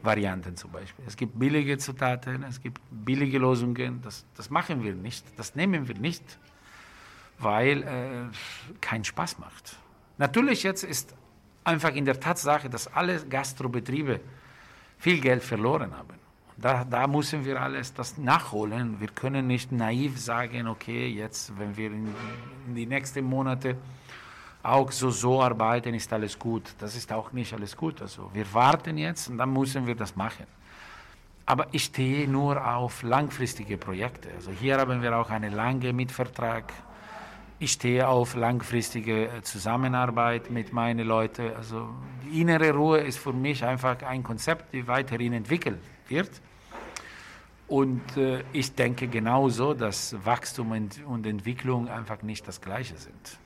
Varianten 0.01 0.55
zum 0.55 0.71
Beispiel. 0.71 1.03
Es 1.05 1.17
gibt 1.17 1.37
billige 1.37 1.77
Zutaten, 1.77 2.43
es 2.43 2.61
gibt 2.61 2.79
billige 2.89 3.39
Lösungen. 3.39 4.01
Das, 4.01 4.23
das 4.37 4.49
machen 4.49 4.81
wir 4.81 4.95
nicht, 4.95 5.25
das 5.37 5.53
nehmen 5.53 5.89
wir 5.89 5.95
nicht 5.95 6.23
weil 7.39 7.83
äh, 7.83 8.77
keinen 8.79 9.03
Spaß 9.03 9.37
macht. 9.37 9.75
Natürlich 10.17 10.63
jetzt 10.63 10.85
ist 10.85 11.13
einfach 11.65 11.93
in 11.93 12.05
der 12.05 12.21
Tatsache, 12.21 12.69
dass 12.69 12.87
alle 12.87 13.19
Gastrobetriebe 13.25 14.21
viel 14.97 15.19
Geld 15.19 15.43
verloren 15.43 15.93
haben. 15.93 16.20
Da, 16.61 16.83
da 16.83 17.07
müssen 17.07 17.43
wir 17.43 17.61
alles 17.61 17.93
das 17.93 18.17
nachholen. 18.17 18.99
Wir 18.99 19.07
können 19.07 19.47
nicht 19.47 19.71
naiv 19.71 20.19
sagen, 20.19 20.67
okay, 20.67 21.07
jetzt, 21.07 21.57
wenn 21.57 21.75
wir 21.75 21.87
in, 21.87 22.13
in 22.67 22.75
die 22.75 22.85
nächsten 22.85 23.25
Monate 23.25 23.77
auch 24.63 24.91
so, 24.91 25.09
so 25.09 25.41
arbeiten, 25.41 25.93
ist 25.93 26.13
alles 26.13 26.37
gut. 26.37 26.75
Das 26.77 26.95
ist 26.95 27.11
auch 27.11 27.31
nicht 27.31 27.53
alles 27.53 27.75
gut. 27.75 28.01
Also 28.01 28.29
wir 28.33 28.45
warten 28.53 28.97
jetzt 28.97 29.27
und 29.29 29.37
dann 29.37 29.51
müssen 29.51 29.87
wir 29.87 29.95
das 29.95 30.15
machen. 30.15 30.45
Aber 31.47 31.67
ich 31.71 31.85
stehe 31.85 32.27
nur 32.27 32.63
auf 32.65 33.01
langfristige 33.01 33.77
Projekte. 33.77 34.29
Also 34.35 34.51
hier 34.51 34.77
haben 34.77 35.01
wir 35.01 35.17
auch 35.17 35.29
einen 35.31 35.53
langen 35.53 35.95
Mitvertrag 35.95 36.71
ich 37.61 37.73
stehe 37.73 38.07
auf 38.07 38.35
langfristige 38.35 39.27
äh, 39.27 39.43
Zusammenarbeit 39.43 40.49
mit 40.49 40.73
meinen 40.73 41.07
Leuten. 41.07 41.51
Also 41.55 41.89
die 42.25 42.41
innere 42.41 42.71
Ruhe 42.71 42.97
ist 43.01 43.19
für 43.19 43.33
mich 43.33 43.63
einfach 43.63 44.01
ein 44.01 44.23
Konzept, 44.23 44.73
das 44.73 44.87
weiterhin 44.87 45.33
entwickelt 45.33 45.77
wird. 46.07 46.31
Und 47.71 48.17
äh, 48.17 48.43
ich 48.51 48.75
denke 48.75 49.07
genauso, 49.07 49.73
dass 49.73 50.13
Wachstum 50.25 50.73
und 51.07 51.25
Entwicklung 51.25 51.87
einfach 51.87 52.21
nicht 52.21 52.45
das 52.45 52.59
Gleiche 52.59 52.97
sind. 52.97 53.39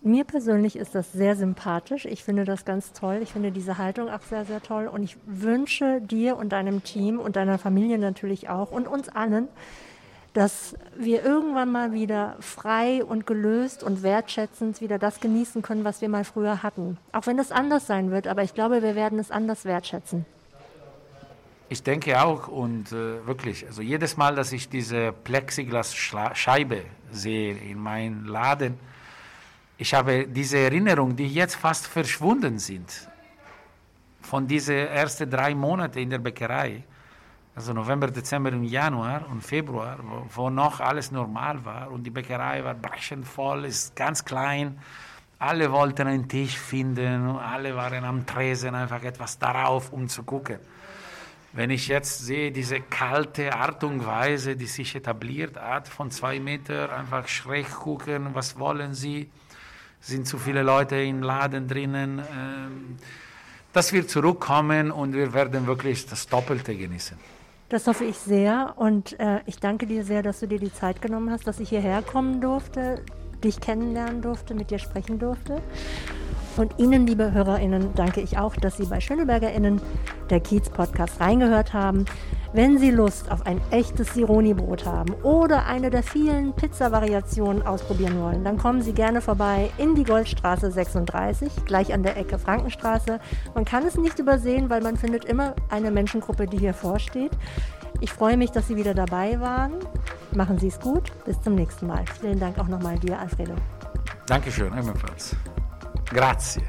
Mir 0.00 0.24
persönlich 0.24 0.76
ist 0.76 0.94
das 0.94 1.12
sehr 1.12 1.36
sympathisch. 1.36 2.06
Ich 2.06 2.24
finde 2.24 2.46
das 2.46 2.64
ganz 2.64 2.94
toll. 2.94 3.20
Ich 3.22 3.32
finde 3.32 3.52
diese 3.52 3.76
Haltung 3.76 4.08
auch 4.08 4.22
sehr, 4.22 4.46
sehr 4.46 4.62
toll. 4.62 4.86
Und 4.86 5.02
ich 5.02 5.18
wünsche 5.26 6.00
dir 6.00 6.38
und 6.38 6.54
deinem 6.54 6.82
Team 6.82 7.20
und 7.20 7.36
deiner 7.36 7.58
Familie 7.58 7.98
natürlich 7.98 8.48
auch 8.48 8.70
und 8.70 8.88
uns 8.88 9.10
allen, 9.10 9.48
dass 10.32 10.74
wir 10.96 11.22
irgendwann 11.22 11.70
mal 11.70 11.92
wieder 11.92 12.36
frei 12.40 13.04
und 13.04 13.26
gelöst 13.26 13.82
und 13.82 14.02
wertschätzend 14.02 14.80
wieder 14.80 14.98
das 14.98 15.20
genießen 15.20 15.60
können, 15.60 15.84
was 15.84 16.00
wir 16.00 16.08
mal 16.08 16.24
früher 16.24 16.62
hatten. 16.62 16.96
Auch 17.12 17.26
wenn 17.26 17.38
es 17.38 17.52
anders 17.52 17.86
sein 17.86 18.10
wird, 18.10 18.26
aber 18.26 18.42
ich 18.42 18.54
glaube, 18.54 18.82
wir 18.82 18.94
werden 18.94 19.18
es 19.18 19.30
anders 19.30 19.66
wertschätzen. 19.66 20.24
Ich 21.70 21.82
denke 21.82 22.18
auch 22.22 22.48
und 22.48 22.92
äh, 22.92 23.26
wirklich, 23.26 23.66
also 23.66 23.82
jedes 23.82 24.16
Mal, 24.16 24.34
dass 24.34 24.52
ich 24.52 24.70
diese 24.70 25.12
Plexiglasscheibe 25.12 26.84
sehe 27.10 27.54
in 27.58 27.78
meinem 27.78 28.24
Laden, 28.24 28.78
ich 29.76 29.92
habe 29.92 30.26
diese 30.26 30.58
Erinnerungen, 30.58 31.14
die 31.14 31.28
jetzt 31.28 31.56
fast 31.56 31.86
verschwunden 31.86 32.58
sind, 32.58 33.08
von 34.22 34.46
diesen 34.46 34.76
ersten 34.76 35.30
drei 35.30 35.54
Monaten 35.54 35.98
in 35.98 36.08
der 36.10 36.18
Bäckerei, 36.18 36.84
also 37.54 37.74
November, 37.74 38.08
Dezember 38.08 38.50
und 38.50 38.64
Januar 38.64 39.28
und 39.30 39.44
Februar, 39.44 39.98
wo, 40.34 40.48
noch 40.48 40.80
alles 40.80 41.12
normal 41.12 41.62
war 41.66 41.90
und 41.90 42.02
die 42.02 42.10
Bäckerei 42.10 42.64
war 42.64 42.74
brechend 42.74 43.26
voll, 43.26 43.66
ist 43.66 43.94
ganz 43.94 44.24
klein. 44.24 44.78
Alle 45.38 45.70
wollten 45.70 46.08
einen 46.08 46.28
Tisch 46.28 46.56
finden, 46.58 47.36
alle 47.36 47.76
waren 47.76 48.04
am 48.04 48.24
Tresen, 48.24 48.74
einfach 48.74 49.02
etwas 49.02 49.38
darauf, 49.38 49.92
um 49.92 50.08
zu 50.08 50.22
gucken. 50.22 50.58
Wenn 51.52 51.70
ich 51.70 51.88
jetzt 51.88 52.26
sehe, 52.26 52.52
diese 52.52 52.80
kalte 52.80 53.54
Art 53.54 53.82
und 53.82 54.04
Weise, 54.04 54.54
die 54.56 54.66
sich 54.66 54.94
etabliert 54.94 55.56
hat, 55.56 55.88
von 55.88 56.10
zwei 56.10 56.38
Metern, 56.40 56.90
einfach 56.90 57.26
schräg 57.26 57.70
gucken, 57.70 58.28
was 58.34 58.58
wollen 58.58 58.94
sie, 58.94 59.30
sind 60.00 60.26
zu 60.26 60.38
viele 60.38 60.62
Leute 60.62 60.96
im 60.96 61.22
Laden 61.22 61.66
drinnen. 61.66 62.22
Ähm, 62.30 62.96
dass 63.72 63.92
wir 63.92 64.06
zurückkommen 64.08 64.90
und 64.90 65.14
wir 65.14 65.32
werden 65.32 65.66
wirklich 65.66 66.06
das 66.06 66.26
Doppelte 66.26 66.74
genießen. 66.74 67.18
Das 67.68 67.86
hoffe 67.86 68.04
ich 68.04 68.16
sehr 68.16 68.74
und 68.76 69.18
äh, 69.20 69.40
ich 69.46 69.60
danke 69.60 69.86
dir 69.86 70.02
sehr, 70.02 70.22
dass 70.22 70.40
du 70.40 70.48
dir 70.48 70.58
die 70.58 70.72
Zeit 70.72 71.02
genommen 71.02 71.30
hast, 71.30 71.46
dass 71.46 71.60
ich 71.60 71.68
hierher 71.68 72.02
kommen 72.02 72.40
durfte, 72.40 73.04
dich 73.44 73.60
kennenlernen 73.60 74.22
durfte, 74.22 74.54
mit 74.54 74.70
dir 74.70 74.78
sprechen 74.78 75.18
durfte. 75.18 75.60
Und 76.58 76.76
Ihnen, 76.78 77.06
liebe 77.06 77.32
HörerInnen, 77.32 77.94
danke 77.94 78.20
ich 78.20 78.36
auch, 78.36 78.56
dass 78.56 78.76
Sie 78.76 78.86
bei 78.86 78.98
SchönebergerInnen 79.00 79.80
der 80.28 80.40
Kiez-Podcast 80.40 81.20
reingehört 81.20 81.72
haben. 81.72 82.04
Wenn 82.52 82.78
Sie 82.78 82.90
Lust 82.90 83.30
auf 83.30 83.46
ein 83.46 83.60
echtes 83.70 84.14
Sironi-Brot 84.14 84.84
haben 84.84 85.14
oder 85.22 85.66
eine 85.66 85.88
der 85.88 86.02
vielen 86.02 86.52
Pizza-Variationen 86.54 87.62
ausprobieren 87.62 88.20
wollen, 88.20 88.42
dann 88.42 88.58
kommen 88.58 88.82
Sie 88.82 88.92
gerne 88.92 89.20
vorbei 89.20 89.70
in 89.78 89.94
die 89.94 90.02
Goldstraße 90.02 90.72
36, 90.72 91.64
gleich 91.64 91.94
an 91.94 92.02
der 92.02 92.16
Ecke 92.16 92.40
Frankenstraße. 92.40 93.20
Man 93.54 93.64
kann 93.64 93.86
es 93.86 93.96
nicht 93.96 94.18
übersehen, 94.18 94.68
weil 94.68 94.80
man 94.80 94.96
findet 94.96 95.26
immer 95.26 95.54
eine 95.68 95.92
Menschengruppe, 95.92 96.46
die 96.46 96.58
hier 96.58 96.74
vorsteht. 96.74 97.32
Ich 98.00 98.12
freue 98.12 98.36
mich, 98.36 98.50
dass 98.50 98.66
Sie 98.66 98.76
wieder 98.76 98.94
dabei 98.94 99.38
waren. 99.38 99.74
Machen 100.34 100.58
Sie 100.58 100.68
es 100.68 100.80
gut. 100.80 101.12
Bis 101.24 101.40
zum 101.40 101.54
nächsten 101.54 101.86
Mal. 101.86 102.04
Vielen 102.20 102.40
Dank 102.40 102.58
auch 102.58 102.68
nochmal 102.68 102.98
dir, 102.98 103.16
Alfredo. 103.16 103.54
Dankeschön, 104.26 104.72
ebenfalls. 104.76 105.36
Grazie. 106.10 106.62